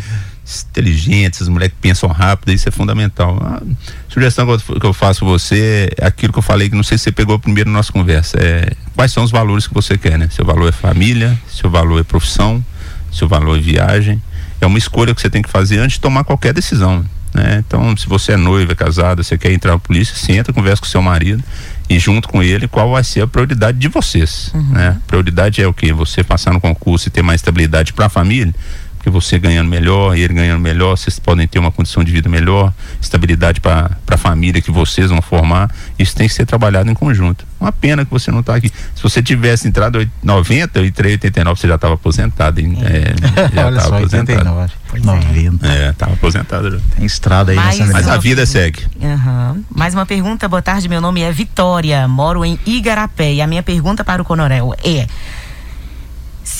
inteligentes, 0.69 1.41
as 1.41 1.47
mulheres 1.47 1.73
que 1.73 1.81
pensam 1.81 2.09
rápido, 2.09 2.51
isso 2.51 2.67
é 2.67 2.71
fundamental. 2.71 3.37
A 3.41 3.61
sugestão 4.07 4.45
que 4.57 4.85
eu 4.85 4.93
faço 4.93 5.25
você 5.25 5.89
é 5.97 6.07
aquilo 6.07 6.33
que 6.33 6.39
eu 6.39 6.43
falei, 6.43 6.69
que 6.69 6.75
não 6.75 6.83
sei 6.83 6.97
se 6.97 7.05
você 7.05 7.11
pegou 7.11 7.37
primeiro 7.39 7.69
na 7.69 7.77
nossa 7.77 7.91
conversa, 7.91 8.37
é 8.39 8.71
quais 8.95 9.11
são 9.11 9.23
os 9.23 9.31
valores 9.31 9.67
que 9.67 9.73
você 9.73 9.97
quer, 9.97 10.17
né? 10.17 10.27
Seu 10.31 10.45
valor 10.45 10.69
é 10.69 10.71
família, 10.71 11.39
seu 11.47 11.69
valor 11.69 11.99
é 11.99 12.03
profissão, 12.03 12.63
seu 13.11 13.27
valor 13.27 13.57
é 13.57 13.61
viagem. 13.61 14.21
É 14.61 14.65
uma 14.65 14.77
escolha 14.77 15.15
que 15.15 15.21
você 15.21 15.29
tem 15.29 15.41
que 15.41 15.49
fazer 15.49 15.79
antes 15.79 15.93
de 15.93 16.01
tomar 16.01 16.23
qualquer 16.23 16.53
decisão. 16.53 17.05
Né? 17.33 17.63
Então, 17.65 17.95
se 17.95 18.07
você 18.07 18.33
é 18.33 18.37
noiva, 18.37 18.71
é 18.71 18.75
casada, 18.75 19.23
você 19.23 19.37
quer 19.37 19.51
entrar 19.51 19.73
na 19.73 19.79
polícia, 19.79 20.15
senta, 20.15 20.51
conversa 20.51 20.81
com 20.81 20.87
seu 20.87 21.01
marido 21.01 21.43
e 21.87 21.99
junto 21.99 22.27
com 22.27 22.41
ele 22.41 22.67
qual 22.67 22.91
vai 22.91 23.03
ser 23.03 23.21
a 23.21 23.27
prioridade 23.27 23.77
de 23.77 23.87
vocês. 23.87 24.51
Uhum. 24.53 24.71
Né? 24.71 24.97
Prioridade 25.07 25.61
é 25.61 25.67
o 25.67 25.73
que? 25.73 25.93
Você 25.93 26.23
passar 26.23 26.53
no 26.53 26.59
concurso 26.59 27.07
e 27.07 27.11
ter 27.11 27.21
mais 27.21 27.39
estabilidade 27.39 27.93
para 27.93 28.07
a 28.07 28.09
família 28.09 28.53
porque 28.99 29.09
você 29.09 29.39
ganhando 29.39 29.69
melhor 29.69 30.15
e 30.15 30.21
ele 30.21 30.33
ganhando 30.33 30.59
melhor, 30.59 30.97
vocês 30.97 31.17
podem 31.17 31.47
ter 31.47 31.57
uma 31.57 31.71
condição 31.71 32.03
de 32.03 32.11
vida 32.11 32.27
melhor, 32.27 32.73
estabilidade 33.01 33.61
para 33.61 33.89
a 34.05 34.17
família 34.17 34.61
que 34.61 34.69
vocês 34.69 35.09
vão 35.09 35.21
formar. 35.21 35.71
Isso 35.97 36.13
tem 36.13 36.27
que 36.27 36.33
ser 36.33 36.45
trabalhado 36.45 36.91
em 36.91 36.93
conjunto. 36.93 37.47
Uma 37.61 37.71
pena 37.71 38.03
que 38.03 38.11
você 38.11 38.29
não 38.29 38.41
está 38.41 38.55
aqui. 38.55 38.69
Se 38.93 39.01
você 39.01 39.23
tivesse 39.23 39.67
entrado 39.69 40.01
em 40.01 40.11
90, 40.21 40.79
e 40.79 40.83
89, 40.83 41.59
você 41.59 41.67
já 41.67 41.75
estava 41.75 41.93
aposentado. 41.93 42.59
Hein? 42.59 42.77
É, 42.81 43.15
já 43.55 43.69
estava 43.71 43.97
aposentado. 43.97 44.49
89, 44.49 44.73
90. 45.01 45.67
É, 45.67 45.89
estava 45.91 46.13
aposentado. 46.13 46.71
Já. 46.71 46.77
Tem 46.97 47.05
estrada 47.05 47.51
aí 47.51 47.57
Mais 47.57 47.79
nessa 47.79 47.93
Mas 47.93 48.07
a 48.09 48.17
vida 48.17 48.45
segue. 48.45 48.85
Uhum. 48.99 49.63
Mais 49.73 49.93
uma 49.93 50.05
pergunta, 50.05 50.45
boa 50.49 50.61
tarde, 50.61 50.89
meu 50.89 50.99
nome 50.99 51.21
é 51.21 51.31
Vitória, 51.31 52.05
moro 52.05 52.43
em 52.43 52.59
Igarapé 52.65 53.33
e 53.33 53.41
a 53.41 53.47
minha 53.47 53.63
pergunta 53.63 54.03
para 54.03 54.21
o 54.21 54.25
Coronel 54.25 54.75
é 54.83 55.07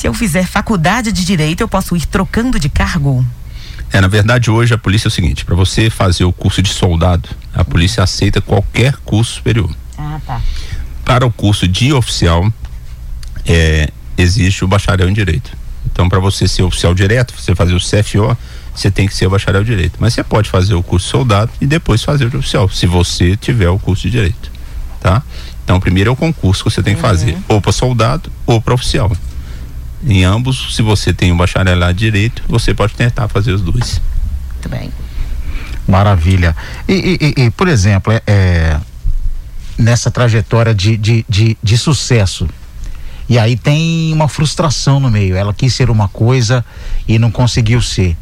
se 0.00 0.08
eu 0.08 0.14
fizer 0.14 0.46
faculdade 0.46 1.12
de 1.12 1.26
direito, 1.26 1.60
eu 1.60 1.68
posso 1.68 1.94
ir 1.94 2.06
trocando 2.06 2.58
de 2.58 2.70
cargo? 2.70 3.22
É, 3.92 4.00
na 4.00 4.08
verdade, 4.08 4.50
hoje 4.50 4.72
a 4.72 4.78
polícia 4.78 5.08
é 5.08 5.10
o 5.10 5.12
seguinte: 5.12 5.44
para 5.44 5.54
você 5.54 5.90
fazer 5.90 6.24
o 6.24 6.32
curso 6.32 6.62
de 6.62 6.70
soldado, 6.70 7.28
a 7.52 7.62
polícia 7.62 8.02
aceita 8.02 8.40
qualquer 8.40 8.96
curso 9.04 9.34
superior. 9.34 9.70
Ah, 9.98 10.18
tá. 10.26 10.40
Para 11.04 11.26
o 11.26 11.30
curso 11.30 11.68
de 11.68 11.92
oficial, 11.92 12.50
é, 13.44 13.90
existe 14.16 14.64
o 14.64 14.68
bacharel 14.68 15.06
em 15.06 15.12
direito. 15.12 15.54
Então, 15.92 16.08
para 16.08 16.18
você 16.18 16.48
ser 16.48 16.62
oficial 16.62 16.94
direto, 16.94 17.34
você 17.36 17.54
fazer 17.54 17.74
o 17.74 17.78
CFO, 17.78 18.34
você 18.74 18.90
tem 18.90 19.06
que 19.06 19.14
ser 19.14 19.26
o 19.26 19.30
bacharel 19.30 19.60
em 19.60 19.66
direito. 19.66 19.96
Mas 19.98 20.14
você 20.14 20.24
pode 20.24 20.48
fazer 20.48 20.72
o 20.72 20.82
curso 20.82 21.04
de 21.04 21.10
soldado 21.10 21.52
e 21.60 21.66
depois 21.66 22.02
fazer 22.02 22.24
o 22.24 22.30
de 22.30 22.38
oficial, 22.38 22.70
se 22.70 22.86
você 22.86 23.36
tiver 23.36 23.68
o 23.68 23.78
curso 23.78 24.04
de 24.04 24.12
direito, 24.12 24.50
tá? 24.98 25.22
Então, 25.62 25.78
primeiro 25.78 26.08
é 26.08 26.12
o 26.12 26.16
concurso 26.16 26.64
que 26.64 26.70
você 26.70 26.82
tem 26.82 26.94
que 26.94 27.02
fazer, 27.02 27.34
uhum. 27.34 27.42
ou 27.48 27.60
para 27.60 27.72
soldado 27.72 28.32
ou 28.46 28.62
para 28.62 28.72
oficial. 28.72 29.12
Em 30.04 30.24
ambos, 30.24 30.74
se 30.74 30.82
você 30.82 31.12
tem 31.12 31.30
um 31.32 31.36
bacharelado 31.36 31.92
de 31.94 32.04
direito, 32.04 32.42
você 32.48 32.72
pode 32.72 32.94
tentar 32.94 33.28
fazer 33.28 33.52
os 33.52 33.60
dois. 33.60 34.00
Muito 34.54 34.68
bem. 34.68 34.90
Maravilha. 35.86 36.56
E, 36.88 37.18
e, 37.36 37.42
e 37.44 37.50
por 37.50 37.68
exemplo, 37.68 38.12
é, 38.12 38.22
é, 38.26 38.80
nessa 39.76 40.10
trajetória 40.10 40.74
de, 40.74 40.96
de, 40.96 41.24
de, 41.28 41.56
de 41.62 41.78
sucesso, 41.78 42.48
e 43.28 43.38
aí 43.38 43.56
tem 43.56 44.12
uma 44.12 44.28
frustração 44.28 44.98
no 44.98 45.10
meio. 45.10 45.36
Ela 45.36 45.52
quis 45.52 45.74
ser 45.74 45.90
uma 45.90 46.08
coisa 46.08 46.64
e 47.06 47.18
não 47.18 47.30
conseguiu 47.30 47.80
ser 47.82 48.16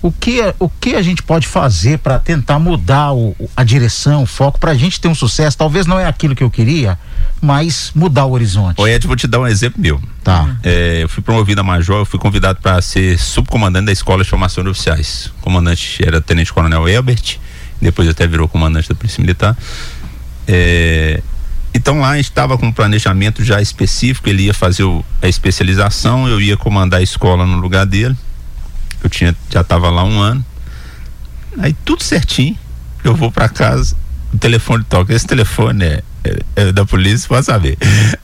o 0.00 0.12
que, 0.12 0.40
o 0.58 0.68
que 0.68 0.94
a 0.94 1.02
gente 1.02 1.22
pode 1.22 1.46
fazer 1.46 1.98
para 1.98 2.18
tentar 2.18 2.58
mudar 2.58 3.12
o, 3.12 3.34
a 3.56 3.64
direção, 3.64 4.22
o 4.22 4.26
foco, 4.26 4.58
para 4.58 4.70
a 4.70 4.74
gente 4.74 5.00
ter 5.00 5.08
um 5.08 5.14
sucesso? 5.14 5.58
Talvez 5.58 5.86
não 5.86 5.98
é 5.98 6.06
aquilo 6.06 6.36
que 6.36 6.44
eu 6.44 6.50
queria, 6.50 6.98
mas 7.40 7.92
mudar 7.94 8.24
o 8.24 8.32
horizonte. 8.32 8.80
Ô 8.80 8.86
Ed, 8.86 9.06
vou 9.06 9.16
te 9.16 9.26
dar 9.26 9.40
um 9.40 9.46
exemplo 9.46 9.80
meu. 9.80 10.00
Tá. 10.24 10.56
É, 10.62 11.02
eu 11.02 11.08
fui 11.08 11.22
promovido 11.22 11.60
a 11.60 11.64
major, 11.64 12.00
eu 12.00 12.04
fui 12.04 12.18
convidado 12.18 12.60
para 12.60 12.80
ser 12.82 13.18
subcomandante 13.18 13.86
da 13.86 13.92
Escola 13.92 14.24
de 14.24 14.30
Formação 14.30 14.64
de 14.64 14.70
Oficiais. 14.70 15.32
O 15.38 15.42
comandante 15.42 16.02
era 16.04 16.20
Tenente 16.20 16.52
Coronel 16.52 16.88
Elbert, 16.88 17.38
depois 17.80 18.08
até 18.08 18.26
virou 18.26 18.48
comandante 18.48 18.88
da 18.88 18.94
Polícia 18.94 19.20
Militar. 19.20 19.56
É, 20.46 21.22
então 21.74 22.00
lá 22.00 22.18
estava 22.18 22.58
com 22.58 22.66
um 22.66 22.72
planejamento 22.72 23.44
já 23.44 23.60
específico, 23.60 24.28
ele 24.28 24.44
ia 24.44 24.54
fazer 24.54 24.84
o, 24.84 25.04
a 25.22 25.28
especialização, 25.28 26.28
eu 26.28 26.40
ia 26.40 26.56
comandar 26.56 27.00
a 27.00 27.02
escola 27.02 27.46
no 27.46 27.58
lugar 27.58 27.86
dele 27.86 28.16
eu 29.02 29.10
tinha, 29.10 29.34
já 29.50 29.60
estava 29.60 29.90
lá 29.90 30.04
um 30.04 30.20
ano. 30.20 30.44
Aí 31.58 31.74
tudo 31.84 32.02
certinho, 32.02 32.56
eu 33.02 33.14
vou 33.14 33.30
para 33.30 33.48
casa, 33.48 33.96
o 34.32 34.38
telefone 34.38 34.84
toca. 34.84 35.14
Esse 35.14 35.26
telefone 35.26 35.84
é, 35.84 36.02
é, 36.24 36.38
é, 36.56 36.72
da 36.72 36.84
polícia, 36.84 37.28
pode 37.28 37.46
saber. 37.46 37.78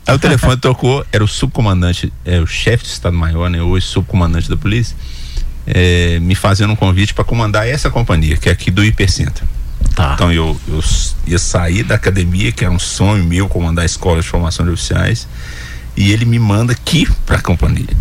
Aí 0.06 0.14
o 0.14 0.18
telefone 0.18 0.56
tocou, 0.60 1.04
era 1.12 1.22
o 1.22 1.28
subcomandante, 1.28 2.12
é, 2.24 2.40
o 2.40 2.46
chefe 2.46 2.84
de 2.84 2.90
Estado-Maior, 2.90 3.48
né, 3.48 3.62
hoje 3.62 3.86
subcomandante 3.86 4.48
da 4.48 4.56
polícia, 4.56 4.96
é, 5.66 6.18
me 6.20 6.34
fazendo 6.34 6.72
um 6.72 6.76
convite 6.76 7.14
para 7.14 7.24
comandar 7.24 7.66
essa 7.66 7.90
companhia, 7.90 8.36
que 8.36 8.48
é 8.48 8.52
aqui 8.52 8.70
do 8.70 8.84
Hipercentro. 8.84 9.46
Tá. 9.94 10.12
Então 10.14 10.32
eu, 10.32 10.58
eu 10.66 10.82
ia 11.26 11.38
sair 11.38 11.84
da 11.84 11.94
academia, 11.94 12.50
que 12.50 12.64
era 12.64 12.72
um 12.72 12.78
sonho 12.78 13.24
meu, 13.24 13.48
comandar 13.48 13.82
a 13.82 13.86
escola 13.86 14.20
de 14.20 14.26
formação 14.26 14.66
de 14.66 14.72
oficiais, 14.72 15.28
e 15.96 16.12
ele 16.12 16.24
me 16.24 16.38
manda 16.38 16.72
aqui 16.72 17.08
para 17.24 17.36
a 17.36 17.40
companhia. 17.40 17.96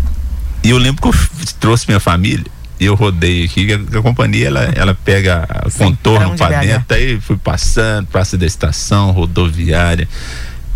E 0.62 0.70
eu 0.70 0.78
lembro 0.78 1.02
que 1.02 1.08
eu 1.08 1.14
trouxe 1.60 1.86
minha 1.86 2.00
família 2.00 2.46
eu 2.80 2.94
rodei 2.94 3.44
aqui, 3.44 3.72
a, 3.72 3.98
a 3.98 4.02
companhia 4.02 4.48
ela, 4.48 4.64
ela 4.74 4.94
pega 4.94 5.46
contorno 5.78 6.36
para 6.36 6.60
dentro, 6.60 6.96
aí 6.96 7.20
fui 7.20 7.36
passando, 7.36 8.06
Praça 8.06 8.36
da 8.36 8.46
Estação, 8.46 9.10
rodoviária, 9.10 10.08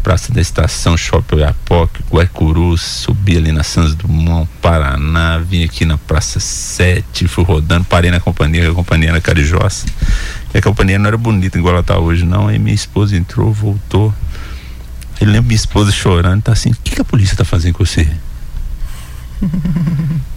Praça 0.02 0.32
da 0.32 0.40
Estação, 0.40 0.96
Shopping 0.96 1.37
Oiapoque, 1.37 2.02
Guaicuru, 2.11 2.78
subi 2.78 3.37
ali 3.37 3.52
na 3.52 3.62
Santos 3.62 3.94
Dumont, 3.94 4.48
Paraná, 4.62 5.38
vim 5.38 5.64
aqui 5.64 5.84
na 5.84 5.98
Praça 5.98 6.40
7, 6.40 7.26
fui 7.26 7.44
rodando, 7.44 7.84
parei 7.84 8.11
na 8.11 8.20
companhia, 8.20 8.70
a 8.70 8.74
companhia 8.74 9.11
era 9.11 9.20
Carijossa. 9.20 9.87
E 10.54 10.58
a 10.58 10.62
companhia 10.62 10.98
não 10.98 11.08
era 11.08 11.18
bonita 11.18 11.58
igual 11.58 11.74
ela 11.74 11.82
tá 11.82 11.98
hoje, 11.98 12.24
não. 12.24 12.48
Aí 12.48 12.58
minha 12.58 12.74
esposa 12.74 13.16
entrou, 13.16 13.52
voltou. 13.52 14.14
Eu 15.20 15.26
lembro 15.26 15.48
minha 15.48 15.56
esposa 15.56 15.90
chorando, 15.90 16.42
tá 16.42 16.52
assim, 16.52 16.70
o 16.70 16.76
que, 16.82 16.94
que 16.94 17.00
a 17.02 17.04
polícia 17.04 17.37
tá 17.37 17.44
fazendo 17.44 17.74
com 17.74 17.84
você? 17.84 18.08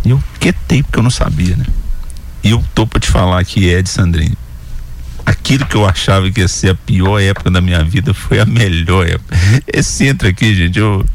E 0.06 0.10
eu 0.10 0.24
quietei 0.40 0.84
porque 0.84 1.00
eu 1.00 1.04
não 1.04 1.10
sabia, 1.10 1.56
né? 1.56 1.66
E 2.44 2.52
eu 2.52 2.64
tô 2.74 2.88
pra 2.88 3.00
te 3.00 3.08
falar 3.08 3.44
que 3.46 3.70
é 3.70 3.82
de 3.82 3.90
Sandrinho 3.90 4.36
aquilo 5.26 5.66
que 5.66 5.76
eu 5.76 5.88
achava 5.88 6.30
que 6.30 6.42
ia 6.42 6.48
ser 6.48 6.70
a 6.70 6.76
pior 6.76 7.20
época 7.20 7.50
da 7.50 7.62
minha 7.62 7.84
vida 7.84 8.14
foi 8.14 8.40
a 8.40 8.46
melhor 8.46 9.08
época. 9.08 9.38
Esse 9.72 9.90
centro 9.90 10.28
aqui, 10.28 10.54
gente, 10.54 10.80
eu, 10.80 11.06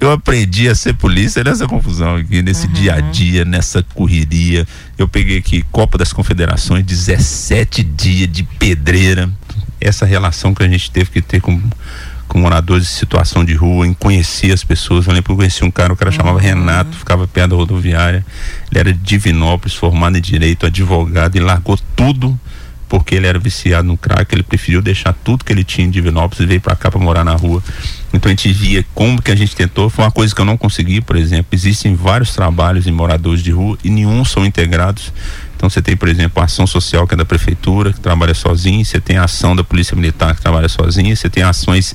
eu 0.00 0.10
aprendi 0.10 0.68
a 0.68 0.74
ser 0.74 0.94
polícia 0.94 1.42
nessa 1.44 1.66
confusão 1.66 2.16
aqui, 2.16 2.42
nesse 2.42 2.66
uhum. 2.66 2.72
dia 2.72 2.94
a 2.94 3.00
dia, 3.00 3.44
nessa 3.44 3.82
correria. 3.94 4.66
Eu 4.98 5.08
peguei 5.08 5.38
aqui 5.38 5.64
Copa 5.70 5.96
das 5.96 6.12
Confederações, 6.12 6.84
17 6.84 7.82
dias 7.82 8.30
de 8.30 8.42
pedreira. 8.42 9.30
Essa 9.80 10.04
relação 10.04 10.54
que 10.54 10.62
a 10.62 10.68
gente 10.68 10.90
teve 10.90 11.10
que 11.10 11.22
ter 11.22 11.40
com 11.40 11.58
com 12.30 12.38
moradores 12.38 12.84
de 12.84 12.90
situação 12.90 13.44
de 13.44 13.54
rua, 13.54 13.86
em 13.86 13.92
conhecer 13.92 14.52
as 14.52 14.62
pessoas. 14.62 15.06
Eu 15.06 15.12
lembro 15.12 15.26
que 15.26 15.32
eu 15.32 15.36
conheci 15.36 15.64
um 15.64 15.70
cara, 15.70 15.92
o 15.92 15.96
cara 15.96 16.10
uhum. 16.10 16.16
chamava 16.16 16.40
Renato, 16.40 16.96
ficava 16.96 17.26
perto 17.26 17.50
da 17.50 17.56
rodoviária. 17.56 18.24
Ele 18.70 18.80
era 18.80 18.92
de 18.92 19.00
Divinópolis, 19.00 19.74
formado 19.74 20.16
em 20.16 20.20
direito, 20.20 20.64
advogado, 20.64 21.36
e 21.36 21.40
largou 21.40 21.76
tudo 21.96 22.38
porque 22.88 23.14
ele 23.14 23.26
era 23.28 23.38
viciado 23.38 23.86
no 23.86 23.96
crack, 23.96 24.34
ele 24.34 24.42
preferiu 24.42 24.82
deixar 24.82 25.12
tudo 25.12 25.44
que 25.44 25.52
ele 25.52 25.62
tinha 25.62 25.86
em 25.86 25.90
Divinópolis 25.90 26.40
e 26.40 26.46
veio 26.46 26.60
para 26.60 26.74
cá 26.74 26.90
para 26.90 26.98
morar 26.98 27.24
na 27.24 27.34
rua. 27.34 27.62
Então 28.12 28.28
a 28.28 28.34
gente 28.34 28.52
via 28.52 28.84
como 28.92 29.22
que 29.22 29.30
a 29.30 29.36
gente 29.36 29.54
tentou, 29.54 29.88
foi 29.88 30.04
uma 30.04 30.10
coisa 30.10 30.34
que 30.34 30.40
eu 30.40 30.44
não 30.44 30.56
consegui, 30.56 31.00
por 31.00 31.14
exemplo, 31.14 31.46
existem 31.52 31.94
vários 31.94 32.34
trabalhos 32.34 32.88
em 32.88 32.90
moradores 32.90 33.44
de 33.44 33.52
rua 33.52 33.78
e 33.84 33.90
nenhum 33.90 34.24
são 34.24 34.44
integrados. 34.44 35.12
Então 35.60 35.68
você 35.68 35.82
tem, 35.82 35.94
por 35.94 36.08
exemplo, 36.08 36.40
a 36.40 36.46
ação 36.46 36.66
social 36.66 37.06
que 37.06 37.12
é 37.12 37.16
da 37.18 37.24
prefeitura, 37.26 37.92
que 37.92 38.00
trabalha 38.00 38.32
sozinha, 38.32 38.82
você 38.82 38.98
tem 38.98 39.18
a 39.18 39.24
ação 39.24 39.54
da 39.54 39.62
polícia 39.62 39.94
militar 39.94 40.34
que 40.34 40.40
trabalha 40.40 40.70
sozinha, 40.70 41.14
você 41.14 41.28
tem 41.28 41.42
ações 41.42 41.94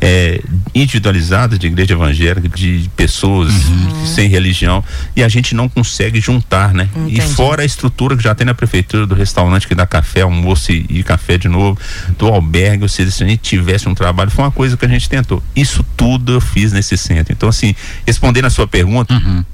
é, 0.00 0.40
individualizada 0.74 1.58
de 1.58 1.66
igreja 1.66 1.92
evangélica, 1.92 2.48
de 2.48 2.90
pessoas 2.96 3.52
uhum. 3.52 4.06
sem 4.06 4.26
religião, 4.26 4.82
e 5.14 5.22
a 5.22 5.28
gente 5.28 5.54
não 5.54 5.68
consegue 5.68 6.18
juntar, 6.18 6.72
né? 6.72 6.88
Entendi. 6.96 7.18
E 7.18 7.20
fora 7.20 7.60
a 7.60 7.66
estrutura 7.66 8.16
que 8.16 8.22
já 8.22 8.34
tem 8.34 8.46
na 8.46 8.54
prefeitura 8.54 9.06
do 9.06 9.14
restaurante 9.14 9.68
que 9.68 9.74
dá 9.74 9.86
café, 9.86 10.22
almoço 10.22 10.72
e, 10.72 10.86
e 10.88 11.02
café 11.02 11.36
de 11.36 11.46
novo, 11.46 11.78
do 12.18 12.26
albergue, 12.28 12.84
ou 12.84 12.88
seja, 12.88 13.10
se 13.10 13.22
a 13.22 13.26
gente 13.26 13.42
tivesse 13.42 13.86
um 13.86 13.94
trabalho, 13.94 14.30
foi 14.30 14.44
uma 14.44 14.50
coisa 14.50 14.78
que 14.78 14.84
a 14.86 14.88
gente 14.88 15.10
tentou. 15.10 15.42
Isso 15.54 15.84
tudo 15.94 16.32
eu 16.32 16.40
fiz 16.40 16.72
nesse 16.72 16.96
centro. 16.96 17.34
Então, 17.34 17.50
assim, 17.50 17.74
respondendo 18.06 18.46
a 18.46 18.50
sua 18.50 18.66
pergunta, 18.66 19.12
uhum. 19.12 19.44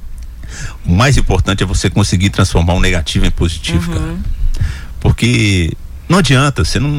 O 0.85 0.93
mais 0.93 1.17
importante 1.17 1.63
é 1.63 1.67
você 1.67 1.89
conseguir 1.91 2.31
transformar 2.31 2.75
um 2.75 2.81
negativo 2.81 3.27
em 3.27 3.31
positivo, 3.31 3.91
uhum. 3.93 3.99
cara. 3.99 4.17
Porque 5.01 5.73
não 6.11 6.19
adianta, 6.19 6.65
você 6.65 6.81
não. 6.81 6.91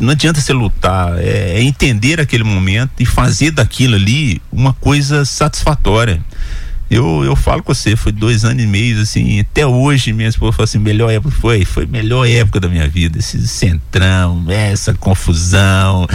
Não 0.00 0.10
adianta 0.10 0.40
você 0.40 0.52
lutar. 0.52 1.18
É, 1.18 1.58
é, 1.58 1.62
entender 1.62 2.18
aquele 2.18 2.44
momento 2.44 2.92
e 2.98 3.04
fazer 3.04 3.50
daquilo 3.50 3.94
ali 3.94 4.40
uma 4.50 4.72
coisa 4.72 5.26
satisfatória. 5.26 6.24
Eu, 6.88 7.24
eu 7.24 7.34
falo 7.34 7.64
com 7.64 7.74
você, 7.74 7.96
foi 7.96 8.12
dois 8.12 8.44
anos 8.44 8.62
e 8.62 8.66
meio, 8.66 9.00
assim, 9.00 9.40
até 9.40 9.66
hoje 9.66 10.12
minha 10.12 10.28
esposa 10.28 10.52
falou 10.52 10.64
assim, 10.64 10.78
melhor 10.78 11.10
época 11.10 11.34
foi, 11.34 11.64
foi 11.64 11.84
melhor 11.84 12.28
época 12.28 12.60
da 12.60 12.68
minha 12.68 12.86
vida, 12.86 13.18
esse 13.18 13.46
centrão, 13.48 14.44
essa 14.48 14.94
confusão, 14.94 16.06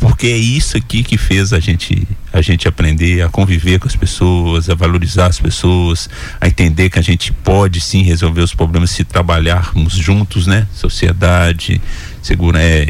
porque 0.00 0.28
é 0.28 0.36
isso 0.36 0.78
aqui 0.78 1.02
que 1.02 1.18
fez 1.18 1.52
a 1.52 1.60
gente, 1.60 2.08
a 2.32 2.40
gente 2.40 2.66
aprender 2.66 3.20
a 3.20 3.28
conviver 3.28 3.78
com 3.78 3.86
as 3.86 3.94
pessoas, 3.94 4.70
a 4.70 4.74
valorizar 4.74 5.26
as 5.26 5.38
pessoas, 5.38 6.08
a 6.40 6.48
entender 6.48 6.88
que 6.88 6.98
a 6.98 7.02
gente 7.02 7.30
pode 7.30 7.78
sim 7.82 8.02
resolver 8.02 8.40
os 8.40 8.54
problemas 8.54 8.92
se 8.92 9.04
trabalharmos 9.04 9.92
juntos, 9.92 10.46
né? 10.46 10.66
Sociedade, 10.72 11.80
segura, 12.22 12.62
é, 12.62 12.88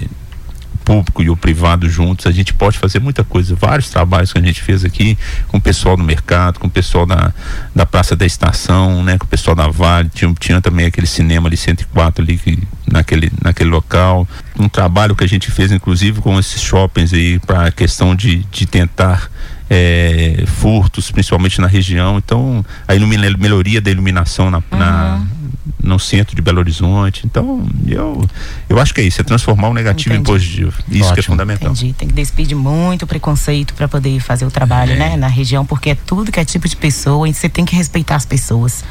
público 0.85 1.23
e 1.23 1.31
o 1.31 1.37
privado 1.37 1.89
juntos, 1.89 2.27
a 2.27 2.31
gente 2.31 2.53
pode 2.53 2.79
fazer 2.79 3.01
muita 3.01 3.25
coisa. 3.25 3.55
Vários 3.55 3.89
trabalhos 3.89 4.33
que 4.33 4.39
a 4.39 4.43
gente 4.43 4.63
fez 4.63 4.85
aqui 4.85 5.17
com 5.49 5.57
o 5.57 5.61
pessoal 5.61 5.97
do 5.97 6.05
mercado, 6.05 6.61
com 6.61 6.67
o 6.67 6.71
pessoal 6.71 7.07
da, 7.07 7.33
da 7.75 7.87
Praça 7.87 8.15
da 8.15 8.27
Estação, 8.27 9.03
né, 9.03 9.19
com 9.19 9.25
o 9.25 9.29
pessoal 9.29 9.57
da 9.57 9.69
Vale, 9.69 10.11
tinha, 10.11 10.33
tinha 10.39 10.61
também 10.61 10.87
aquele 10.87 11.07
cinema 11.07 11.49
ali 11.49 11.57
104 11.57 12.23
ali 12.23 12.39
que, 12.39 12.63
naquele, 12.87 13.33
naquele 13.43 13.71
local. 13.71 14.29
Um 14.59 14.69
trabalho 14.69 15.17
que 15.17 15.25
a 15.25 15.29
gente 15.29 15.51
fez 15.51 15.73
inclusive 15.73 16.21
com 16.21 16.39
esses 16.39 16.61
shoppings 16.61 17.13
aí 17.13 17.39
para 17.39 17.67
a 17.67 17.73
questão 17.73 18.15
de, 18.15 18.45
de 18.51 18.67
tentar 18.67 19.31
é, 19.69 20.45
furtos, 20.47 21.11
principalmente 21.11 21.61
na 21.61 21.67
região. 21.67 22.19
Então, 22.19 22.65
a 22.87 22.95
melhoria 22.95 23.81
da 23.81 23.91
iluminação 23.91 24.51
na, 24.51 24.59
uhum. 24.59 24.79
na, 24.79 25.23
no 25.83 25.99
centro 25.99 26.35
de 26.37 26.43
Belo 26.43 26.59
Horizonte. 26.59 27.23
Então, 27.25 27.67
eu, 27.87 28.25
eu 28.69 28.79
acho 28.79 28.95
que 28.95 29.01
é 29.01 29.05
isso, 29.05 29.21
é 29.21 29.25
transformar 29.25 29.69
o 29.69 29.75
negativo 29.75 30.15
Entendi. 30.15 30.31
em 30.31 30.33
positivo. 30.33 30.73
Isso 30.89 31.01
Ótimo. 31.01 31.15
que 31.15 31.21
é 31.21 31.23
fundamental. 31.23 31.73
Entendi. 31.73 31.93
Tem 31.93 32.09
que 32.09 32.15
despedir 32.15 32.57
muito 32.57 33.07
preconceito 33.07 33.75
para 33.75 33.89
poder 33.89 34.21
fazer 34.21 34.45
o 34.45 34.51
trabalho, 34.51 34.93
é. 34.93 34.97
né, 34.97 35.17
na 35.17 35.29
região, 35.29 35.65
porque 35.65 35.91
é 35.91 35.95
tudo 35.95 36.31
que 36.31 36.41
é 36.41 36.45
tipo 36.45 36.69
de 36.69 36.77
pessoa 36.77 37.29
e 37.29 37.35
você 37.35 37.49
tem 37.49 37.65
que 37.65 37.75
respeitar 37.75 38.17
as 38.17 38.27
pessoas. 38.27 38.85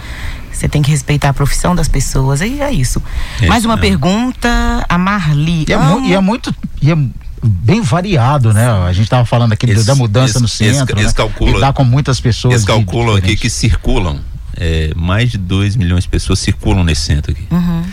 Você 0.51 0.69
tem 0.69 0.81
que 0.81 0.91
respeitar 0.91 1.29
a 1.29 1.33
profissão 1.33 1.75
das 1.75 1.87
pessoas. 1.87 2.41
E 2.41 2.61
é 2.61 2.71
isso. 2.71 3.01
É 3.41 3.47
Mais 3.47 3.65
uma 3.65 3.77
pergunta, 3.77 4.47
a 4.87 4.97
Marli. 4.97 5.65
E 5.67 5.73
é, 5.73 5.77
mu 5.77 5.99
e 6.05 6.13
é 6.13 6.19
muito. 6.19 6.53
E 6.81 6.91
é 6.91 6.95
bem 7.43 7.81
variado, 7.81 8.53
né? 8.53 8.67
A 8.69 8.93
gente 8.93 9.05
estava 9.05 9.25
falando 9.25 9.53
aqui 9.53 9.69
esse, 9.69 9.85
da 9.85 9.95
mudança 9.95 10.33
esse, 10.33 10.41
no 10.41 10.47
centro, 10.47 10.95
esse, 10.97 11.07
né? 11.07 11.13
calcula, 11.13 11.51
Lidar 11.51 11.73
com 11.73 11.83
muitas 11.83 12.19
pessoas. 12.19 12.53
Eles 12.53 12.65
calculam 12.65 13.15
aqui 13.15 13.35
que 13.35 13.49
circulam 13.49 14.19
é, 14.57 14.91
mais 14.95 15.31
de 15.31 15.37
2 15.37 15.75
milhões 15.75 16.03
de 16.03 16.09
pessoas 16.09 16.39
circulam 16.39 16.83
nesse 16.83 17.01
centro 17.01 17.31
aqui. 17.31 17.47
Uhum. 17.51 17.83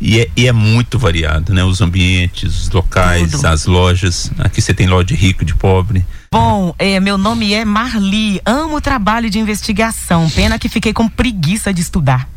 E 0.00 0.20
é, 0.20 0.28
e 0.36 0.46
é, 0.46 0.52
muito 0.52 0.98
variado, 0.98 1.54
né? 1.54 1.64
Os 1.64 1.80
ambientes, 1.80 2.62
os 2.62 2.70
locais, 2.70 3.30
Tudo. 3.30 3.46
as 3.46 3.64
lojas. 3.64 4.30
Aqui 4.38 4.60
você 4.60 4.74
tem 4.74 4.86
loja 4.86 5.04
de 5.04 5.14
rico, 5.14 5.44
de 5.44 5.54
pobre. 5.54 6.04
Bom, 6.30 6.74
é, 6.78 7.00
meu 7.00 7.16
nome 7.16 7.54
é 7.54 7.64
Marli. 7.64 8.40
Amo 8.44 8.76
o 8.76 8.80
trabalho 8.80 9.30
de 9.30 9.38
investigação. 9.38 10.28
Pena 10.28 10.58
que 10.58 10.68
fiquei 10.68 10.92
com 10.92 11.08
preguiça 11.08 11.72
de 11.72 11.80
estudar. 11.80 12.28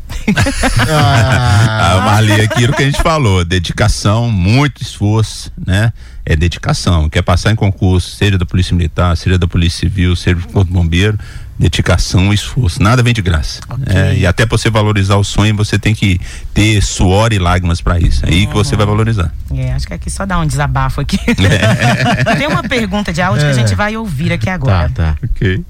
ah, 0.88 1.96
ah 1.98 2.00
Marli, 2.06 2.32
aquilo 2.40 2.72
que 2.72 2.82
a 2.82 2.86
gente 2.86 3.02
falou, 3.02 3.44
dedicação, 3.44 4.30
muito 4.30 4.82
esforço, 4.82 5.52
né? 5.66 5.92
É 6.24 6.34
dedicação. 6.34 7.10
Quer 7.10 7.22
passar 7.22 7.52
em 7.52 7.56
concurso, 7.56 8.16
seja 8.16 8.38
da 8.38 8.46
Polícia 8.46 8.74
Militar, 8.74 9.14
seja 9.18 9.36
da 9.36 9.46
Polícia 9.46 9.80
Civil, 9.80 10.16
seja 10.16 10.36
do 10.36 10.48
Corpo 10.48 10.72
Bombeiro, 10.72 11.18
dedicação 11.60 12.32
e 12.32 12.34
esforço. 12.34 12.82
Nada 12.82 13.02
vem 13.02 13.12
de 13.12 13.20
graça. 13.20 13.60
Okay. 13.68 13.94
É, 13.94 14.14
e 14.16 14.26
até 14.26 14.46
para 14.46 14.56
você 14.56 14.70
valorizar 14.70 15.16
o 15.16 15.24
sonho, 15.24 15.54
você 15.54 15.78
tem 15.78 15.94
que 15.94 16.18
ter 16.54 16.82
suor 16.82 17.34
e 17.34 17.38
lágrimas 17.38 17.82
para 17.82 18.00
isso. 18.00 18.24
É 18.24 18.30
aí 18.30 18.46
que 18.46 18.54
você 18.54 18.74
vai 18.74 18.86
valorizar. 18.86 19.30
É, 19.54 19.72
acho 19.74 19.86
que 19.86 19.92
aqui 19.92 20.10
só 20.10 20.24
dá 20.24 20.38
um 20.38 20.46
desabafo 20.46 21.02
aqui. 21.02 21.18
É. 21.28 22.34
tem 22.36 22.46
uma 22.46 22.62
pergunta 22.62 23.12
de 23.12 23.20
áudio 23.20 23.44
que 23.44 23.50
a 23.50 23.54
gente 23.54 23.74
é. 23.74 23.76
vai 23.76 23.94
ouvir 23.94 24.32
aqui 24.32 24.48
agora. 24.48 24.88
Tá, 24.88 25.12
tá. 25.12 25.18
Ok. 25.22 25.62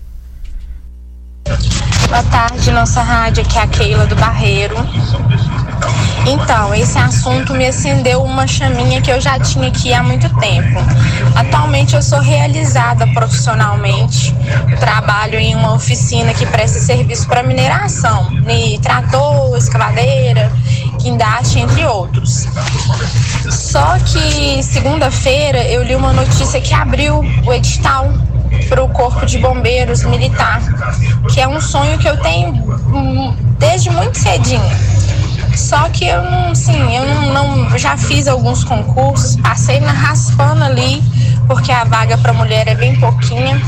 Boa 1.51 2.23
tarde, 2.31 2.71
nossa 2.71 3.03
rádio, 3.03 3.43
aqui 3.43 3.59
é 3.59 3.63
a 3.63 3.67
Keila 3.67 4.07
do 4.07 4.15
Barreiro. 4.15 4.77
Então, 6.25 6.73
esse 6.73 6.97
assunto 6.97 7.55
me 7.55 7.67
acendeu 7.67 8.23
uma 8.23 8.47
chaminha 8.47 9.03
que 9.03 9.11
eu 9.11 9.21
já 9.21 9.37
tinha 9.37 9.67
aqui 9.67 9.93
há 9.93 10.01
muito 10.01 10.29
tempo. 10.39 10.79
Atualmente 11.35 11.97
eu 11.97 12.03
sou 12.03 12.21
realizada 12.21 13.05
profissionalmente, 13.09 14.33
trabalho 14.79 15.41
em 15.41 15.57
uma 15.57 15.75
oficina 15.75 16.33
que 16.33 16.47
presta 16.47 16.79
serviço 16.79 17.27
para 17.27 17.43
mineração, 17.43 18.31
de 18.43 18.79
trator, 18.79 19.57
escavadeira, 19.59 20.53
guindaste, 21.03 21.59
entre 21.59 21.85
outros. 21.85 22.47
Só 23.51 23.99
que 23.99 24.63
segunda-feira 24.63 25.65
eu 25.65 25.83
li 25.83 25.97
uma 25.97 26.13
notícia 26.13 26.61
que 26.61 26.73
abriu 26.73 27.25
o 27.45 27.53
edital 27.53 28.13
para 28.69 28.83
o 28.83 28.89
Corpo 28.89 29.27
de 29.27 29.39
Bombeiros 29.39 30.05
Militar, 30.05 30.61
que 31.33 31.41
é 31.41 31.49
um 31.49 31.61
sonho 31.61 31.99
que 31.99 32.09
eu 32.09 32.17
tenho 32.19 33.35
desde 33.59 33.91
muito 33.91 34.19
cedinho. 34.19 34.63
Só 35.57 35.89
que 35.89 36.07
eu 36.07 36.23
não, 36.23 36.55
sim, 36.55 36.97
eu 36.97 37.05
não, 37.05 37.33
não, 37.33 37.79
já 37.79 37.97
fiz 37.97 38.29
alguns 38.29 38.65
concursos, 38.65 39.37
passei 39.37 39.81
na 39.81 39.93
raspando 39.93 40.65
ali, 40.65 41.03
porque 41.47 41.73
a 41.73 41.85
vaga 41.85 42.17
para 42.19 42.33
mulher 42.33 42.69
é 42.69 42.75
bem 42.75 42.99
pouquinha. 42.99 43.61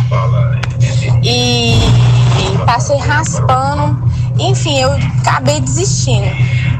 E, 1.22 1.74
e 1.74 2.58
passei 2.64 2.96
raspando, 2.98 4.02
enfim, 4.38 4.78
eu 4.78 4.92
acabei 5.20 5.60
desistindo. 5.60 6.30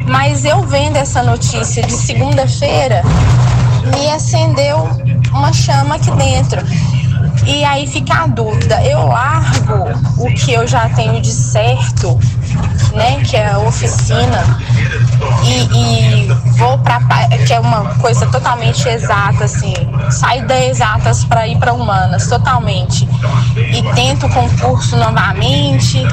Mas 0.07 0.45
eu 0.45 0.63
vendo 0.63 0.97
essa 0.97 1.23
notícia 1.23 1.83
de 1.83 1.93
segunda-feira, 1.93 3.03
me 3.95 4.09
acendeu 4.11 4.89
uma 5.33 5.53
chama 5.53 5.97
aqui 5.97 6.11
dentro 6.13 6.61
E 7.45 7.65
aí 7.65 7.87
fica 7.87 8.23
a 8.23 8.27
dúvida, 8.27 8.83
eu 8.85 9.07
largo 9.07 9.91
o 10.19 10.33
que 10.35 10.53
eu 10.53 10.67
já 10.67 10.89
tenho 10.91 11.21
de 11.21 11.33
certo, 11.33 12.19
né, 12.95 13.21
que 13.25 13.37
é 13.37 13.51
a 13.51 13.59
oficina, 13.59 14.59
e, 15.45 16.25
e 16.25 16.29
vou 16.57 16.79
para 16.79 17.01
que 17.47 17.53
é 17.53 17.59
uma 17.59 17.95
coisa 17.97 18.27
totalmente 18.27 18.89
exata, 18.89 19.45
assim, 19.45 19.75
saio 20.11 20.47
da 20.47 20.65
exatas 20.65 21.25
para 21.25 21.49
ir 21.49 21.59
para 21.59 21.73
humanas, 21.73 22.27
totalmente, 22.29 23.09
e 23.57 23.83
tento 23.95 24.27
o 24.27 24.31
concurso 24.31 24.97
novamente. 24.97 26.07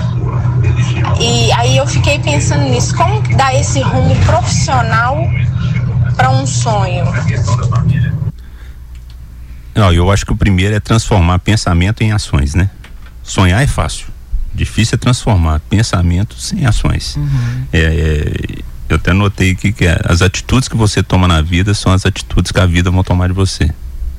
E 1.19 1.51
aí 1.53 1.77
eu 1.77 1.85
fiquei 1.85 2.19
pensando 2.19 2.63
nisso, 2.63 2.95
como 2.95 3.21
dar 3.35 3.53
esse 3.53 3.81
rumo 3.81 4.15
profissional 4.25 5.17
para 6.15 6.29
um 6.31 6.45
sonho? 6.45 7.05
Não, 9.75 9.93
eu 9.93 10.11
acho 10.11 10.25
que 10.25 10.31
o 10.31 10.35
primeiro 10.35 10.75
é 10.75 10.79
transformar 10.79 11.39
pensamento 11.39 12.01
em 12.01 12.11
ações, 12.11 12.55
né? 12.55 12.69
Sonhar 13.23 13.61
é 13.61 13.67
fácil. 13.67 14.07
Difícil 14.53 14.95
é 14.95 14.97
transformar 14.97 15.59
pensamentos 15.61 16.51
em 16.53 16.65
ações. 16.65 17.15
Uhum. 17.15 17.65
É, 17.71 17.79
é, 17.79 18.63
eu 18.89 18.95
até 18.95 19.13
notei 19.13 19.51
aqui 19.51 19.71
que 19.71 19.85
é, 19.85 19.99
as 20.05 20.21
atitudes 20.21 20.67
que 20.67 20.75
você 20.75 21.03
toma 21.03 21.27
na 21.27 21.41
vida 21.41 21.73
são 21.73 21.91
as 21.91 22.05
atitudes 22.05 22.51
que 22.51 22.59
a 22.59 22.65
vida 22.65 22.89
vai 22.89 23.03
tomar 23.03 23.27
de 23.27 23.33
você. 23.33 23.71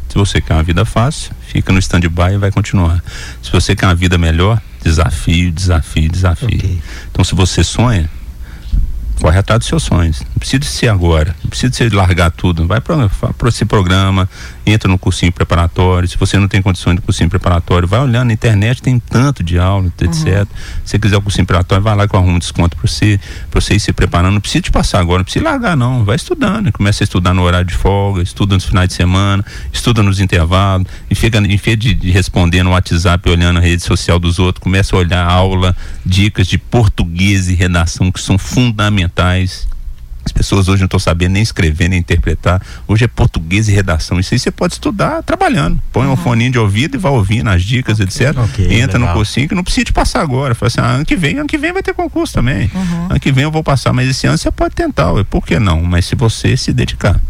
Se 0.09 0.15
você 0.15 0.41
quer 0.41 0.55
uma 0.55 0.63
vida 0.63 0.85
fácil, 0.85 1.33
fica 1.41 1.73
no 1.73 1.79
stand-by 1.79 2.35
e 2.35 2.39
vai 2.39 2.51
continuar. 2.51 3.03
Se 3.43 3.51
você 3.51 3.77
quer 3.77 3.87
uma 3.87 3.95
vida 3.95 4.19
melhor, 4.19 4.61
desafio, 4.83 5.53
desafio, 5.53 6.11
desafio. 6.11 6.49
Okay. 6.49 6.81
Então, 7.11 7.25
se 7.25 7.35
você 7.35 7.63
sonha, 7.63 8.09
corre 9.21 9.39
atrás 9.39 9.61
dos 9.61 9.69
seus 9.69 9.83
sonhos. 9.83 10.21
Não 10.21 10.39
precisa 10.39 10.65
ser 10.65 10.89
agora, 10.89 11.37
não 11.43 11.51
precisa 11.51 11.73
ser 11.73 11.93
largar 11.93 12.31
tudo. 12.31 12.67
Vai 12.67 12.81
para 12.81 13.49
esse 13.49 13.65
programa, 13.65 14.29
entra 14.67 14.89
no 14.89 14.99
cursinho 14.99 15.31
preparatório. 15.31 16.09
Se 16.09 16.17
você 16.17 16.39
não 16.39 16.49
tem 16.49 16.63
condições 16.63 16.97
de 16.97 17.03
cursinho 17.03 17.29
preparatório, 17.29 17.87
vai 17.87 18.01
olhando 18.01 18.29
na 18.29 18.33
internet, 18.33 18.81
tem 18.81 18.99
tanto 18.99 19.45
de 19.45 19.59
aula, 19.59 19.93
etc. 20.01 20.27
Uhum. 20.27 20.47
Se 20.85 20.93
você 20.93 20.99
quiser 20.99 21.17
o 21.19 21.23
cursinho 21.23 21.47
preparatório, 21.47 21.85
vai 21.85 21.95
lá 21.95 22.09
que 22.09 22.15
eu 22.15 22.19
arrumo 22.19 22.37
um 22.37 22.39
desconto 22.39 22.77
para 22.77 22.89
você, 22.89 23.21
para 23.51 23.61
você 23.61 23.75
ir 23.75 23.81
se 23.81 23.93
preparando. 23.93 24.35
Não 24.35 24.41
precisa 24.41 24.63
te 24.63 24.71
passar 24.71 25.01
agora, 25.01 25.19
não 25.19 25.25
precisa 25.25 25.45
largar, 25.45 25.77
não. 25.77 26.05
Vai 26.05 26.17
estudando. 26.17 26.73
Começa 26.73 27.03
a 27.03 27.05
estudar 27.05 27.35
no 27.35 27.43
horário 27.43 27.67
de 27.67 27.75
folga, 27.75 28.23
estuda 28.23 28.55
nos 28.55 28.65
finais 28.65 28.89
de 28.89 28.95
semana, 28.95 29.45
estuda 29.73 30.03
nos 30.03 30.19
intervalos, 30.19 30.87
e 31.11 31.15
fica, 31.15 31.39
em 31.39 31.57
vez 31.57 31.79
de, 31.79 31.95
de 31.95 32.11
responder 32.11 32.63
no 32.63 32.71
WhatsApp, 32.71 33.29
olhando 33.29 33.59
a 33.59 33.61
rede 33.61 33.83
social 33.83 34.19
dos 34.19 34.39
outros, 34.39 34.63
começa 34.63 34.97
a 34.97 34.99
olhar 34.99 35.27
aula, 35.27 35.77
dicas 36.05 36.47
de 36.47 36.57
português 36.57 37.49
e 37.49 37.55
redação 37.55 38.11
que 38.11 38.21
são 38.21 38.39
fundamentais 38.39 39.10
as 40.25 40.33
pessoas 40.33 40.69
hoje 40.69 40.81
não 40.81 40.87
estão 40.87 41.01
sabendo 41.01 41.33
nem 41.33 41.43
escrever, 41.43 41.89
nem 41.89 41.99
interpretar. 41.99 42.61
Hoje 42.87 43.05
é 43.05 43.09
português 43.09 43.69
e 43.69 43.73
redação. 43.73 44.21
Isso 44.21 44.35
aí 44.35 44.39
você 44.39 44.51
pode 44.51 44.75
estudar 44.75 45.23
trabalhando. 45.23 45.81
Põe 45.93 46.07
uhum. 46.07 46.13
um 46.13 46.17
fone 46.17 46.51
de 46.51 46.59
ouvido 46.59 46.97
e 46.97 46.99
vai 46.99 47.11
ouvindo 47.11 47.49
as 47.49 47.63
dicas, 47.63 48.01
okay. 48.01 48.27
etc. 48.27 48.39
Okay, 48.39 48.81
Entra 48.81 48.99
legal. 48.99 49.15
no 49.15 49.15
cursinho 49.15 49.49
que 49.49 49.55
não 49.55 49.65
precisa 49.65 49.87
te 49.87 49.93
passar 49.93 50.21
agora. 50.21 50.55
Fala 50.55 50.69
assim, 50.69 50.81
ah, 50.81 50.97
ano 50.97 51.07
que 51.07 51.17
vem, 51.17 51.39
ano 51.39 51.49
que 51.49 51.57
vem 51.57 51.73
vai 51.73 51.83
ter 51.83 51.95
concurso 51.95 52.35
também. 52.35 52.71
Uhum. 52.75 53.07
Ano 53.11 53.21
que 53.21 53.33
vem 53.33 53.45
eu 53.45 53.51
vou 53.51 53.65
passar, 53.65 53.93
mas 53.93 54.09
esse 54.09 54.27
ano 54.27 54.37
você 54.37 54.51
pode 54.51 54.75
tentar. 54.75 55.13
Por 55.25 55.45
que 55.45 55.59
não? 55.59 55.83
Mas 55.83 56.07
se 56.07 56.15
você 56.15 56.57
se 56.57 56.73
dedicar. 56.73 57.21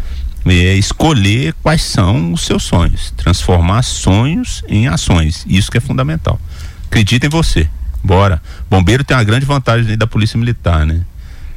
É 0.46 0.74
escolher 0.74 1.54
quais 1.62 1.82
são 1.82 2.32
os 2.32 2.46
seus 2.46 2.64
sonhos. 2.64 3.12
Transformar 3.16 3.82
sonhos 3.82 4.64
em 4.68 4.88
ações. 4.88 5.44
Isso 5.46 5.70
que 5.70 5.76
é 5.76 5.80
fundamental. 5.80 6.40
Acredita 6.86 7.26
em 7.26 7.30
você. 7.30 7.68
Bora. 8.02 8.42
Bombeiro 8.68 9.04
tem 9.04 9.16
uma 9.16 9.22
grande 9.22 9.44
vantagem 9.44 9.96
da 9.98 10.06
polícia 10.06 10.38
militar, 10.38 10.86
né? 10.86 11.02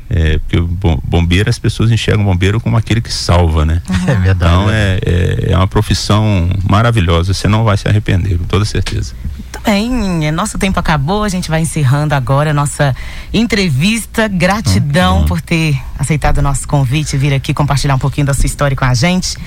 É, 0.10 0.38
porque 0.38 0.60
bombeiro, 1.06 1.50
as 1.50 1.58
pessoas 1.58 1.92
enxergam 1.92 2.24
bombeiro 2.24 2.60
como 2.60 2.78
aquele 2.78 3.02
que 3.02 3.12
salva, 3.12 3.66
né? 3.66 3.82
É 4.08 4.16
verdade. 4.16 4.54
Então 4.54 4.70
é, 4.70 5.00
é, 5.06 5.52
é, 5.52 5.58
uma 5.58 5.68
profissão 5.68 6.50
maravilhosa, 6.70 7.34
você 7.34 7.48
não 7.48 7.64
vai 7.64 7.78
se 7.78 7.88
arrepender, 7.88 8.38
com 8.38 8.44
toda 8.44 8.66
certeza. 8.66 9.14
Muito 9.36 9.62
bem, 9.64 10.28
é, 10.28 10.32
nosso 10.32 10.58
tempo 10.58 10.80
acabou, 10.80 11.24
a 11.24 11.30
gente 11.30 11.50
vai 11.50 11.62
encerrando 11.62 12.14
agora 12.14 12.52
a 12.52 12.54
nossa 12.54 12.96
entrevista. 13.34 14.28
Gratidão 14.28 15.20
uhum. 15.20 15.26
por 15.26 15.42
ter 15.42 15.80
aceitado 15.98 16.40
o 16.40 16.42
nosso 16.42 16.68
convite, 16.68 17.18
vir 17.18 17.34
aqui 17.34 17.54
compartilhar 17.54 17.96
um 17.96 18.00
pouquinho 18.00 18.28
da 18.28 18.34
sua 18.34 18.46
história 18.46 18.76
com 18.76 18.86
a 18.86 18.94
gente. 18.94 19.38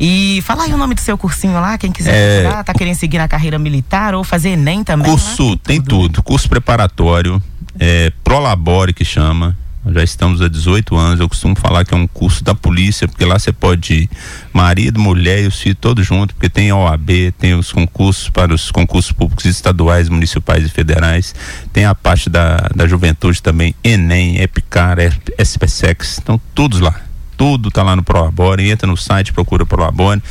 E 0.00 0.42
fala 0.42 0.64
aí 0.64 0.72
o 0.72 0.76
nome 0.76 0.94
do 0.94 1.00
seu 1.00 1.16
cursinho 1.18 1.54
lá, 1.54 1.76
quem 1.76 1.92
quiser 1.92 2.14
é, 2.14 2.40
procurar, 2.42 2.64
tá 2.64 2.72
querendo 2.72 2.96
seguir 2.96 3.18
na 3.18 3.28
carreira 3.28 3.58
militar 3.58 4.14
ou 4.14 4.24
fazer 4.24 4.50
ENEM 4.50 4.82
também. 4.82 5.10
Curso, 5.10 5.50
lá, 5.50 5.56
tem, 5.62 5.76
tem 5.76 5.82
tudo, 5.82 6.08
tudo. 6.08 6.22
curso 6.22 6.48
preparatório, 6.48 7.40
é, 7.78 8.12
Prolabore 8.24 8.92
que 8.92 9.04
chama, 9.04 9.56
já 9.86 10.02
estamos 10.02 10.40
há 10.40 10.48
18 10.48 10.94
anos. 10.96 11.20
Eu 11.20 11.28
costumo 11.28 11.56
falar 11.56 11.84
que 11.84 11.92
é 11.92 11.96
um 11.96 12.06
curso 12.06 12.44
da 12.44 12.54
polícia, 12.54 13.08
porque 13.08 13.24
lá 13.24 13.38
você 13.38 13.52
pode 13.52 13.94
ir 13.94 14.10
marido, 14.52 15.00
mulher 15.00 15.42
e 15.42 15.46
os 15.46 15.58
filhos 15.60 15.78
todos 15.80 16.06
juntos, 16.06 16.34
porque 16.34 16.48
tem 16.48 16.70
a 16.70 16.76
OAB, 16.76 17.32
tem 17.38 17.54
os 17.54 17.72
concursos 17.72 18.28
para 18.28 18.54
os 18.54 18.70
concursos 18.70 19.10
públicos 19.10 19.44
estaduais, 19.44 20.08
municipais 20.08 20.64
e 20.64 20.68
federais, 20.68 21.34
tem 21.72 21.84
a 21.84 21.94
parte 21.94 22.30
da, 22.30 22.68
da 22.74 22.86
juventude 22.86 23.42
também, 23.42 23.74
Enem, 23.82 24.40
Epicar, 24.40 24.98
SPSEX, 25.38 26.12
estão 26.12 26.40
todos 26.54 26.78
lá. 26.78 26.94
Tudo 27.36 27.68
está 27.68 27.82
lá 27.82 27.96
no 27.96 28.04
ProLabore, 28.04 28.70
entra 28.70 28.86
no 28.86 28.96
site, 28.96 29.32
procura 29.32 29.66
ProLabore. 29.66 30.22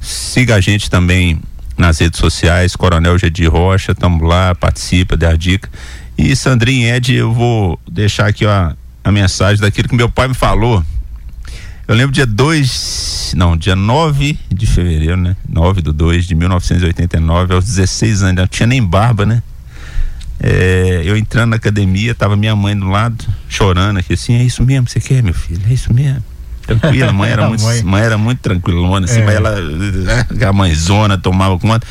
Siga 0.00 0.56
a 0.56 0.60
gente 0.60 0.90
também 0.90 1.40
nas 1.76 1.98
redes 1.98 2.18
sociais, 2.18 2.74
Coronel 2.74 3.18
Gedi 3.18 3.46
Rocha, 3.46 3.92
estamos 3.92 4.26
lá, 4.26 4.54
participa, 4.54 5.16
dê 5.16 5.26
a 5.26 5.36
dica. 5.36 5.68
E 6.16 6.36
Sandrinha 6.36 6.96
Ed, 6.96 7.14
eu 7.14 7.32
vou 7.32 7.80
deixar 7.90 8.26
aqui 8.26 8.44
ó, 8.44 8.72
a 9.02 9.10
mensagem 9.10 9.60
daquilo 9.60 9.88
que 9.88 9.94
meu 9.94 10.08
pai 10.08 10.28
me 10.28 10.34
falou. 10.34 10.84
Eu 11.88 11.94
lembro 11.96 12.12
dia 12.12 12.26
2, 12.26 13.34
não, 13.36 13.56
dia 13.56 13.74
9 13.74 14.38
de 14.48 14.66
fevereiro, 14.66 15.16
né? 15.16 15.36
9 15.48 15.82
do 15.82 15.92
2 15.92 16.26
de 16.26 16.34
1989, 16.34 17.54
aos 17.54 17.64
16 17.64 18.22
anos, 18.22 18.36
não 18.36 18.46
tinha 18.46 18.66
nem 18.66 18.82
barba, 18.82 19.26
né? 19.26 19.42
É, 20.42 21.02
eu 21.04 21.16
entrando 21.16 21.50
na 21.50 21.56
academia, 21.56 22.14
tava 22.14 22.36
minha 22.36 22.54
mãe 22.54 22.76
do 22.76 22.88
lado, 22.88 23.26
chorando 23.48 23.98
aqui 23.98 24.14
assim, 24.14 24.34
é 24.34 24.42
isso 24.42 24.64
mesmo 24.64 24.86
que 24.86 24.92
você 24.92 25.00
quer, 25.00 25.22
meu 25.22 25.34
filho? 25.34 25.60
É 25.68 25.72
isso 25.72 25.92
mesmo. 25.92 26.22
Tranquila, 26.62 27.10
a 27.10 27.12
mãe 27.12 27.30
era 27.30 27.46
muito, 27.48 27.62
mãe. 27.62 27.82
mãe 27.82 28.02
era 28.02 28.16
muito 28.16 28.38
tranquilona, 28.38 29.06
assim, 29.06 29.20
é. 29.20 29.24
mas 29.24 29.34
ela, 29.34 29.60
né, 29.60 30.26
a 30.48 30.52
mãezona 30.52 31.18
tomava 31.18 31.58
conta. 31.58 31.86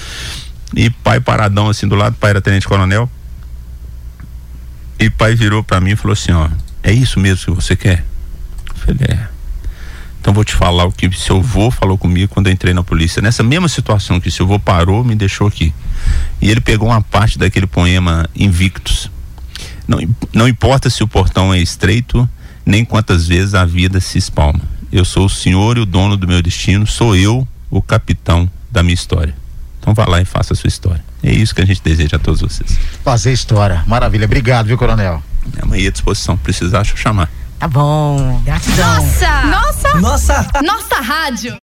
E 0.75 0.89
pai 0.89 1.19
paradão 1.19 1.69
assim 1.69 1.87
do 1.87 1.95
lado, 1.95 2.15
pai 2.19 2.29
era 2.31 2.41
tenente 2.41 2.67
coronel. 2.67 3.09
E 4.97 5.09
pai 5.09 5.35
virou 5.35 5.63
para 5.63 5.79
mim 5.79 5.91
e 5.91 5.95
falou 5.95 6.13
assim, 6.13 6.31
ó, 6.31 6.49
é 6.83 6.91
isso 6.91 7.19
mesmo 7.19 7.55
que 7.55 7.63
você 7.63 7.75
quer? 7.75 8.05
Eu 8.69 8.75
falei, 8.75 8.97
é. 9.09 9.27
Então 10.21 10.33
vou 10.33 10.43
te 10.43 10.53
falar 10.53 10.85
o 10.85 10.91
que 10.91 11.09
seu 11.17 11.37
avô 11.37 11.71
falou 11.71 11.97
comigo 11.97 12.33
quando 12.33 12.47
eu 12.47 12.53
entrei 12.53 12.73
na 12.73 12.83
polícia. 12.83 13.21
Nessa 13.21 13.41
mesma 13.41 13.69
situação 13.69 14.19
que 14.19 14.29
seu 14.29 14.45
avô 14.45 14.59
parou, 14.59 15.03
me 15.03 15.15
deixou 15.15 15.47
aqui. 15.47 15.73
E 16.41 16.49
ele 16.49 16.59
pegou 16.59 16.89
uma 16.89 17.01
parte 17.01 17.39
daquele 17.39 17.65
poema 17.65 18.29
Invictus. 18.35 19.09
Não, 19.87 19.99
não 20.33 20.47
importa 20.47 20.89
se 20.89 21.03
o 21.03 21.07
portão 21.07 21.53
é 21.53 21.59
estreito, 21.59 22.29
nem 22.65 22.83
quantas 22.83 23.27
vezes 23.27 23.55
a 23.55 23.65
vida 23.65 23.99
se 23.99 24.17
espalma. 24.17 24.61
Eu 24.91 25.05
sou 25.05 25.25
o 25.25 25.29
senhor 25.29 25.77
e 25.77 25.81
o 25.81 25.85
dono 25.85 26.17
do 26.17 26.27
meu 26.27 26.41
destino, 26.41 26.85
sou 26.85 27.15
eu 27.15 27.47
o 27.69 27.81
capitão 27.81 28.49
da 28.69 28.83
minha 28.83 28.93
história. 28.93 29.33
Então 29.79 29.93
vá 29.93 30.05
lá 30.05 30.21
e 30.21 30.25
faça 30.25 30.53
a 30.53 30.55
sua 30.55 30.67
história. 30.67 31.03
É 31.23 31.31
isso 31.31 31.55
que 31.55 31.61
a 31.61 31.65
gente 31.65 31.81
deseja 31.81 32.17
a 32.17 32.19
todos 32.19 32.41
vocês. 32.41 32.77
Fazer 33.03 33.31
história. 33.31 33.83
Maravilha. 33.87 34.25
Obrigado, 34.25 34.67
viu, 34.67 34.77
Coronel? 34.77 35.23
Amanhã 35.61 35.87
à 35.89 35.91
disposição. 35.91 36.37
Precisar, 36.37 36.83
chamar. 36.83 37.29
Tá 37.59 37.67
bom. 37.67 38.41
Gratidão. 38.45 38.95
Nossa! 38.95 39.41
Nossa! 39.45 39.99
Nossa! 39.99 40.47
Nossa 40.63 40.95
rádio. 41.01 41.57